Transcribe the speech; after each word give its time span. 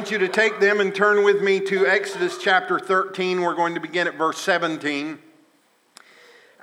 want 0.00 0.10
you 0.10 0.16
to 0.16 0.28
take 0.28 0.60
them 0.60 0.80
and 0.80 0.94
turn 0.94 1.24
with 1.24 1.42
me 1.42 1.60
to 1.60 1.86
Exodus 1.86 2.38
chapter 2.38 2.78
13. 2.78 3.42
We're 3.42 3.52
going 3.52 3.74
to 3.74 3.80
begin 3.80 4.06
at 4.06 4.14
verse 4.14 4.38
17. 4.38 5.18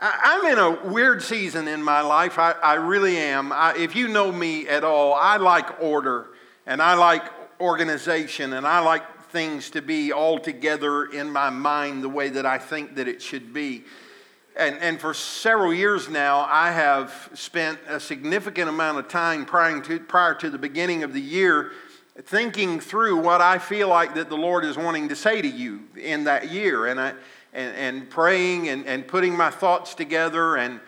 I'm 0.02 0.52
in 0.52 0.58
a 0.58 0.72
weird 0.88 1.22
season 1.22 1.68
in 1.68 1.84
my 1.84 2.02
life. 2.02 2.40
I, 2.40 2.54
I 2.54 2.74
really 2.74 3.16
am. 3.16 3.52
I, 3.52 3.76
if 3.78 3.96
you 3.96 4.08
know 4.08 4.32
me 4.32 4.68
at 4.68 4.84
all, 4.84 5.14
I 5.14 5.38
like 5.38 5.80
order 5.80 6.30
and 6.66 6.82
I 6.82 6.96
like 6.96 7.22
organization 7.60 8.54
and 8.54 8.66
I 8.66 8.80
like 8.80 9.04
things 9.26 9.70
to 9.70 9.84
be 9.84 10.12
all 10.12 10.40
together 10.40 11.06
in 11.06 11.32
my 11.32 11.52
mind 11.52 12.04
the 12.04 12.10
way 12.10 12.30
that 12.30 12.48
I 12.48 12.58
think 12.58 12.96
that 12.96 13.08
it 13.08 13.22
should 13.22 13.54
be. 13.54 13.84
And, 14.58 14.78
and 14.78 15.00
for 15.00 15.14
several 15.14 15.72
years 15.72 16.10
now, 16.10 16.40
I 16.50 16.72
have 16.72 17.30
spent 17.36 17.78
a 17.88 18.00
significant 18.00 18.68
amount 18.68 18.98
of 18.98 19.08
time 19.10 19.46
prior 19.46 19.80
to, 19.82 20.00
prior 20.00 20.34
to 20.34 20.50
the 20.50 20.58
beginning 20.58 21.04
of 21.04 21.14
the 21.14 21.22
year 21.22 21.74
thinking 22.24 22.80
through 22.80 23.18
what 23.18 23.42
I 23.42 23.60
feel 23.60 23.88
like 23.90 24.16
that 24.16 24.30
the 24.30 24.38
Lord 24.38 24.66
is 24.66 24.78
wanting 24.78 25.10
to 25.10 25.16
say 25.16 25.42
to 25.42 25.48
you 25.48 25.84
in 25.96 26.24
that 26.24 26.52
year, 26.52 26.88
and, 26.88 27.00
I, 27.00 27.14
and, 27.54 27.76
and 27.76 28.10
praying 28.10 28.70
and, 28.70 28.86
and 28.86 29.08
putting 29.08 29.36
my 29.36 29.52
thoughts 29.52 29.94
together. 29.94 30.56
And 30.56 30.80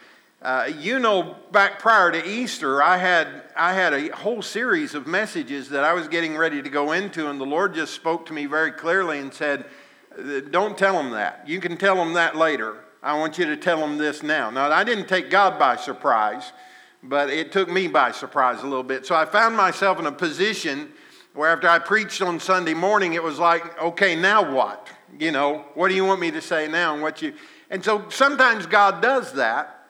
uh, 0.41 0.71
you 0.79 0.99
know, 0.99 1.35
back 1.51 1.79
prior 1.79 2.11
to 2.11 2.27
Easter, 2.27 2.81
I 2.81 2.97
had, 2.97 3.27
I 3.55 3.73
had 3.73 3.93
a 3.93 4.15
whole 4.15 4.41
series 4.41 4.95
of 4.95 5.05
messages 5.05 5.69
that 5.69 5.83
I 5.83 5.93
was 5.93 6.07
getting 6.07 6.37
ready 6.37 6.61
to 6.61 6.69
go 6.69 6.93
into, 6.93 7.29
and 7.29 7.39
the 7.39 7.45
Lord 7.45 7.73
just 7.75 7.93
spoke 7.93 8.25
to 8.27 8.33
me 8.33 8.45
very 8.45 8.71
clearly 8.71 9.19
and 9.19 9.33
said, 9.33 9.65
Don't 10.49 10.77
tell 10.77 10.93
them 10.93 11.11
that. 11.11 11.43
You 11.47 11.59
can 11.59 11.77
tell 11.77 11.95
them 11.95 12.13
that 12.13 12.35
later. 12.35 12.77
I 13.03 13.17
want 13.17 13.37
you 13.37 13.45
to 13.45 13.57
tell 13.57 13.79
them 13.79 13.97
this 13.97 14.23
now. 14.23 14.49
Now, 14.49 14.71
I 14.71 14.83
didn't 14.83 15.07
take 15.07 15.29
God 15.29 15.59
by 15.59 15.75
surprise, 15.75 16.51
but 17.03 17.29
it 17.29 17.51
took 17.51 17.69
me 17.69 17.87
by 17.87 18.11
surprise 18.11 18.61
a 18.61 18.67
little 18.67 18.83
bit. 18.83 19.05
So 19.05 19.15
I 19.15 19.25
found 19.25 19.55
myself 19.55 19.99
in 19.99 20.05
a 20.05 20.11
position 20.11 20.91
where 21.33 21.49
after 21.49 21.67
I 21.67 21.79
preached 21.79 22.21
on 22.21 22.39
Sunday 22.39 22.73
morning, 22.73 23.13
it 23.13 23.23
was 23.23 23.39
like, 23.39 23.81
okay, 23.81 24.15
now 24.15 24.53
what? 24.53 24.87
You 25.17 25.31
know, 25.31 25.65
what 25.73 25.89
do 25.89 25.95
you 25.95 26.05
want 26.05 26.19
me 26.19 26.31
to 26.31 26.41
say 26.41 26.67
now? 26.67 26.93
And 26.93 27.01
what 27.01 27.21
you 27.21 27.33
and 27.69 27.83
so 27.83 28.09
sometimes 28.09 28.65
God 28.65 29.01
does 29.01 29.33
that. 29.33 29.87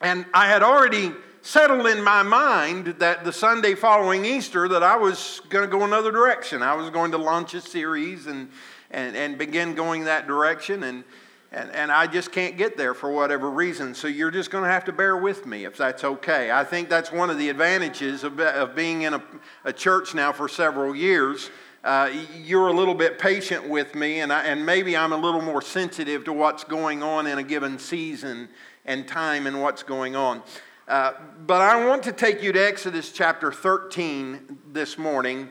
And 0.00 0.24
I 0.32 0.46
had 0.46 0.62
already 0.62 1.12
settled 1.42 1.86
in 1.86 2.02
my 2.02 2.22
mind 2.22 2.96
that 2.98 3.24
the 3.24 3.32
Sunday 3.32 3.74
following 3.74 4.24
Easter 4.24 4.68
that 4.68 4.82
I 4.82 4.96
was 4.96 5.40
going 5.48 5.64
to 5.64 5.70
go 5.70 5.84
another 5.84 6.12
direction. 6.12 6.62
I 6.62 6.74
was 6.74 6.90
going 6.90 7.10
to 7.12 7.18
launch 7.18 7.54
a 7.54 7.60
series 7.60 8.26
and 8.26 8.48
and, 8.90 9.16
and 9.16 9.36
begin 9.36 9.74
going 9.74 10.04
that 10.04 10.26
direction. 10.26 10.82
And 10.84 11.04
and, 11.50 11.70
and 11.70 11.90
I 11.90 12.06
just 12.06 12.30
can't 12.30 12.58
get 12.58 12.76
there 12.76 12.92
for 12.92 13.10
whatever 13.10 13.50
reason. 13.50 13.94
So 13.94 14.06
you're 14.06 14.30
just 14.30 14.50
going 14.50 14.64
to 14.64 14.70
have 14.70 14.84
to 14.84 14.92
bear 14.92 15.16
with 15.16 15.46
me 15.46 15.64
if 15.64 15.76
that's 15.76 16.04
okay. 16.04 16.50
I 16.50 16.62
think 16.62 16.88
that's 16.90 17.10
one 17.10 17.30
of 17.30 17.38
the 17.38 17.48
advantages 17.48 18.22
of, 18.22 18.38
of 18.38 18.74
being 18.74 19.02
in 19.02 19.14
a, 19.14 19.22
a 19.64 19.72
church 19.72 20.14
now 20.14 20.30
for 20.30 20.48
several 20.48 20.94
years. 20.94 21.50
Uh, 21.82 22.10
you're 22.42 22.68
a 22.68 22.72
little 22.72 22.94
bit 22.94 23.18
patient 23.18 23.66
with 23.66 23.94
me, 23.94 24.20
and, 24.20 24.30
I, 24.32 24.44
and 24.44 24.66
maybe 24.66 24.96
I'm 24.96 25.12
a 25.12 25.16
little 25.16 25.40
more 25.40 25.62
sensitive 25.62 26.24
to 26.24 26.32
what's 26.32 26.64
going 26.64 27.02
on 27.02 27.26
in 27.26 27.38
a 27.38 27.42
given 27.42 27.78
season 27.78 28.48
and 28.84 29.08
time 29.08 29.46
and 29.46 29.62
what's 29.62 29.82
going 29.82 30.16
on. 30.16 30.42
Uh, 30.86 31.12
but 31.46 31.62
I 31.62 31.86
want 31.86 32.02
to 32.04 32.12
take 32.12 32.42
you 32.42 32.52
to 32.52 32.66
Exodus 32.66 33.12
chapter 33.12 33.52
13 33.52 34.58
this 34.72 34.98
morning. 34.98 35.48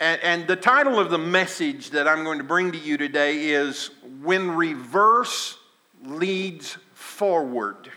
And, 0.00 0.20
and, 0.22 0.46
the 0.46 0.54
title 0.54 1.00
of 1.00 1.10
the 1.10 1.18
message 1.18 1.90
that 1.90 2.06
I'm 2.06 2.22
going 2.22 2.38
to 2.38 2.44
bring 2.44 2.70
to 2.70 2.78
you 2.78 2.96
today 2.96 3.46
is 3.46 3.90
When 4.22 4.50
Reverse 4.52 5.58
Leads 6.04 6.78
Forward. 6.94 7.90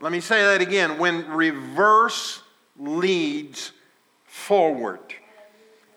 Let 0.00 0.12
me 0.12 0.20
say 0.20 0.42
that 0.42 0.60
again. 0.60 0.98
When 0.98 1.28
reverse 1.28 2.42
leads 2.78 3.72
forward. 4.24 5.00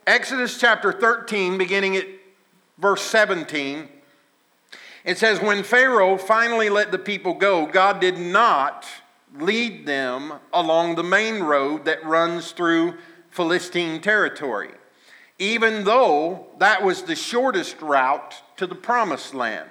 Exodus 0.07 0.57
chapter 0.59 0.93
13, 0.93 1.57
beginning 1.57 1.97
at 1.97 2.05
verse 2.77 3.01
17, 3.01 3.89
it 5.03 5.17
says, 5.17 5.41
When 5.41 5.63
Pharaoh 5.63 6.17
finally 6.17 6.69
let 6.69 6.91
the 6.91 6.97
people 6.97 7.33
go, 7.33 7.65
God 7.65 7.99
did 7.99 8.17
not 8.17 8.85
lead 9.37 9.85
them 9.85 10.33
along 10.53 10.95
the 10.95 11.03
main 11.03 11.43
road 11.43 11.85
that 11.85 12.05
runs 12.05 12.51
through 12.51 12.95
Philistine 13.29 14.01
territory 14.01 14.71
even 15.39 15.85
though 15.85 16.47
that 16.57 16.83
was 16.83 17.03
the 17.03 17.15
shortest 17.15 17.81
route 17.81 18.35
to 18.59 18.67
the 18.67 18.75
promised 18.75 19.33
land. 19.33 19.69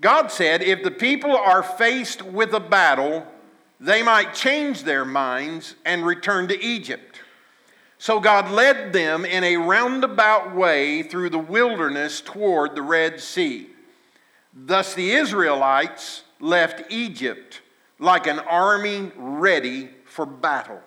God 0.00 0.32
said 0.32 0.62
if 0.62 0.82
the 0.82 0.90
people 0.90 1.36
are 1.36 1.62
faced 1.62 2.22
with 2.22 2.52
a 2.52 2.60
battle, 2.60 3.24
they 3.78 4.02
might 4.02 4.34
change 4.34 4.82
their 4.82 5.04
minds 5.04 5.76
and 5.84 6.04
return 6.04 6.48
to 6.48 6.60
Egypt. 6.60 7.20
So 7.98 8.18
God 8.18 8.50
led 8.50 8.92
them 8.92 9.24
in 9.24 9.44
a 9.44 9.56
roundabout 9.56 10.56
way 10.56 11.04
through 11.04 11.30
the 11.30 11.38
wilderness 11.38 12.20
toward 12.20 12.74
the 12.74 12.82
Red 12.82 13.20
Sea. 13.20 13.68
Thus 14.52 14.94
the 14.94 15.12
Israelites 15.12 16.24
left 16.40 16.90
Egypt 16.90 17.60
like 18.00 18.26
an 18.26 18.40
army 18.40 19.12
ready 19.16 19.88
for 20.04 20.26
battle. 20.26 20.80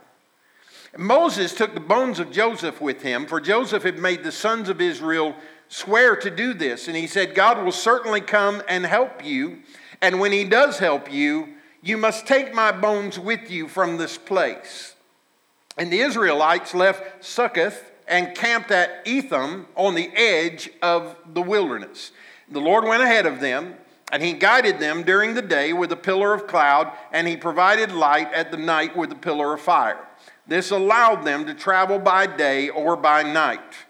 Moses 0.97 1.55
took 1.55 1.73
the 1.73 1.79
bones 1.79 2.19
of 2.19 2.31
Joseph 2.31 2.81
with 2.81 3.01
him, 3.01 3.25
for 3.25 3.39
Joseph 3.39 3.83
had 3.83 3.97
made 3.97 4.23
the 4.23 4.31
sons 4.31 4.67
of 4.67 4.81
Israel 4.81 5.35
swear 5.69 6.15
to 6.15 6.29
do 6.29 6.53
this. 6.53 6.87
And 6.87 6.95
he 6.95 7.07
said, 7.07 7.35
God 7.35 7.63
will 7.63 7.71
certainly 7.71 8.21
come 8.21 8.61
and 8.67 8.85
help 8.85 9.23
you. 9.23 9.59
And 10.01 10.19
when 10.19 10.31
he 10.31 10.43
does 10.43 10.79
help 10.79 11.11
you, 11.11 11.49
you 11.81 11.97
must 11.97 12.27
take 12.27 12.53
my 12.53 12.71
bones 12.71 13.19
with 13.19 13.49
you 13.49 13.67
from 13.67 13.97
this 13.97 14.17
place. 14.17 14.95
And 15.77 15.91
the 15.91 15.99
Israelites 15.99 16.73
left 16.73 17.23
Succoth 17.23 17.91
and 18.07 18.35
camped 18.35 18.71
at 18.71 19.01
Etham 19.05 19.67
on 19.75 19.95
the 19.95 20.09
edge 20.15 20.69
of 20.81 21.15
the 21.33 21.41
wilderness. 21.41 22.11
The 22.49 22.61
Lord 22.61 22.85
went 22.85 23.03
ahead 23.03 23.25
of 23.25 23.41
them, 23.41 23.75
and 24.11 24.23
he 24.23 24.33
guided 24.33 24.79
them 24.79 25.03
during 25.03 25.33
the 25.33 25.41
day 25.41 25.73
with 25.73 25.91
a 25.91 25.97
pillar 25.97 26.33
of 26.33 26.47
cloud, 26.47 26.91
and 27.11 27.27
he 27.27 27.35
provided 27.35 27.91
light 27.91 28.31
at 28.33 28.51
the 28.51 28.57
night 28.57 28.95
with 28.95 29.11
a 29.11 29.15
pillar 29.15 29.53
of 29.53 29.61
fire. 29.61 29.99
This 30.47 30.71
allowed 30.71 31.25
them 31.25 31.45
to 31.45 31.53
travel 31.53 31.99
by 31.99 32.25
day 32.25 32.69
or 32.69 32.95
by 32.95 33.23
night. 33.23 33.85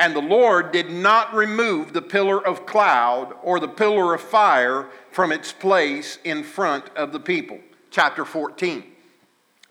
And 0.00 0.16
the 0.16 0.22
Lord 0.22 0.72
did 0.72 0.88
not 0.88 1.34
remove 1.34 1.92
the 1.92 2.00
pillar 2.00 2.44
of 2.44 2.64
cloud 2.64 3.34
or 3.42 3.60
the 3.60 3.68
pillar 3.68 4.14
of 4.14 4.22
fire 4.22 4.88
from 5.10 5.30
its 5.30 5.52
place 5.52 6.18
in 6.24 6.42
front 6.42 6.88
of 6.96 7.12
the 7.12 7.20
people. 7.20 7.58
Chapter 7.90 8.24
14. 8.24 8.82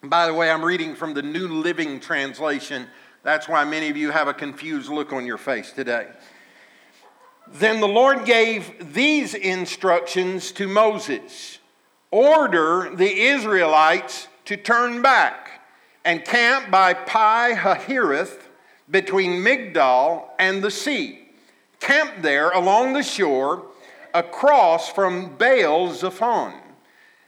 By 0.04 0.28
the 0.28 0.34
way, 0.36 0.52
I'm 0.52 0.64
reading 0.64 0.94
from 0.94 1.16
the 1.16 1.24
New 1.24 1.48
Living 1.48 2.00
Translation. 2.00 2.86
That's 3.24 3.50
why 3.50 3.66
many 3.66 3.90
of 3.90 3.98
you 3.98 4.12
have 4.12 4.28
a 4.28 4.34
confused 4.36 4.92
look 4.92 5.12
on 5.14 5.26
your 5.26 5.40
face 5.40 5.72
today. 5.72 6.08
Then 7.48 7.82
the 7.82 7.88
Lord 7.88 8.24
gave 8.24 8.94
these 8.94 9.34
instructions 9.34 10.52
to 10.54 10.68
Moses 10.68 11.58
Order 12.12 12.92
the 12.96 13.12
Israelites 13.12 14.28
to 14.46 14.58
turn 14.58 15.02
back 15.02 15.62
and 16.06 16.24
camp 16.24 16.70
by 16.70 16.94
Pi 16.94 17.56
Hahiroth 17.56 18.49
between 18.90 19.44
Migdol 19.44 20.26
and 20.40 20.64
the 20.64 20.72
sea. 20.72 21.20
Camped 21.80 22.22
there 22.22 22.50
along 22.50 22.94
the 22.94 23.04
shore 23.04 23.66
across 24.14 24.90
from 24.90 25.36
Baal 25.38 25.94
Zephon. 25.94 26.54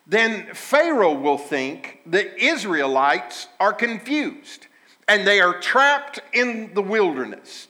Then 0.08 0.48
Pharaoh 0.54 1.14
will 1.14 1.38
think 1.38 2.02
the 2.06 2.36
Israelites 2.44 3.48
are 3.60 3.74
confused 3.74 4.68
and 5.08 5.26
they 5.26 5.40
are 5.40 5.60
trapped 5.60 6.20
in 6.34 6.74
the 6.74 6.82
wilderness. 6.82 7.68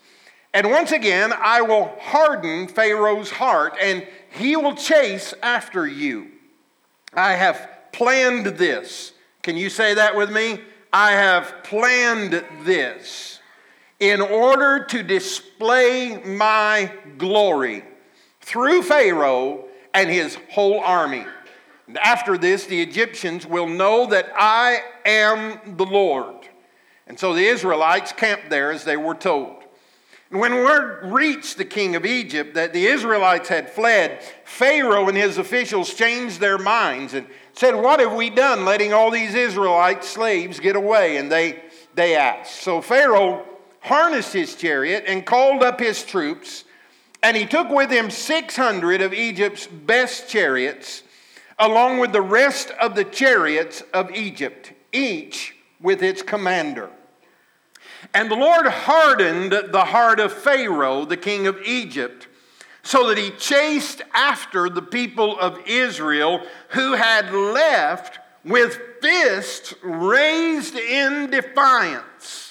And 0.54 0.70
once 0.70 0.92
again, 0.92 1.34
I 1.38 1.62
will 1.62 1.96
harden 2.00 2.68
Pharaoh's 2.68 3.32
heart 3.32 3.76
and 3.82 4.08
he 4.32 4.56
will 4.56 4.76
chase 4.76 5.34
after 5.44 5.86
you. 5.86 6.30
I 7.14 7.34
have 7.34 7.70
planned 7.92 8.46
this. 8.46 9.14
Can 9.44 9.58
you 9.58 9.70
say 9.70 9.94
that 9.94 10.16
with 10.16 10.32
me? 10.32 10.62
I 10.94 11.12
have 11.12 11.64
planned 11.64 12.44
this 12.64 13.41
in 14.02 14.20
order 14.20 14.84
to 14.84 15.04
display 15.04 16.18
my 16.26 16.92
glory 17.20 17.86
through 18.42 18.82
Pharaoh 18.82 19.66
and 19.94 20.10
his 20.10 20.38
whole 20.50 20.80
army. 20.80 21.24
After 22.02 22.36
this, 22.36 22.66
the 22.66 22.82
Egyptians 22.82 23.46
will 23.46 23.68
know 23.68 24.08
that 24.08 24.32
I 24.36 24.80
am 25.06 25.78
the 25.78 25.86
Lord. 25.86 26.50
And 27.06 27.20
so 27.20 27.36
the 27.36 27.46
Israelites 27.46 28.12
camped 28.12 28.50
there 28.50 28.72
as 28.72 28.84
they 28.84 28.98
were 28.98 29.14
told. 29.14 29.58
And 30.32 30.40
when 30.40 30.54
word 30.56 31.12
reached 31.12 31.58
the 31.58 31.66
king 31.66 31.96
of 31.96 32.04
Egypt 32.06 32.56
that 32.56 32.74
the 32.74 32.88
Israelites 32.88 33.50
had 33.50 33.70
fled, 33.70 34.24
Pharaoh 34.46 35.10
and 35.10 35.18
his 35.18 35.38
officials 35.38 35.94
changed 35.94 36.40
their 36.40 36.58
minds 36.58 37.14
and 37.14 37.28
said, 37.54 37.76
What 37.76 38.00
have 38.00 38.14
we 38.14 38.32
done 38.32 38.66
letting 38.66 38.94
all 38.94 39.12
these 39.12 39.36
Israelite 39.36 40.04
slaves 40.04 40.60
get 40.60 40.76
away? 40.76 41.18
And 41.18 41.32
they, 41.32 41.62
they 41.94 42.16
asked. 42.16 42.62
So 42.62 42.82
Pharaoh 42.82 43.46
harnessed 43.82 44.34
his 44.34 44.56
chariot 44.56 45.04
and 45.08 45.26
called 45.26 45.64
up 45.64 45.80
his 45.80 46.04
troops, 46.04 46.64
and 47.22 47.36
he 47.36 47.46
took 47.46 47.70
with 47.70 47.92
him 47.92 48.10
600 48.10 49.02
of 49.02 49.14
Egypt's 49.14 49.68
best 49.68 50.30
chariots, 50.30 51.04
along 51.60 52.00
with 52.00 52.12
the 52.12 52.22
rest 52.22 52.72
of 52.82 52.96
the 52.96 53.04
chariots 53.04 53.82
of 53.94 54.12
Egypt, 54.12 54.74
each 54.92 55.56
with 55.80 56.02
its 56.02 56.22
commander. 56.22 56.90
And 58.14 58.30
the 58.30 58.36
Lord 58.36 58.66
hardened 58.66 59.52
the 59.52 59.86
heart 59.86 60.20
of 60.20 60.34
Pharaoh, 60.34 61.06
the 61.06 61.18
king 61.18 61.48
of 61.48 61.62
Egypt, 61.64 62.28
so 62.84 63.08
that 63.08 63.18
he 63.18 63.30
chased 63.32 64.02
after 64.14 64.70
the 64.70 64.82
people 64.82 65.40
of 65.40 65.60
Israel 65.68 66.42
who 66.70 66.94
had 66.94 67.32
left 67.32 68.20
with 68.44 68.80
fists 69.02 69.74
raised 69.84 70.76
in 70.76 71.30
defiance. 71.30 72.51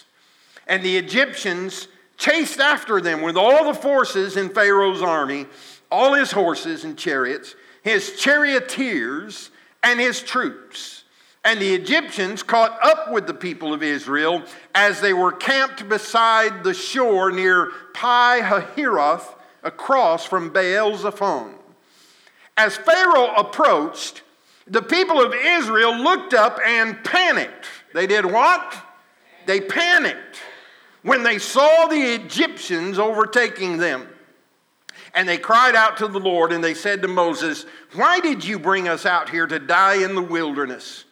And 0.70 0.84
the 0.84 0.96
Egyptians 0.96 1.88
chased 2.17 2.61
after 2.61 3.00
them 3.00 3.22
with 3.22 3.37
all 3.37 3.64
the 3.64 3.75
forces 3.75 4.37
in 4.37 4.50
Pharaoh's 4.50 5.02
army, 5.02 5.46
all 5.90 6.14
his 6.14 6.31
horses 6.31 6.84
and 6.84 6.96
chariots, 6.96 7.56
his 7.82 8.14
charioteers, 8.17 9.50
and 9.82 9.99
his 9.99 10.22
troops. 10.22 11.02
And 11.44 11.61
the 11.61 11.75
Egyptians 11.75 12.44
caught 12.44 12.78
up 12.84 13.11
with 13.11 13.26
the 13.26 13.34
people 13.34 13.75
of 13.75 13.82
Israel 13.82 14.44
as 14.72 15.00
they 15.00 15.12
were 15.12 15.32
camped 15.32 15.88
beside 15.88 16.62
the 16.62 16.75
shore 16.75 17.32
near 17.32 17.73
Pi 17.93 18.40
Hahiroth, 18.40 19.34
across 19.64 20.25
from 20.25 20.50
Baal 20.50 20.96
Zephon. 20.96 21.55
As 22.56 22.76
Pharaoh 22.76 23.34
approached, 23.34 24.23
the 24.69 24.82
people 24.82 25.20
of 25.20 25.34
Israel 25.34 25.96
looked 25.96 26.32
up 26.32 26.61
and 26.64 27.02
panicked. 27.02 27.66
They 27.93 28.06
did 28.06 28.25
what? 28.25 28.76
They 29.46 29.61
panicked 29.61 30.43
when 31.02 31.23
they 31.23 31.38
saw 31.38 31.87
the 31.87 32.14
Egyptians 32.14 32.99
overtaking 32.99 33.79
them. 33.79 34.08
And 35.14 35.29
they 35.29 35.38
cried 35.38 35.75
out 35.75 35.97
to 35.99 36.08
the 36.08 36.20
Lord 36.20 36.52
and 36.52 36.62
they 36.62 36.75
said 36.75 37.02
to 37.02 37.08
Moses, 37.08 37.67
Why 37.94 38.20
did 38.20 38.44
you 38.44 38.58
bring 38.58 38.88
us 38.88 39.06
out 39.06 39.29
here 39.29 39.47
to 39.47 39.58
die 39.58 40.05
in 40.05 40.14
the 40.14 40.23
wilderness? 40.23 41.05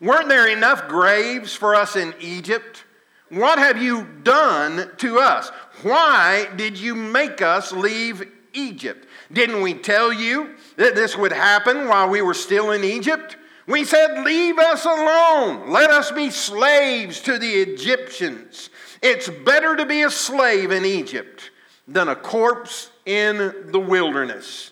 Weren't 0.00 0.28
there 0.28 0.48
enough 0.48 0.88
graves 0.88 1.54
for 1.54 1.74
us 1.74 1.96
in 1.96 2.14
Egypt? 2.20 2.84
What 3.28 3.58
have 3.58 3.80
you 3.80 4.06
done 4.22 4.90
to 4.98 5.18
us? 5.18 5.50
Why 5.82 6.48
did 6.56 6.78
you 6.78 6.94
make 6.94 7.40
us 7.40 7.72
leave 7.72 8.30
Egypt? 8.52 9.06
Didn't 9.32 9.62
we 9.62 9.74
tell 9.74 10.12
you 10.12 10.54
that 10.76 10.94
this 10.94 11.16
would 11.16 11.32
happen 11.32 11.88
while 11.88 12.08
we 12.08 12.20
were 12.20 12.34
still 12.34 12.72
in 12.72 12.84
Egypt? 12.84 13.36
We 13.66 13.84
said, 13.84 14.24
Leave 14.24 14.58
us 14.58 14.84
alone. 14.84 15.70
Let 15.70 15.90
us 15.90 16.10
be 16.10 16.30
slaves 16.30 17.20
to 17.20 17.38
the 17.38 17.50
Egyptians. 17.50 18.70
It's 19.02 19.28
better 19.28 19.76
to 19.76 19.84
be 19.84 20.02
a 20.02 20.10
slave 20.10 20.70
in 20.70 20.84
Egypt 20.84 21.50
than 21.88 22.08
a 22.08 22.16
corpse 22.16 22.90
in 23.04 23.66
the 23.72 23.80
wilderness. 23.80 24.70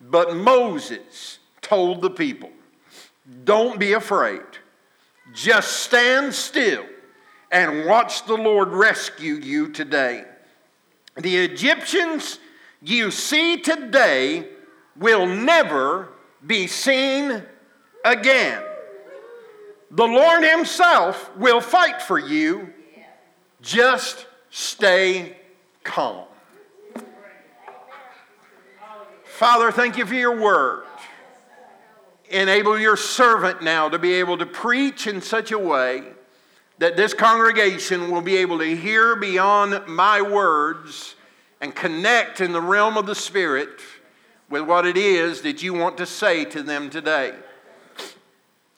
But 0.00 0.36
Moses 0.36 1.40
told 1.60 2.00
the 2.00 2.10
people, 2.10 2.50
Don't 3.44 3.80
be 3.80 3.92
afraid. 3.92 4.42
Just 5.34 5.80
stand 5.80 6.32
still 6.32 6.86
and 7.50 7.86
watch 7.86 8.24
the 8.26 8.36
Lord 8.36 8.68
rescue 8.68 9.34
you 9.34 9.72
today. 9.72 10.24
The 11.16 11.36
Egyptians 11.36 12.38
you 12.82 13.10
see 13.10 13.56
today 13.56 14.46
will 14.96 15.26
never 15.26 16.10
be 16.46 16.68
seen 16.68 17.42
again. 18.04 18.62
The 19.90 20.06
Lord 20.06 20.44
Himself 20.44 21.34
will 21.36 21.60
fight 21.60 22.02
for 22.02 22.18
you 22.18 22.72
just 23.66 24.26
stay 24.50 25.36
calm. 25.82 26.24
Father, 29.24 29.70
thank 29.70 29.98
you 29.98 30.06
for 30.06 30.14
your 30.14 30.40
word. 30.40 30.84
Enable 32.30 32.78
your 32.78 32.96
servant 32.96 33.62
now 33.62 33.88
to 33.88 33.98
be 33.98 34.14
able 34.14 34.38
to 34.38 34.46
preach 34.46 35.06
in 35.06 35.20
such 35.20 35.52
a 35.52 35.58
way 35.58 36.04
that 36.78 36.96
this 36.96 37.12
congregation 37.12 38.10
will 38.10 38.22
be 38.22 38.36
able 38.36 38.58
to 38.58 38.76
hear 38.76 39.16
beyond 39.16 39.86
my 39.86 40.22
words 40.22 41.16
and 41.60 41.74
connect 41.74 42.40
in 42.40 42.52
the 42.52 42.60
realm 42.60 42.96
of 42.96 43.06
the 43.06 43.14
Spirit 43.14 43.80
with 44.48 44.62
what 44.62 44.86
it 44.86 44.96
is 44.96 45.42
that 45.42 45.62
you 45.62 45.74
want 45.74 45.98
to 45.98 46.06
say 46.06 46.44
to 46.44 46.62
them 46.62 46.88
today. 46.88 47.34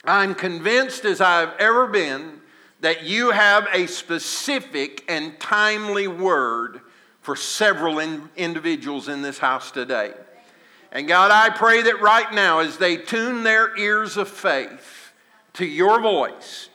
I'm 0.05 0.35
convinced, 0.35 1.05
as 1.05 1.21
I've 1.21 1.53
ever 1.59 1.87
been, 1.87 2.38
that 2.81 3.05
you 3.05 3.31
have 3.31 3.67
a 3.73 3.87
specific 3.87 5.05
and 5.09 5.39
timely 5.41 6.07
word 6.07 6.81
for 7.21 7.35
several 7.37 7.99
in 7.99 8.29
individuals 8.37 9.09
in 9.09 9.23
this 9.23 9.39
house 9.39 9.71
today. 9.71 10.13
And 10.93 11.07
God, 11.07 11.31
I 11.31 11.51
pray 11.51 11.83
that 11.83 12.01
right 12.01 12.33
now, 12.33 12.61
as 12.61 12.79
they 12.79 12.97
tune 12.97 13.43
their 13.43 13.77
ears 13.77 14.17
of 14.17 14.29
faith 14.29 15.13
to 15.55 15.67
your 15.67 16.01
voice, 16.01 16.71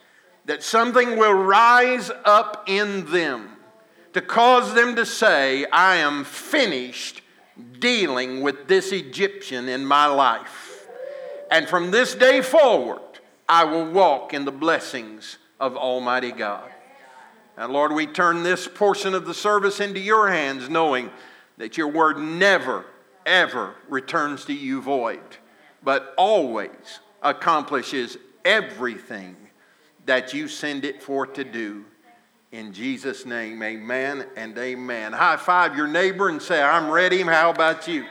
that 0.45 0.61
something 0.61 1.17
will 1.17 1.33
rise 1.33 2.11
up 2.25 2.65
in 2.67 3.05
them 3.11 3.49
to 4.13 4.21
cause 4.21 4.73
them 4.75 4.95
to 4.95 5.05
say, 5.05 5.65
I 5.65 5.95
am 5.95 6.23
finished 6.23 7.21
dealing 7.79 8.41
with 8.41 8.67
this 8.67 8.91
Egyptian 8.91 9.67
in 9.67 9.85
my 9.85 10.05
life. 10.05 10.87
And 11.49 11.67
from 11.67 11.91
this 11.91 12.13
day 12.13 12.41
forward, 12.41 13.01
I 13.47 13.63
will 13.63 13.85
walk 13.85 14.33
in 14.33 14.45
the 14.45 14.51
blessings 14.51 15.37
of 15.59 15.75
Almighty 15.75 16.31
God. 16.31 16.69
And 17.57 17.71
Lord, 17.71 17.93
we 17.93 18.07
turn 18.07 18.43
this 18.43 18.67
portion 18.67 19.13
of 19.13 19.25
the 19.25 19.33
service 19.33 19.79
into 19.79 19.99
your 19.99 20.29
hands, 20.29 20.69
knowing 20.69 21.11
that 21.57 21.77
your 21.77 21.87
word 21.87 22.17
never, 22.17 22.85
ever 23.25 23.75
returns 23.87 24.45
to 24.45 24.53
you 24.53 24.81
void, 24.81 25.21
but 25.83 26.13
always 26.17 26.99
accomplishes 27.21 28.17
everything 28.43 29.35
that 30.05 30.33
you 30.33 30.47
send 30.47 30.83
it 30.83 31.01
for 31.01 31.27
to 31.27 31.43
do. 31.43 31.85
In 32.51 32.73
Jesus' 32.73 33.25
name, 33.25 33.63
amen 33.63 34.27
and 34.35 34.57
amen. 34.57 35.13
High 35.13 35.37
five 35.37 35.75
your 35.75 35.87
neighbor 35.87 36.29
and 36.29 36.41
say, 36.41 36.61
I'm 36.61 36.89
ready. 36.89 37.21
How 37.21 37.49
about 37.49 37.87
you? 37.87 38.05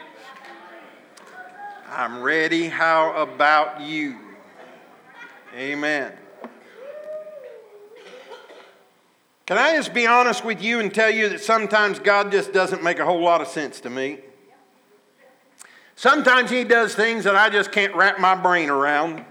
I'm 1.88 2.22
ready. 2.22 2.68
How 2.68 3.14
about 3.22 3.82
you? 3.82 4.18
Amen. 5.54 6.12
Can 9.46 9.58
I 9.58 9.76
just 9.76 9.92
be 9.92 10.06
honest 10.06 10.44
with 10.44 10.62
you 10.62 10.80
and 10.80 10.94
tell 10.94 11.10
you 11.10 11.28
that 11.30 11.40
sometimes 11.40 11.98
God 11.98 12.30
just 12.30 12.52
doesn't 12.52 12.82
make 12.82 12.98
a 12.98 13.04
whole 13.04 13.22
lot 13.22 13.40
of 13.40 13.48
sense 13.48 13.80
to 13.80 13.90
me? 13.90 14.20
Sometimes 15.96 16.50
He 16.50 16.64
does 16.64 16.94
things 16.94 17.24
that 17.24 17.36
I 17.36 17.50
just 17.50 17.72
can't 17.72 17.94
wrap 17.94 18.20
my 18.20 18.34
brain 18.34 18.70
around. 18.70 19.24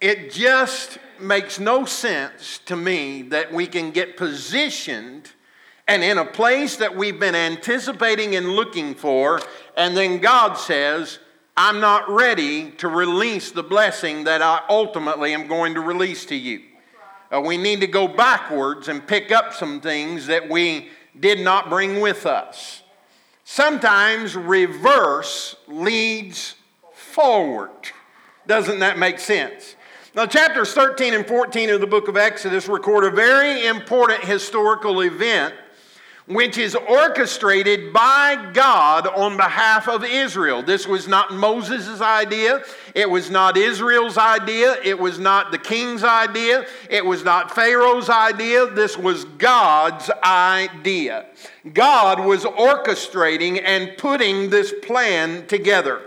It 0.00 0.30
just 0.30 0.98
makes 1.18 1.58
no 1.58 1.84
sense 1.84 2.58
to 2.66 2.76
me 2.76 3.22
that 3.22 3.52
we 3.52 3.66
can 3.66 3.90
get 3.90 4.16
positioned 4.16 5.32
and 5.86 6.02
in 6.02 6.18
a 6.18 6.24
place 6.24 6.76
that 6.76 6.96
we've 6.96 7.20
been 7.20 7.34
anticipating 7.34 8.36
and 8.36 8.48
looking 8.48 8.94
for, 8.94 9.40
and 9.76 9.96
then 9.96 10.18
God 10.18 10.54
says, 10.54 11.18
I'm 11.56 11.80
not 11.80 12.08
ready 12.08 12.70
to 12.72 12.88
release 12.88 13.50
the 13.50 13.62
blessing 13.62 14.24
that 14.24 14.42
I 14.42 14.62
ultimately 14.68 15.34
am 15.34 15.46
going 15.46 15.74
to 15.74 15.80
release 15.80 16.24
to 16.26 16.34
you. 16.34 16.62
Uh, 17.32 17.40
we 17.40 17.56
need 17.56 17.80
to 17.80 17.86
go 17.86 18.06
backwards 18.06 18.88
and 18.88 19.06
pick 19.06 19.32
up 19.32 19.52
some 19.52 19.80
things 19.80 20.26
that 20.26 20.48
we 20.48 20.88
did 21.18 21.40
not 21.40 21.68
bring 21.68 22.00
with 22.00 22.26
us. 22.26 22.82
Sometimes 23.44 24.36
reverse 24.36 25.56
leads 25.68 26.56
forward. 26.92 27.70
Doesn't 28.46 28.78
that 28.80 28.98
make 28.98 29.18
sense? 29.18 29.76
Now, 30.14 30.26
chapters 30.26 30.72
13 30.72 31.12
and 31.12 31.26
14 31.26 31.70
of 31.70 31.80
the 31.80 31.86
book 31.86 32.08
of 32.08 32.16
Exodus 32.16 32.68
record 32.68 33.04
a 33.04 33.10
very 33.10 33.66
important 33.66 34.24
historical 34.24 35.00
event 35.00 35.54
which 36.26 36.56
is 36.56 36.74
orchestrated 36.74 37.92
by 37.92 38.50
God 38.54 39.06
on 39.06 39.36
behalf 39.36 39.88
of 39.88 40.02
Israel. 40.04 40.62
This 40.62 40.86
was 40.86 41.06
not 41.06 41.34
Moses' 41.34 42.00
idea. 42.00 42.62
It 42.94 43.10
was 43.10 43.30
not 43.30 43.58
Israel's 43.58 44.16
idea. 44.16 44.76
It 44.82 44.98
was 44.98 45.18
not 45.18 45.52
the 45.52 45.58
king's 45.58 46.02
idea. 46.02 46.66
It 46.88 47.04
was 47.04 47.24
not 47.24 47.54
Pharaoh's 47.54 48.08
idea. 48.08 48.66
This 48.66 48.96
was 48.96 49.24
God's 49.24 50.10
idea. 50.22 51.26
God 51.74 52.24
was 52.24 52.44
orchestrating 52.44 53.60
and 53.62 53.96
putting 53.98 54.48
this 54.48 54.72
plan 54.82 55.46
together. 55.46 56.00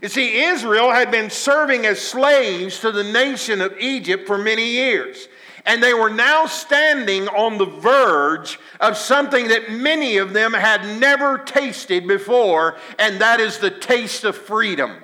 You 0.00 0.08
see, 0.08 0.44
Israel 0.44 0.92
had 0.92 1.10
been 1.10 1.30
serving 1.30 1.84
as 1.84 2.00
slaves 2.00 2.78
to 2.80 2.92
the 2.92 3.02
nation 3.02 3.60
of 3.60 3.76
Egypt 3.80 4.28
for 4.28 4.38
many 4.38 4.70
years 4.70 5.26
and 5.68 5.82
they 5.82 5.92
were 5.92 6.08
now 6.08 6.46
standing 6.46 7.28
on 7.28 7.58
the 7.58 7.66
verge 7.66 8.58
of 8.80 8.96
something 8.96 9.48
that 9.48 9.70
many 9.70 10.16
of 10.16 10.32
them 10.32 10.54
had 10.54 10.98
never 10.98 11.36
tasted 11.36 12.08
before, 12.08 12.78
and 12.98 13.20
that 13.20 13.38
is 13.38 13.58
the 13.58 13.70
taste 13.70 14.24
of 14.24 14.34
freedom. 14.34 14.96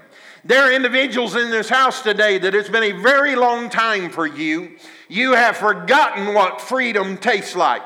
There 0.42 0.62
are 0.62 0.72
individuals 0.72 1.36
in 1.36 1.50
this 1.50 1.68
house 1.68 2.02
today 2.02 2.38
that 2.38 2.54
it's 2.54 2.70
been 2.70 2.82
a 2.82 3.02
very 3.02 3.36
long 3.36 3.68
time 3.68 4.08
for 4.08 4.26
you. 4.26 4.76
You 5.06 5.34
have 5.34 5.58
forgotten 5.58 6.32
what 6.32 6.62
freedom 6.62 7.18
tastes 7.18 7.54
like. 7.54 7.82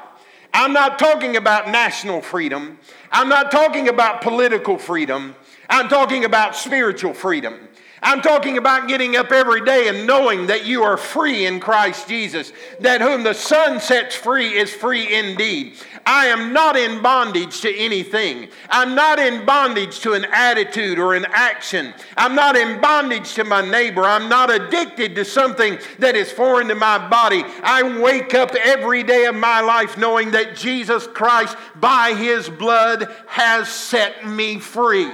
I'm 0.54 0.72
not 0.72 1.00
talking 1.00 1.36
about 1.36 1.68
national 1.68 2.22
freedom. 2.22 2.78
I'm 3.10 3.28
not 3.28 3.50
talking 3.50 3.88
about 3.88 4.22
political 4.22 4.78
freedom. 4.78 5.34
I'm 5.68 5.88
talking 5.88 6.24
about 6.24 6.54
spiritual 6.54 7.12
freedom. 7.12 7.67
I'm 8.02 8.22
talking 8.22 8.58
about 8.58 8.88
getting 8.88 9.16
up 9.16 9.32
every 9.32 9.64
day 9.64 9.88
and 9.88 10.06
knowing 10.06 10.46
that 10.46 10.64
you 10.64 10.82
are 10.82 10.96
free 10.96 11.46
in 11.46 11.58
Christ 11.58 12.08
Jesus, 12.08 12.52
that 12.80 13.00
whom 13.00 13.24
the 13.24 13.34
Son 13.34 13.80
sets 13.80 14.14
free 14.14 14.56
is 14.56 14.72
free 14.72 15.14
indeed. 15.14 15.74
I 16.06 16.26
am 16.26 16.52
not 16.52 16.76
in 16.76 17.02
bondage 17.02 17.60
to 17.62 17.76
anything. 17.76 18.48
I'm 18.70 18.94
not 18.94 19.18
in 19.18 19.44
bondage 19.44 20.00
to 20.00 20.12
an 20.12 20.26
attitude 20.32 20.98
or 20.98 21.14
an 21.14 21.26
action. 21.30 21.92
I'm 22.16 22.34
not 22.34 22.56
in 22.56 22.80
bondage 22.80 23.34
to 23.34 23.44
my 23.44 23.68
neighbor. 23.68 24.02
I'm 24.02 24.28
not 24.28 24.50
addicted 24.50 25.14
to 25.16 25.24
something 25.24 25.78
that 25.98 26.16
is 26.16 26.30
foreign 26.30 26.68
to 26.68 26.74
my 26.74 27.08
body. 27.08 27.42
I 27.62 28.00
wake 28.00 28.32
up 28.34 28.54
every 28.54 29.02
day 29.02 29.26
of 29.26 29.34
my 29.34 29.60
life 29.60 29.98
knowing 29.98 30.30
that 30.30 30.56
Jesus 30.56 31.06
Christ, 31.06 31.56
by 31.76 32.14
his 32.14 32.48
blood, 32.48 33.14
has 33.26 33.68
set 33.68 34.26
me 34.26 34.58
free. 34.58 35.10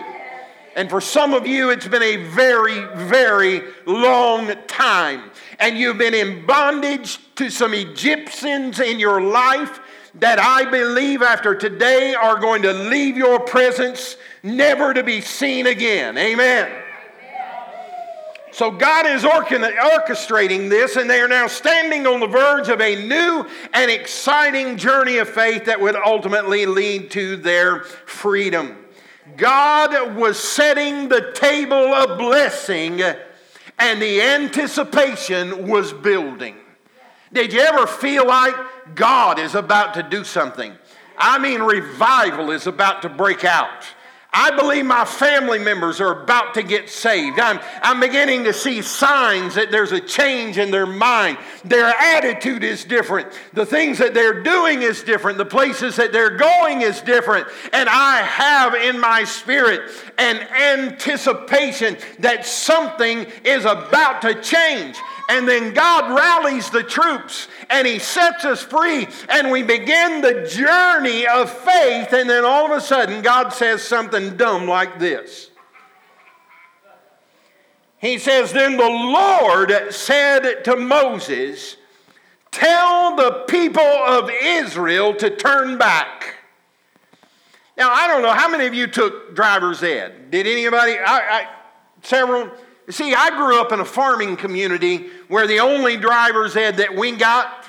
And 0.76 0.90
for 0.90 1.00
some 1.00 1.34
of 1.34 1.46
you, 1.46 1.70
it's 1.70 1.86
been 1.86 2.02
a 2.02 2.16
very, 2.16 2.84
very 3.06 3.62
long 3.86 4.52
time. 4.66 5.30
And 5.60 5.78
you've 5.78 5.98
been 5.98 6.14
in 6.14 6.44
bondage 6.46 7.18
to 7.36 7.48
some 7.48 7.74
Egyptians 7.74 8.80
in 8.80 8.98
your 8.98 9.20
life 9.20 9.80
that 10.16 10.38
I 10.38 10.68
believe 10.70 11.22
after 11.22 11.54
today 11.54 12.14
are 12.14 12.38
going 12.38 12.62
to 12.62 12.72
leave 12.72 13.16
your 13.16 13.40
presence 13.40 14.16
never 14.42 14.94
to 14.94 15.02
be 15.02 15.20
seen 15.20 15.66
again. 15.66 16.18
Amen. 16.18 16.82
So 18.52 18.70
God 18.70 19.06
is 19.06 19.24
orchestrating 19.24 20.70
this, 20.70 20.94
and 20.94 21.10
they 21.10 21.20
are 21.20 21.26
now 21.26 21.48
standing 21.48 22.06
on 22.06 22.20
the 22.20 22.28
verge 22.28 22.68
of 22.68 22.80
a 22.80 23.04
new 23.04 23.44
and 23.72 23.90
exciting 23.90 24.76
journey 24.76 25.18
of 25.18 25.28
faith 25.28 25.64
that 25.64 25.80
would 25.80 25.96
ultimately 25.96 26.64
lead 26.64 27.10
to 27.12 27.36
their 27.36 27.80
freedom. 27.80 28.83
God 29.36 30.16
was 30.16 30.38
setting 30.38 31.08
the 31.08 31.32
table 31.32 31.76
of 31.94 32.18
blessing, 32.18 33.02
and 33.78 34.00
the 34.00 34.20
anticipation 34.20 35.68
was 35.68 35.92
building. 35.92 36.56
Did 37.32 37.52
you 37.52 37.60
ever 37.60 37.86
feel 37.86 38.26
like 38.26 38.54
God 38.94 39.38
is 39.38 39.54
about 39.54 39.94
to 39.94 40.02
do 40.02 40.22
something? 40.24 40.72
I 41.18 41.38
mean, 41.38 41.60
revival 41.60 42.50
is 42.50 42.66
about 42.66 43.02
to 43.02 43.08
break 43.08 43.44
out. 43.44 43.84
I 44.36 44.50
believe 44.56 44.84
my 44.84 45.04
family 45.04 45.60
members 45.60 46.00
are 46.00 46.24
about 46.24 46.54
to 46.54 46.64
get 46.64 46.90
saved. 46.90 47.38
I'm, 47.38 47.60
I'm 47.82 48.00
beginning 48.00 48.42
to 48.44 48.52
see 48.52 48.82
signs 48.82 49.54
that 49.54 49.70
there's 49.70 49.92
a 49.92 50.00
change 50.00 50.58
in 50.58 50.72
their 50.72 50.86
mind. 50.86 51.38
Their 51.64 51.86
attitude 51.86 52.64
is 52.64 52.84
different. 52.84 53.28
The 53.52 53.64
things 53.64 53.98
that 53.98 54.12
they're 54.12 54.42
doing 54.42 54.82
is 54.82 55.04
different. 55.04 55.38
The 55.38 55.44
places 55.44 55.94
that 55.96 56.12
they're 56.12 56.36
going 56.36 56.82
is 56.82 57.00
different. 57.00 57.46
And 57.72 57.88
I 57.88 58.22
have 58.22 58.74
in 58.74 58.98
my 58.98 59.22
spirit 59.22 59.88
an 60.18 60.38
anticipation 60.38 61.96
that 62.18 62.44
something 62.44 63.26
is 63.44 63.64
about 63.64 64.20
to 64.22 64.42
change. 64.42 64.96
And 65.28 65.48
then 65.48 65.72
God 65.72 66.14
rallies 66.14 66.70
the 66.70 66.82
troops 66.82 67.48
and 67.70 67.86
He 67.86 67.98
sets 67.98 68.44
us 68.44 68.62
free. 68.62 69.08
And 69.28 69.50
we 69.50 69.62
begin 69.62 70.20
the 70.20 70.46
journey 70.48 71.26
of 71.26 71.50
faith. 71.50 72.12
And 72.12 72.28
then 72.28 72.44
all 72.44 72.66
of 72.66 72.76
a 72.76 72.80
sudden, 72.80 73.22
God 73.22 73.50
says 73.52 73.82
something 73.82 74.36
dumb 74.36 74.66
like 74.66 74.98
this. 74.98 75.50
He 77.98 78.18
says, 78.18 78.52
Then 78.52 78.76
the 78.76 78.82
Lord 78.82 79.72
said 79.90 80.62
to 80.64 80.76
Moses, 80.76 81.76
Tell 82.50 83.16
the 83.16 83.44
people 83.48 83.82
of 83.82 84.30
Israel 84.30 85.14
to 85.16 85.34
turn 85.34 85.78
back. 85.78 86.36
Now, 87.76 87.90
I 87.90 88.06
don't 88.06 88.22
know 88.22 88.32
how 88.32 88.48
many 88.48 88.66
of 88.66 88.74
you 88.74 88.86
took 88.86 89.34
driver's 89.34 89.82
ed. 89.82 90.30
Did 90.30 90.46
anybody? 90.46 90.96
I, 90.98 91.18
I, 91.18 91.48
several. 92.02 92.50
See, 92.90 93.14
I 93.14 93.30
grew 93.30 93.60
up 93.60 93.72
in 93.72 93.80
a 93.80 93.84
farming 93.84 94.36
community 94.36 95.08
where 95.28 95.46
the 95.46 95.60
only 95.60 95.96
driver's 95.96 96.54
ed 96.54 96.76
that 96.76 96.94
we 96.94 97.12
got 97.12 97.64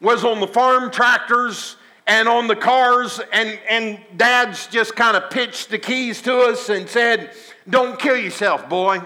was 0.00 0.24
on 0.24 0.40
the 0.40 0.46
farm 0.46 0.90
tractors 0.90 1.76
and 2.08 2.28
on 2.28 2.46
the 2.46 2.56
cars, 2.56 3.20
and, 3.32 3.58
and 3.68 4.00
dads 4.16 4.66
just 4.68 4.94
kind 4.94 5.16
of 5.16 5.30
pitched 5.30 5.70
the 5.70 5.78
keys 5.78 6.22
to 6.22 6.38
us 6.38 6.68
and 6.68 6.88
said, 6.88 7.32
Don't 7.68 7.98
kill 7.98 8.16
yourself, 8.16 8.68
boy. 8.68 9.00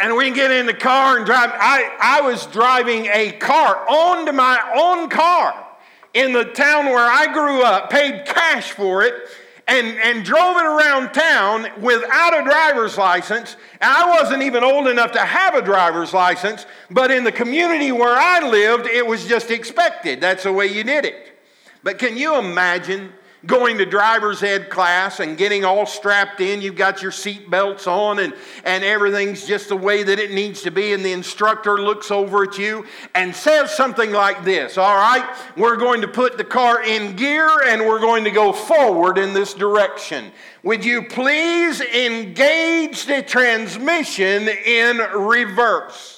And 0.00 0.16
we 0.16 0.30
get 0.30 0.52
in 0.52 0.66
the 0.66 0.74
car 0.74 1.16
and 1.16 1.26
drive. 1.26 1.50
I, 1.54 1.96
I 2.00 2.20
was 2.20 2.46
driving 2.46 3.06
a 3.06 3.32
car 3.32 3.88
onto 3.88 4.30
my 4.30 4.60
own 4.76 5.08
car 5.08 5.66
in 6.14 6.32
the 6.32 6.44
town 6.44 6.86
where 6.86 6.98
I 6.98 7.32
grew 7.32 7.62
up, 7.62 7.90
paid 7.90 8.24
cash 8.24 8.70
for 8.70 9.02
it 9.02 9.28
and, 9.68 9.98
and 9.98 10.24
drove 10.24 10.56
it 10.56 10.64
around 10.64 11.12
town 11.12 11.68
without 11.80 12.40
a 12.40 12.42
driver's 12.42 12.96
license. 12.96 13.56
I 13.80 14.18
wasn't 14.18 14.42
even 14.42 14.64
old 14.64 14.88
enough 14.88 15.12
to 15.12 15.20
have 15.20 15.54
a 15.54 15.62
driver's 15.62 16.14
license, 16.14 16.64
but 16.90 17.10
in 17.10 17.22
the 17.22 17.32
community 17.32 17.92
where 17.92 18.16
I 18.16 18.48
lived, 18.48 18.86
it 18.86 19.06
was 19.06 19.26
just 19.26 19.50
expected. 19.50 20.22
That's 20.22 20.44
the 20.44 20.52
way 20.52 20.66
you 20.66 20.82
did 20.84 21.04
it. 21.04 21.38
But 21.82 21.98
can 21.98 22.16
you 22.16 22.38
imagine 22.38 23.12
going 23.46 23.78
to 23.78 23.86
driver's 23.86 24.42
ed 24.42 24.68
class 24.68 25.20
and 25.20 25.38
getting 25.38 25.64
all 25.64 25.86
strapped 25.86 26.40
in. 26.40 26.60
You've 26.60 26.76
got 26.76 27.02
your 27.02 27.12
seat 27.12 27.48
belts 27.48 27.86
on 27.86 28.18
and, 28.18 28.34
and 28.64 28.82
everything's 28.82 29.46
just 29.46 29.68
the 29.68 29.76
way 29.76 30.02
that 30.02 30.18
it 30.18 30.32
needs 30.32 30.62
to 30.62 30.70
be. 30.70 30.92
And 30.92 31.04
the 31.04 31.12
instructor 31.12 31.78
looks 31.78 32.10
over 32.10 32.44
at 32.44 32.58
you 32.58 32.84
and 33.14 33.34
says 33.34 33.74
something 33.74 34.10
like 34.10 34.44
this 34.44 34.76
All 34.76 34.96
right, 34.96 35.28
we're 35.56 35.76
going 35.76 36.00
to 36.00 36.08
put 36.08 36.36
the 36.36 36.44
car 36.44 36.82
in 36.82 37.14
gear 37.16 37.62
and 37.66 37.82
we're 37.82 38.00
going 38.00 38.24
to 38.24 38.30
go 38.30 38.52
forward 38.52 39.18
in 39.18 39.34
this 39.34 39.54
direction. 39.54 40.32
Would 40.64 40.84
you 40.84 41.02
please 41.02 41.80
engage 41.80 43.06
the 43.06 43.22
transmission 43.22 44.48
in 44.48 44.98
reverse? 45.14 46.17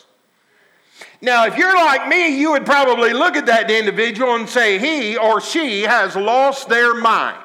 Now, 1.22 1.44
if 1.46 1.56
you're 1.56 1.74
like 1.74 2.08
me, 2.08 2.40
you 2.40 2.52
would 2.52 2.64
probably 2.64 3.12
look 3.12 3.36
at 3.36 3.46
that 3.46 3.70
individual 3.70 4.36
and 4.36 4.48
say, 4.48 4.78
he 4.78 5.18
or 5.18 5.40
she 5.40 5.82
has 5.82 6.16
lost 6.16 6.68
their 6.68 6.94
mind. 6.94 7.36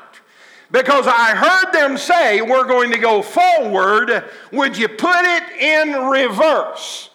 Because 0.72 1.08
I 1.08 1.36
heard 1.36 1.74
them 1.74 1.98
say, 1.98 2.42
we're 2.42 2.66
going 2.66 2.92
to 2.92 2.98
go 2.98 3.22
forward. 3.22 4.24
Would 4.52 4.78
you 4.78 4.88
put 4.88 5.24
it 5.24 5.62
in 5.62 6.06
reverse? 6.06 7.10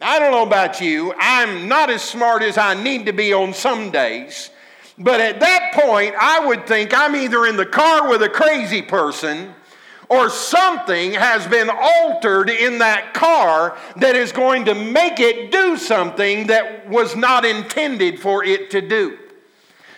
I 0.00 0.18
don't 0.18 0.32
know 0.32 0.42
about 0.42 0.80
you. 0.80 1.14
I'm 1.18 1.68
not 1.68 1.90
as 1.90 2.02
smart 2.02 2.42
as 2.42 2.58
I 2.58 2.74
need 2.74 3.06
to 3.06 3.12
be 3.12 3.32
on 3.32 3.52
some 3.52 3.90
days. 3.90 4.50
But 4.98 5.20
at 5.20 5.40
that 5.40 5.72
point, 5.74 6.14
I 6.18 6.46
would 6.46 6.66
think 6.66 6.92
I'm 6.94 7.14
either 7.14 7.46
in 7.46 7.56
the 7.56 7.66
car 7.66 8.08
with 8.08 8.22
a 8.22 8.28
crazy 8.28 8.82
person 8.82 9.54
or 10.08 10.30
something 10.30 11.12
has 11.12 11.46
been 11.46 11.68
altered 11.70 12.48
in 12.48 12.78
that 12.78 13.14
car 13.14 13.76
that 13.96 14.16
is 14.16 14.32
going 14.32 14.64
to 14.66 14.74
make 14.74 15.18
it 15.18 15.50
do 15.50 15.76
something 15.76 16.46
that 16.46 16.88
was 16.88 17.16
not 17.16 17.44
intended 17.44 18.20
for 18.20 18.44
it 18.44 18.70
to 18.70 18.80
do. 18.80 19.18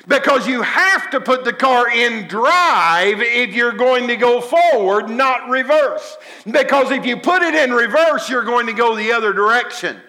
Because 0.06 0.48
you 0.48 0.62
have 0.62 1.10
to 1.10 1.20
put 1.20 1.44
the 1.44 1.52
car 1.52 1.90
in 1.90 2.28
drive 2.28 3.20
if 3.20 3.54
you're 3.54 3.72
going 3.72 4.08
to 4.08 4.16
go 4.16 4.40
forward, 4.40 5.10
not 5.10 5.50
reverse. 5.50 6.16
Because 6.50 6.90
if 6.90 7.04
you 7.04 7.18
put 7.18 7.42
it 7.42 7.54
in 7.54 7.72
reverse, 7.72 8.30
you're 8.30 8.44
going 8.44 8.66
to 8.66 8.72
go 8.72 8.96
the 8.96 9.12
other 9.12 9.34
direction. 9.34 10.00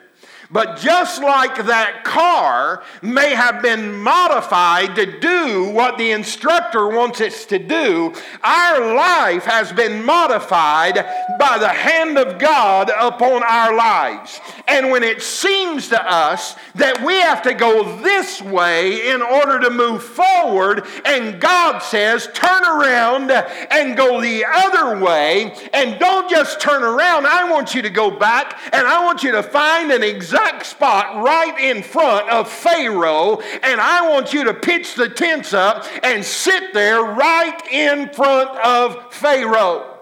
But 0.51 0.79
just 0.79 1.21
like 1.21 1.65
that 1.67 2.03
car 2.03 2.81
may 3.03 3.35
have 3.35 3.61
been 3.61 3.93
modified 3.93 4.95
to 4.95 5.19
do 5.19 5.69
what 5.69 5.99
the 5.99 6.09
instructor 6.09 6.87
wants 6.87 7.21
it 7.21 7.33
to 7.49 7.59
do, 7.59 8.15
our 8.43 8.95
life 8.95 9.45
has 9.45 9.71
been 9.71 10.03
modified 10.03 10.95
by 11.37 11.59
the 11.59 11.69
hand 11.69 12.17
of 12.17 12.39
God 12.39 12.89
upon 12.99 13.43
our 13.43 13.75
lives. 13.75 14.39
And 14.67 14.89
when 14.89 15.03
it 15.03 15.21
seems 15.21 15.89
to 15.89 16.11
us 16.11 16.55
that 16.75 17.03
we 17.05 17.13
have 17.19 17.43
to 17.43 17.53
go 17.53 18.01
this 18.01 18.41
way 18.41 19.11
in 19.11 19.21
order 19.21 19.59
to 19.59 19.69
move 19.69 20.03
forward, 20.03 20.83
and 21.05 21.39
God 21.39 21.79
says, 21.79 22.27
turn 22.33 22.63
around 22.63 23.29
and 23.29 23.95
go 23.95 24.19
the 24.19 24.45
other 24.45 25.03
way, 25.03 25.55
and 25.73 25.99
don't 25.99 26.27
just 26.27 26.59
turn 26.59 26.81
around, 26.81 27.27
I 27.27 27.51
want 27.51 27.75
you 27.75 27.83
to 27.83 27.89
go 27.91 28.09
back 28.09 28.59
and 28.73 28.87
I 28.87 29.05
want 29.05 29.21
you 29.21 29.31
to 29.33 29.43
find 29.43 29.91
an 29.91 30.01
exact 30.01 30.38
exact 30.39 30.65
spot 30.65 31.23
right 31.23 31.59
in 31.59 31.83
front 31.83 32.29
of 32.29 32.49
Pharaoh, 32.49 33.39
and 33.63 33.79
I 33.79 34.09
want 34.09 34.33
you 34.33 34.45
to 34.45 34.53
pitch 34.53 34.95
the 34.95 35.09
tents 35.09 35.53
up 35.53 35.85
and 36.03 36.23
sit 36.23 36.73
there 36.73 37.01
right 37.01 37.61
in 37.71 38.09
front 38.09 38.49
of 38.59 39.13
Pharaoh. 39.13 39.97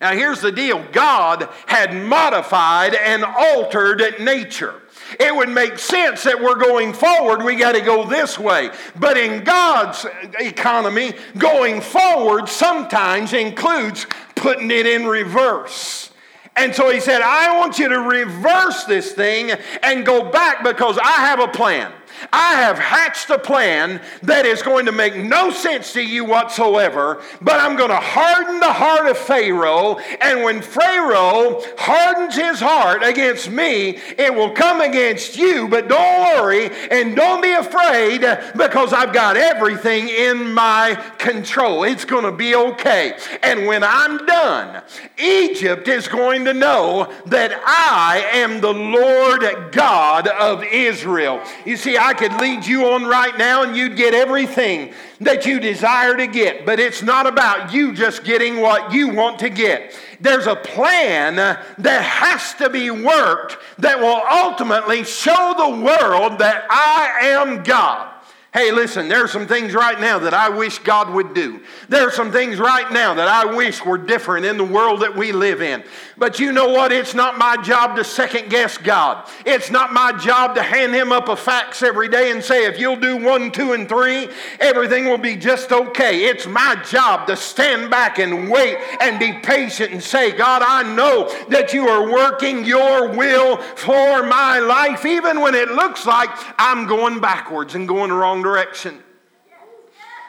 Now, 0.00 0.12
here's 0.12 0.40
the 0.40 0.52
deal 0.52 0.84
God 0.92 1.48
had 1.66 1.94
modified 1.94 2.94
and 2.94 3.24
altered 3.24 4.02
nature. 4.20 4.74
It 5.20 5.34
would 5.34 5.48
make 5.48 5.78
sense 5.78 6.24
that 6.24 6.40
we're 6.40 6.56
going 6.56 6.92
forward, 6.92 7.44
we 7.44 7.54
got 7.54 7.72
to 7.72 7.80
go 7.80 8.04
this 8.04 8.38
way. 8.38 8.70
But 8.98 9.16
in 9.16 9.44
God's 9.44 10.06
economy, 10.40 11.14
going 11.38 11.80
forward 11.80 12.48
sometimes 12.48 13.32
includes 13.32 14.06
putting 14.34 14.70
it 14.70 14.86
in 14.86 15.06
reverse. 15.06 16.11
And 16.56 16.74
so 16.74 16.90
he 16.90 17.00
said, 17.00 17.22
I 17.22 17.58
want 17.58 17.78
you 17.78 17.88
to 17.88 17.98
reverse 17.98 18.84
this 18.84 19.12
thing 19.12 19.52
and 19.82 20.04
go 20.04 20.30
back 20.30 20.62
because 20.62 20.98
I 20.98 21.12
have 21.12 21.40
a 21.40 21.48
plan. 21.48 21.92
I 22.32 22.54
have 22.54 22.78
hatched 22.78 23.30
a 23.30 23.38
plan 23.38 24.00
that 24.22 24.46
is 24.46 24.62
going 24.62 24.86
to 24.86 24.92
make 24.92 25.16
no 25.16 25.50
sense 25.50 25.92
to 25.94 26.02
you 26.02 26.24
whatsoever, 26.24 27.22
but 27.40 27.60
I'm 27.60 27.76
going 27.76 27.90
to 27.90 27.96
harden 27.96 28.60
the 28.60 28.72
heart 28.72 29.08
of 29.08 29.18
Pharaoh. 29.18 29.98
And 30.20 30.42
when 30.42 30.62
Pharaoh 30.62 31.62
hardens 31.78 32.36
his 32.36 32.60
heart 32.60 33.02
against 33.02 33.50
me, 33.50 33.98
it 34.18 34.34
will 34.34 34.50
come 34.50 34.80
against 34.80 35.36
you. 35.36 35.68
But 35.68 35.88
don't 35.88 36.36
worry 36.36 36.70
and 36.90 37.16
don't 37.16 37.42
be 37.42 37.52
afraid 37.52 38.20
because 38.56 38.92
I've 38.92 39.12
got 39.12 39.36
everything 39.36 40.08
in 40.08 40.52
my 40.52 40.94
control. 41.18 41.84
It's 41.84 42.04
going 42.04 42.24
to 42.24 42.32
be 42.32 42.54
okay. 42.54 43.16
And 43.42 43.66
when 43.66 43.82
I'm 43.82 44.24
done, 44.26 44.82
Egypt 45.18 45.88
is 45.88 46.08
going 46.08 46.44
to 46.44 46.54
know 46.54 47.12
that 47.26 47.52
I 47.64 48.26
am 48.32 48.60
the 48.60 48.72
Lord 48.72 49.72
God 49.72 50.28
of 50.28 50.64
Israel. 50.64 51.42
You 51.64 51.76
see, 51.76 51.96
I 51.96 52.11
could 52.14 52.32
lead 52.40 52.66
you 52.66 52.86
on 52.88 53.04
right 53.04 53.36
now 53.36 53.62
and 53.62 53.76
you'd 53.76 53.96
get 53.96 54.14
everything 54.14 54.92
that 55.20 55.46
you 55.46 55.60
desire 55.60 56.16
to 56.16 56.26
get, 56.26 56.66
but 56.66 56.80
it's 56.80 57.02
not 57.02 57.26
about 57.26 57.72
you 57.72 57.92
just 57.94 58.24
getting 58.24 58.60
what 58.60 58.92
you 58.92 59.08
want 59.08 59.38
to 59.40 59.48
get. 59.48 59.98
There's 60.20 60.46
a 60.46 60.56
plan 60.56 61.36
that 61.36 62.02
has 62.02 62.54
to 62.54 62.70
be 62.70 62.90
worked 62.90 63.58
that 63.78 63.98
will 63.98 64.22
ultimately 64.30 65.04
show 65.04 65.54
the 65.56 65.82
world 65.82 66.38
that 66.38 66.66
I 66.70 67.26
am 67.28 67.62
God. 67.62 68.11
Hey, 68.54 68.70
listen, 68.70 69.08
there 69.08 69.24
are 69.24 69.28
some 69.28 69.46
things 69.46 69.72
right 69.72 69.98
now 69.98 70.18
that 70.18 70.34
I 70.34 70.50
wish 70.50 70.78
God 70.80 71.08
would 71.08 71.32
do. 71.32 71.62
There 71.88 72.06
are 72.06 72.10
some 72.10 72.30
things 72.30 72.58
right 72.58 72.92
now 72.92 73.14
that 73.14 73.26
I 73.26 73.46
wish 73.46 73.82
were 73.82 73.96
different 73.96 74.44
in 74.44 74.58
the 74.58 74.64
world 74.64 75.00
that 75.00 75.16
we 75.16 75.32
live 75.32 75.62
in. 75.62 75.82
But 76.18 76.38
you 76.38 76.52
know 76.52 76.68
what? 76.68 76.92
It's 76.92 77.14
not 77.14 77.38
my 77.38 77.56
job 77.62 77.96
to 77.96 78.04
second 78.04 78.50
guess 78.50 78.76
God. 78.76 79.26
It's 79.46 79.70
not 79.70 79.94
my 79.94 80.12
job 80.12 80.54
to 80.56 80.62
hand 80.62 80.94
him 80.94 81.12
up 81.12 81.30
a 81.30 81.36
fax 81.36 81.82
every 81.82 82.08
day 82.08 82.30
and 82.30 82.44
say, 82.44 82.66
if 82.66 82.78
you'll 82.78 82.96
do 82.96 83.16
one, 83.16 83.52
two, 83.52 83.72
and 83.72 83.88
three, 83.88 84.28
everything 84.60 85.06
will 85.06 85.16
be 85.16 85.34
just 85.34 85.72
okay. 85.72 86.26
It's 86.26 86.46
my 86.46 86.76
job 86.86 87.26
to 87.28 87.36
stand 87.36 87.90
back 87.90 88.18
and 88.18 88.50
wait 88.50 88.76
and 89.00 89.18
be 89.18 89.32
patient 89.32 89.92
and 89.92 90.02
say, 90.02 90.30
God, 90.30 90.60
I 90.62 90.94
know 90.94 91.34
that 91.48 91.72
you 91.72 91.88
are 91.88 92.12
working 92.12 92.66
your 92.66 93.08
will 93.08 93.56
for 93.56 94.22
my 94.26 94.58
life, 94.58 95.06
even 95.06 95.40
when 95.40 95.54
it 95.54 95.70
looks 95.70 96.04
like 96.04 96.28
I'm 96.58 96.86
going 96.86 97.18
backwards 97.18 97.74
and 97.74 97.88
going 97.88 98.12
wrong 98.12 98.41
direction. 98.42 99.02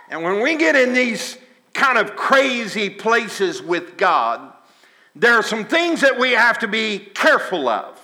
And 0.10 0.24
when 0.24 0.42
we 0.42 0.56
get 0.56 0.76
in 0.76 0.94
these 0.94 1.38
kind 1.74 1.98
of 1.98 2.16
crazy 2.16 2.90
places 2.90 3.62
with 3.62 3.98
God, 3.98 4.54
there 5.16 5.34
are 5.34 5.44
some 5.44 5.66
things 5.66 6.02
that 6.02 6.20
we 6.20 6.32
have 6.32 6.60
to 6.60 6.68
be 6.68 7.00
careful 7.00 7.68
of. 7.68 8.00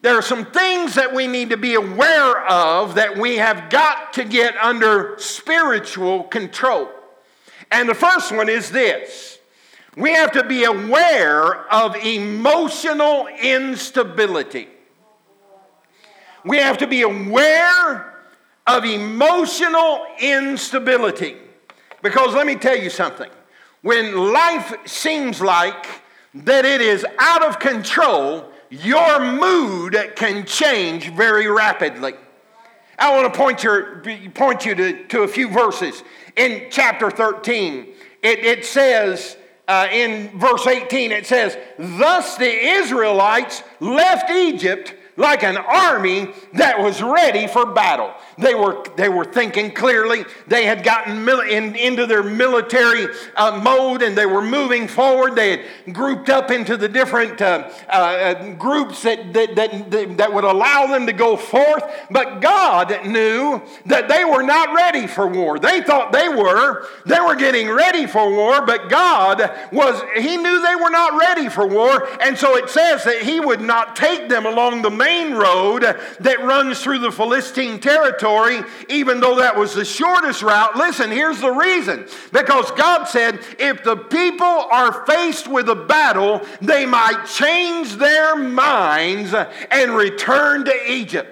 There 0.00 0.16
are 0.16 0.22
some 0.22 0.46
things 0.46 0.96
that 0.96 1.14
we 1.14 1.28
need 1.28 1.50
to 1.50 1.56
be 1.56 1.74
aware 1.74 2.44
of 2.46 2.96
that 2.96 3.16
we 3.16 3.36
have 3.36 3.70
got 3.70 4.12
to 4.14 4.24
get 4.24 4.56
under 4.56 5.14
spiritual 5.18 6.24
control. 6.24 6.90
And 7.70 7.88
the 7.88 7.94
first 7.94 8.32
one 8.32 8.48
is 8.48 8.70
this 8.70 9.38
we 9.96 10.12
have 10.12 10.32
to 10.32 10.44
be 10.44 10.64
aware 10.64 11.70
of 11.72 11.94
emotional 11.96 13.28
instability. 13.40 14.68
We 16.44 16.56
have 16.58 16.78
to 16.78 16.86
be 16.86 17.02
aware 17.02 18.11
of 18.66 18.84
emotional 18.84 20.06
instability. 20.20 21.36
Because 22.02 22.34
let 22.34 22.46
me 22.46 22.56
tell 22.56 22.76
you 22.76 22.90
something. 22.90 23.30
When 23.82 24.32
life 24.32 24.74
seems 24.86 25.40
like 25.40 25.86
that 26.34 26.64
it 26.64 26.80
is 26.80 27.04
out 27.18 27.44
of 27.44 27.58
control, 27.58 28.50
your 28.70 29.20
mood 29.20 29.96
can 30.16 30.46
change 30.46 31.10
very 31.10 31.48
rapidly. 31.48 32.14
I 32.98 33.14
want 33.14 33.32
to 33.32 33.38
point, 33.38 33.62
your, 33.64 34.02
point 34.34 34.64
you 34.64 34.74
to, 34.74 35.04
to 35.08 35.22
a 35.22 35.28
few 35.28 35.48
verses. 35.48 36.02
In 36.36 36.68
chapter 36.70 37.10
13, 37.10 37.88
it, 38.22 38.38
it 38.38 38.64
says, 38.64 39.36
uh, 39.66 39.88
in 39.90 40.38
verse 40.38 40.66
18, 40.66 41.10
it 41.10 41.26
says, 41.26 41.58
Thus 41.78 42.36
the 42.36 42.50
Israelites 42.50 43.62
left 43.80 44.30
Egypt 44.30 44.94
like 45.16 45.42
an 45.42 45.56
army 45.56 46.28
that 46.54 46.78
was 46.78 47.02
ready 47.02 47.46
for 47.46 47.66
battle. 47.66 48.12
They 48.38 48.54
were, 48.54 48.82
they 48.96 49.10
were 49.10 49.26
thinking 49.26 49.72
clearly. 49.72 50.24
They 50.46 50.64
had 50.64 50.82
gotten 50.82 51.24
mil- 51.24 51.40
in, 51.40 51.76
into 51.76 52.06
their 52.06 52.22
military 52.22 53.08
uh, 53.36 53.60
mode 53.62 54.02
and 54.02 54.16
they 54.16 54.24
were 54.24 54.42
moving 54.42 54.88
forward. 54.88 55.36
They 55.36 55.50
had 55.50 55.94
grouped 55.94 56.30
up 56.30 56.50
into 56.50 56.78
the 56.78 56.88
different 56.88 57.42
uh, 57.42 57.70
uh, 57.90 58.54
groups 58.54 59.02
that, 59.02 59.34
that, 59.34 59.54
that, 59.56 60.16
that 60.16 60.32
would 60.32 60.44
allow 60.44 60.86
them 60.86 61.06
to 61.06 61.12
go 61.12 61.36
forth. 61.36 61.84
But 62.10 62.40
God 62.40 63.06
knew 63.06 63.60
that 63.86 64.08
they 64.08 64.24
were 64.24 64.42
not 64.42 64.74
ready 64.74 65.06
for 65.06 65.26
war. 65.26 65.58
They 65.58 65.82
thought 65.82 66.12
they 66.12 66.28
were. 66.28 66.86
They 67.04 67.20
were 67.20 67.36
getting 67.36 67.70
ready 67.70 68.06
for 68.06 68.30
war, 68.30 68.64
but 68.64 68.88
God 68.88 69.50
was, 69.72 70.02
He 70.16 70.38
knew 70.38 70.62
they 70.62 70.76
were 70.76 70.90
not 70.90 71.18
ready 71.20 71.50
for 71.50 71.66
war. 71.66 72.08
And 72.22 72.38
so 72.38 72.56
it 72.56 72.70
says 72.70 73.04
that 73.04 73.22
He 73.22 73.40
would 73.40 73.60
not 73.60 73.94
take 73.94 74.30
them 74.30 74.46
along 74.46 74.80
the 74.82 75.01
main 75.02 75.34
road 75.34 75.82
that 75.82 76.44
runs 76.44 76.80
through 76.80 77.00
the 77.00 77.12
Philistine 77.12 77.80
territory, 77.80 78.60
even 78.88 79.20
though 79.20 79.36
that 79.36 79.56
was 79.56 79.74
the 79.74 79.84
shortest 79.84 80.42
route. 80.42 80.76
Listen, 80.76 81.10
here's 81.10 81.40
the 81.40 81.50
reason. 81.50 82.06
Because 82.32 82.70
God 82.72 83.04
said, 83.04 83.40
if 83.58 83.82
the 83.84 83.96
people 83.96 84.46
are 84.46 85.04
faced 85.06 85.48
with 85.48 85.68
a 85.68 85.74
battle, 85.74 86.40
they 86.60 86.86
might 86.86 87.26
change 87.26 87.96
their 87.96 88.36
minds 88.36 89.34
and 89.70 89.92
return 89.92 90.64
to 90.64 90.92
Egypt. 90.92 91.28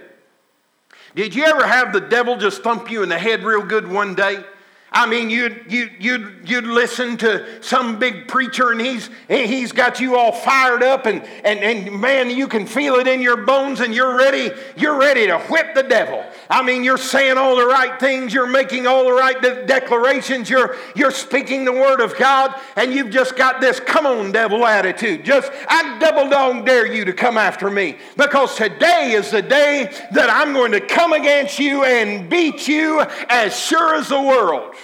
Did 1.15 1.35
you 1.35 1.45
ever 1.45 1.67
have 1.67 1.93
the 1.93 2.01
devil 2.01 2.37
just 2.37 2.63
thump 2.63 2.91
you 2.91 3.03
in 3.03 3.09
the 3.09 3.19
head 3.19 3.43
real 3.43 3.63
good 3.63 3.89
one 3.89 4.15
day? 4.15 4.45
I 4.93 5.07
mean, 5.07 5.31
you'd, 5.31 5.67
you'd, 5.69 5.93
you'd, 6.01 6.49
you'd 6.49 6.65
listen 6.65 7.17
to 7.19 7.63
some 7.63 8.01
big 8.01 8.27
preacher 8.27 8.73
and 8.73 8.81
he's, 8.81 9.09
he's 9.29 9.71
got 9.71 10.01
you 10.01 10.17
all 10.17 10.33
fired 10.33 10.83
up 10.83 11.07
and, 11.07 11.23
and, 11.45 11.61
and 11.61 12.01
man, 12.01 12.29
you 12.29 12.49
can 12.49 12.67
feel 12.67 12.97
it 12.97 13.07
in 13.07 13.23
your 13.23 13.37
bones 13.37 13.79
and 13.79 13.95
you're 13.95 14.17
ready, 14.17 14.51
you're 14.77 14.99
ready 14.99 15.29
to 15.29 15.39
whip 15.43 15.77
the 15.77 15.85
devil. 15.85 16.25
I 16.49 16.65
mean, 16.65 16.83
you're 16.83 16.99
saying 16.99 17.39
all 17.39 17.55
the 17.55 17.67
right 17.67 18.01
things, 18.01 18.35
you're 18.35 18.49
making 18.49 18.89
all 18.89 19.05
the 19.05 19.13
right 19.13 19.41
de- 19.41 19.65
declarations, 19.65 20.51
you're, 20.51 20.77
you're 20.97 21.13
speaking 21.13 21.65
the 21.65 21.73
word 21.73 22.01
of 22.01 22.17
God, 22.17 22.61
and 22.75 22.93
you've 22.93 23.11
just 23.11 23.37
got 23.37 23.61
this 23.61 23.79
come 23.79 24.07
on, 24.07 24.33
devil 24.33 24.67
attitude. 24.67 25.25
Just, 25.25 25.53
I 25.69 26.01
double 26.01 26.29
dog 26.29 26.67
dare 26.67 26.93
you 26.93 27.05
to 27.05 27.13
come 27.13 27.39
after 27.39 27.71
me 27.71 27.97
because 28.17 28.57
today 28.57 29.13
is 29.13 29.31
the 29.31 29.43
day 29.43 29.93
that 30.11 30.29
I'm 30.29 30.53
going 30.53 30.73
to 30.73 30.81
come 30.81 31.13
against 31.13 31.61
you 31.61 31.85
and 31.85 32.29
beat 32.29 32.67
you 32.67 33.03
as 33.29 33.57
sure 33.57 33.95
as 33.95 34.09
the 34.09 34.21
world. 34.21 34.75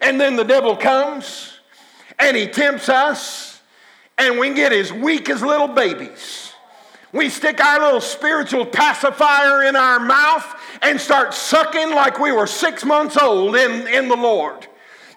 And 0.00 0.20
then 0.20 0.36
the 0.36 0.44
devil 0.44 0.76
comes 0.76 1.58
and 2.18 2.36
he 2.36 2.46
tempts 2.46 2.88
us, 2.88 3.60
and 4.18 4.38
we 4.38 4.52
get 4.52 4.72
as 4.72 4.92
weak 4.92 5.30
as 5.30 5.42
little 5.42 5.68
babies. 5.68 6.52
We 7.12 7.28
stick 7.28 7.64
our 7.64 7.80
little 7.80 8.00
spiritual 8.00 8.66
pacifier 8.66 9.64
in 9.64 9.74
our 9.74 9.98
mouth 9.98 10.46
and 10.82 11.00
start 11.00 11.34
sucking 11.34 11.90
like 11.90 12.20
we 12.20 12.30
were 12.30 12.46
six 12.46 12.84
months 12.84 13.16
old 13.16 13.56
in, 13.56 13.88
in 13.88 14.08
the 14.08 14.16
Lord 14.16 14.66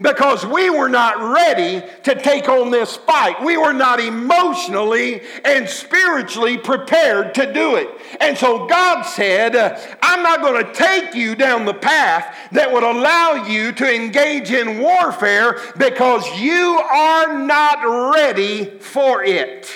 because 0.02 0.46
we 0.46 0.70
were 0.70 0.90
not 0.90 1.34
ready 1.34 1.84
to 2.04 2.16
take 2.16 2.50
on 2.50 2.72
this 2.72 2.96
fight. 2.96 3.44
We 3.44 3.58
were 3.58 3.74
not 3.74 4.00
emotionally 4.00 5.22
and 5.46 5.68
spiritually 5.70 6.58
prepared 6.58 7.36
to 7.36 7.52
do 7.52 7.76
it. 7.76 7.90
And 8.20 8.38
so 8.38 8.66
God 8.68 9.04
said, 9.04 9.56
I'm 10.02 10.24
not 10.24 10.42
going 10.42 10.66
to 10.66 10.74
take 10.74 11.14
you 11.14 11.36
down 11.36 11.66
the 11.66 11.74
path 11.74 12.36
that 12.52 12.72
would 12.72 12.84
allow 12.84 13.46
you 13.46 13.72
to 13.74 13.94
engage 13.94 14.52
in 14.52 14.80
warfare 14.80 15.60
because 15.78 16.28
you 16.40 16.80
are 16.80 17.40
not 17.40 18.14
ready 18.16 18.66
for 18.80 19.24
it. 19.24 19.70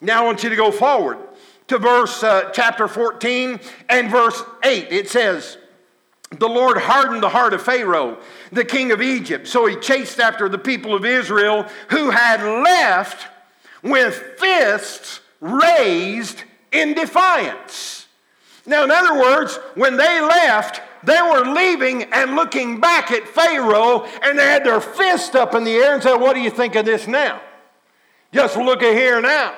Now 0.00 0.22
I 0.22 0.26
want 0.26 0.42
you 0.42 0.50
to 0.50 0.56
go 0.56 0.70
forward 0.70 1.18
to 1.68 1.78
verse 1.78 2.22
uh, 2.22 2.50
chapter 2.52 2.88
14 2.88 3.58
and 3.88 4.10
verse 4.10 4.42
8. 4.62 4.88
It 4.90 5.08
says, 5.08 5.56
the 6.38 6.48
Lord 6.48 6.78
hardened 6.78 7.22
the 7.22 7.28
heart 7.28 7.54
of 7.54 7.62
Pharaoh, 7.62 8.18
the 8.54 8.64
king 8.64 8.92
of 8.92 9.02
Egypt. 9.02 9.46
So 9.46 9.66
he 9.66 9.76
chased 9.76 10.20
after 10.20 10.48
the 10.48 10.58
people 10.58 10.94
of 10.94 11.04
Israel 11.04 11.66
who 11.90 12.10
had 12.10 12.42
left 12.42 13.26
with 13.82 14.14
fists 14.38 15.20
raised 15.40 16.42
in 16.72 16.94
defiance. 16.94 18.06
Now, 18.66 18.84
in 18.84 18.90
other 18.90 19.20
words, 19.20 19.58
when 19.74 19.96
they 19.96 20.20
left, 20.20 20.80
they 21.04 21.20
were 21.20 21.52
leaving 21.52 22.04
and 22.04 22.34
looking 22.34 22.80
back 22.80 23.10
at 23.10 23.28
Pharaoh, 23.28 24.06
and 24.22 24.38
they 24.38 24.46
had 24.46 24.64
their 24.64 24.80
fist 24.80 25.36
up 25.36 25.54
in 25.54 25.64
the 25.64 25.74
air 25.74 25.94
and 25.94 26.02
said, 26.02 26.16
What 26.16 26.34
do 26.34 26.40
you 26.40 26.50
think 26.50 26.74
of 26.74 26.86
this 26.86 27.06
now? 27.06 27.42
Just 28.32 28.56
look 28.56 28.82
at 28.82 28.94
here 28.94 29.20
now. 29.20 29.54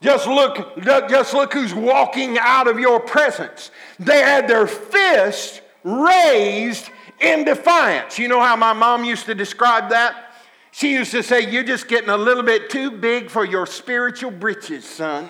Just 0.00 0.26
look, 0.26 0.82
just 0.82 1.34
look 1.34 1.52
who's 1.52 1.74
walking 1.74 2.38
out 2.38 2.66
of 2.66 2.78
your 2.80 2.98
presence. 2.98 3.70
They 3.98 4.20
had 4.20 4.48
their 4.48 4.66
fist 4.66 5.60
raised 5.84 6.88
in 7.20 7.44
defiance. 7.44 8.18
You 8.18 8.28
know 8.28 8.40
how 8.40 8.56
my 8.56 8.72
mom 8.72 9.04
used 9.04 9.26
to 9.26 9.34
describe 9.34 9.90
that? 9.90 10.34
She 10.72 10.92
used 10.92 11.10
to 11.12 11.22
say, 11.22 11.50
You're 11.50 11.64
just 11.64 11.88
getting 11.88 12.10
a 12.10 12.16
little 12.16 12.42
bit 12.42 12.70
too 12.70 12.90
big 12.90 13.30
for 13.30 13.44
your 13.44 13.66
spiritual 13.66 14.30
britches, 14.30 14.84
son. 14.84 15.28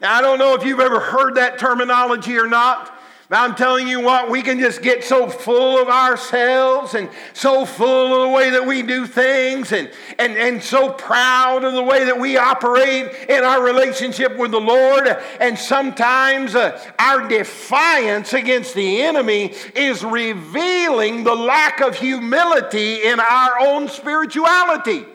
Now, 0.00 0.14
I 0.14 0.20
don't 0.20 0.38
know 0.38 0.54
if 0.54 0.64
you've 0.64 0.80
ever 0.80 0.98
heard 0.98 1.36
that 1.36 1.58
terminology 1.58 2.36
or 2.36 2.48
not, 2.48 2.92
I'm 3.34 3.54
telling 3.54 3.88
you 3.88 4.00
what, 4.00 4.30
we 4.30 4.42
can 4.42 4.58
just 4.58 4.82
get 4.82 5.04
so 5.04 5.28
full 5.28 5.80
of 5.80 5.88
ourselves 5.88 6.94
and 6.94 7.08
so 7.32 7.64
full 7.64 8.14
of 8.14 8.28
the 8.28 8.34
way 8.34 8.50
that 8.50 8.66
we 8.66 8.82
do 8.82 9.06
things 9.06 9.72
and, 9.72 9.90
and, 10.18 10.36
and 10.36 10.62
so 10.62 10.90
proud 10.90 11.64
of 11.64 11.72
the 11.72 11.82
way 11.82 12.04
that 12.04 12.18
we 12.18 12.36
operate 12.36 13.10
in 13.28 13.42
our 13.44 13.62
relationship 13.62 14.36
with 14.36 14.50
the 14.50 14.60
Lord. 14.60 15.06
And 15.40 15.58
sometimes 15.58 16.54
uh, 16.54 16.78
our 16.98 17.26
defiance 17.26 18.32
against 18.32 18.74
the 18.74 19.02
enemy 19.02 19.54
is 19.74 20.04
revealing 20.04 21.24
the 21.24 21.34
lack 21.34 21.80
of 21.80 21.96
humility 21.96 23.04
in 23.04 23.18
our 23.18 23.60
own 23.60 23.88
spirituality. 23.88 25.06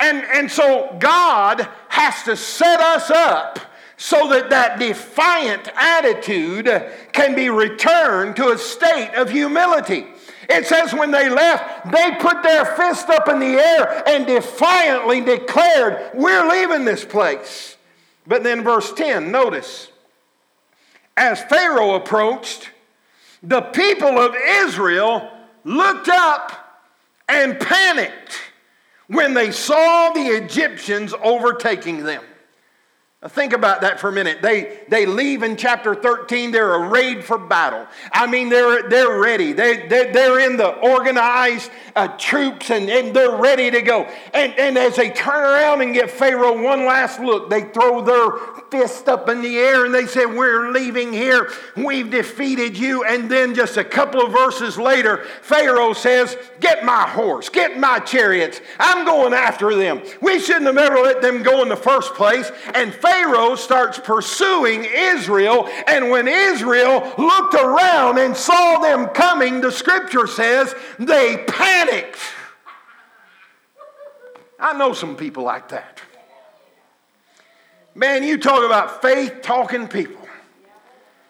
And, 0.00 0.24
and 0.24 0.50
so 0.50 0.96
God 0.98 1.68
has 1.88 2.22
to 2.24 2.34
set 2.34 2.80
us 2.80 3.10
up 3.10 3.69
so 4.00 4.28
that 4.28 4.48
that 4.48 4.78
defiant 4.78 5.68
attitude 5.76 6.66
can 7.12 7.34
be 7.34 7.50
returned 7.50 8.34
to 8.34 8.48
a 8.48 8.56
state 8.56 9.10
of 9.14 9.28
humility. 9.28 10.06
It 10.48 10.66
says 10.66 10.94
when 10.94 11.10
they 11.10 11.28
left, 11.28 11.92
they 11.92 12.12
put 12.18 12.42
their 12.42 12.64
fist 12.64 13.10
up 13.10 13.28
in 13.28 13.38
the 13.38 13.58
air 13.58 14.02
and 14.08 14.26
defiantly 14.26 15.20
declared, 15.20 16.12
We're 16.14 16.48
leaving 16.48 16.86
this 16.86 17.04
place. 17.04 17.76
But 18.26 18.42
then, 18.42 18.64
verse 18.64 18.90
10, 18.94 19.30
notice, 19.30 19.92
as 21.14 21.42
Pharaoh 21.42 21.94
approached, 21.96 22.70
the 23.42 23.60
people 23.60 24.18
of 24.18 24.34
Israel 24.34 25.30
looked 25.62 26.08
up 26.08 26.80
and 27.28 27.60
panicked 27.60 28.40
when 29.08 29.34
they 29.34 29.50
saw 29.50 30.10
the 30.14 30.24
Egyptians 30.24 31.12
overtaking 31.22 32.02
them. 32.02 32.22
Think 33.28 33.52
about 33.52 33.82
that 33.82 34.00
for 34.00 34.08
a 34.08 34.12
minute. 34.12 34.40
They, 34.40 34.80
they 34.88 35.04
leave 35.04 35.42
in 35.42 35.58
chapter 35.58 35.94
13. 35.94 36.52
They're 36.52 36.74
arrayed 36.74 37.22
for 37.22 37.36
battle. 37.36 37.86
I 38.12 38.26
mean, 38.26 38.48
they're, 38.48 38.88
they're 38.88 39.20
ready. 39.20 39.52
They, 39.52 39.86
they're, 39.88 40.10
they're 40.10 40.40
in 40.40 40.56
the 40.56 40.70
organized 40.70 41.70
uh, 41.94 42.08
troops 42.16 42.70
and, 42.70 42.88
and 42.88 43.14
they're 43.14 43.36
ready 43.36 43.70
to 43.72 43.82
go. 43.82 44.04
And, 44.32 44.58
and 44.58 44.78
as 44.78 44.96
they 44.96 45.10
turn 45.10 45.42
around 45.42 45.82
and 45.82 45.92
give 45.92 46.10
Pharaoh 46.10 46.62
one 46.62 46.86
last 46.86 47.20
look, 47.20 47.50
they 47.50 47.64
throw 47.64 48.00
their 48.00 48.59
fist 48.70 49.08
up 49.08 49.28
in 49.28 49.42
the 49.42 49.58
air 49.58 49.84
and 49.84 49.94
they 49.94 50.06
said, 50.06 50.26
We're 50.26 50.70
leaving 50.70 51.12
here. 51.12 51.50
We've 51.76 52.10
defeated 52.10 52.76
you. 52.76 53.04
And 53.04 53.30
then 53.30 53.54
just 53.54 53.76
a 53.76 53.84
couple 53.84 54.22
of 54.22 54.32
verses 54.32 54.78
later, 54.78 55.24
Pharaoh 55.42 55.92
says, 55.92 56.36
Get 56.60 56.84
my 56.84 57.08
horse, 57.08 57.48
get 57.48 57.78
my 57.78 57.98
chariots. 57.98 58.60
I'm 58.78 59.04
going 59.04 59.34
after 59.34 59.74
them. 59.74 60.02
We 60.20 60.38
shouldn't 60.38 60.66
have 60.66 60.78
ever 60.78 60.96
let 60.96 61.22
them 61.22 61.42
go 61.42 61.62
in 61.62 61.68
the 61.68 61.76
first 61.76 62.14
place. 62.14 62.50
And 62.74 62.94
Pharaoh 62.94 63.56
starts 63.56 63.98
pursuing 63.98 64.84
Israel, 64.84 65.68
and 65.86 66.10
when 66.10 66.28
Israel 66.28 67.12
looked 67.18 67.54
around 67.54 68.18
and 68.18 68.36
saw 68.36 68.78
them 68.78 69.08
coming, 69.08 69.60
the 69.60 69.72
scripture 69.72 70.26
says 70.26 70.74
they 70.98 71.44
panicked. 71.46 72.18
I 74.58 74.76
know 74.76 74.92
some 74.92 75.16
people 75.16 75.44
like 75.44 75.68
that. 75.70 76.00
Man, 77.94 78.22
you 78.22 78.38
talk 78.38 78.64
about 78.64 79.02
faith 79.02 79.40
talking 79.42 79.88
people. 79.88 80.26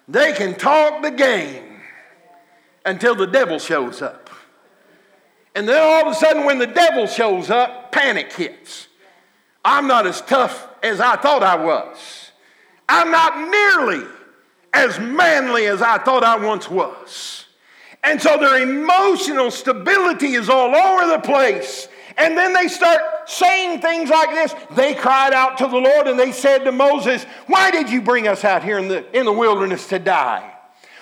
They 0.08 0.32
can 0.32 0.54
talk 0.54 1.02
the 1.02 1.10
game 1.10 1.80
until 2.84 3.14
the 3.14 3.26
devil 3.26 3.58
shows 3.58 4.02
up. 4.02 4.30
And 5.54 5.68
then 5.68 5.80
all 5.80 6.08
of 6.08 6.12
a 6.12 6.14
sudden, 6.14 6.44
when 6.44 6.58
the 6.58 6.66
devil 6.66 7.06
shows 7.06 7.50
up, 7.50 7.92
panic 7.92 8.32
hits. 8.32 8.88
I'm 9.64 9.86
not 9.86 10.06
as 10.06 10.20
tough 10.22 10.68
as 10.82 11.00
I 11.00 11.16
thought 11.16 11.42
I 11.42 11.56
was. 11.56 12.30
I'm 12.88 13.10
not 13.10 13.38
nearly 13.38 14.06
as 14.72 14.98
manly 14.98 15.66
as 15.66 15.82
I 15.82 15.98
thought 15.98 16.24
I 16.24 16.36
once 16.36 16.70
was. 16.70 17.46
And 18.02 18.20
so 18.20 18.38
their 18.38 18.62
emotional 18.62 19.50
stability 19.50 20.34
is 20.34 20.48
all 20.48 20.74
over 20.74 21.12
the 21.12 21.18
place. 21.20 21.88
And 22.16 22.36
then 22.36 22.52
they 22.52 22.68
start 22.68 23.19
saying 23.30 23.80
things 23.80 24.10
like 24.10 24.30
this. 24.30 24.54
They 24.72 24.94
cried 24.94 25.32
out 25.32 25.58
to 25.58 25.68
the 25.68 25.78
Lord 25.78 26.08
and 26.08 26.18
they 26.18 26.32
said 26.32 26.64
to 26.64 26.72
Moses, 26.72 27.24
Why 27.46 27.70
did 27.70 27.90
you 27.90 28.02
bring 28.02 28.28
us 28.28 28.44
out 28.44 28.64
here 28.64 28.78
in 28.78 28.88
the, 28.88 29.16
in 29.16 29.24
the 29.24 29.32
wilderness 29.32 29.86
to 29.88 29.98
die? 29.98 30.52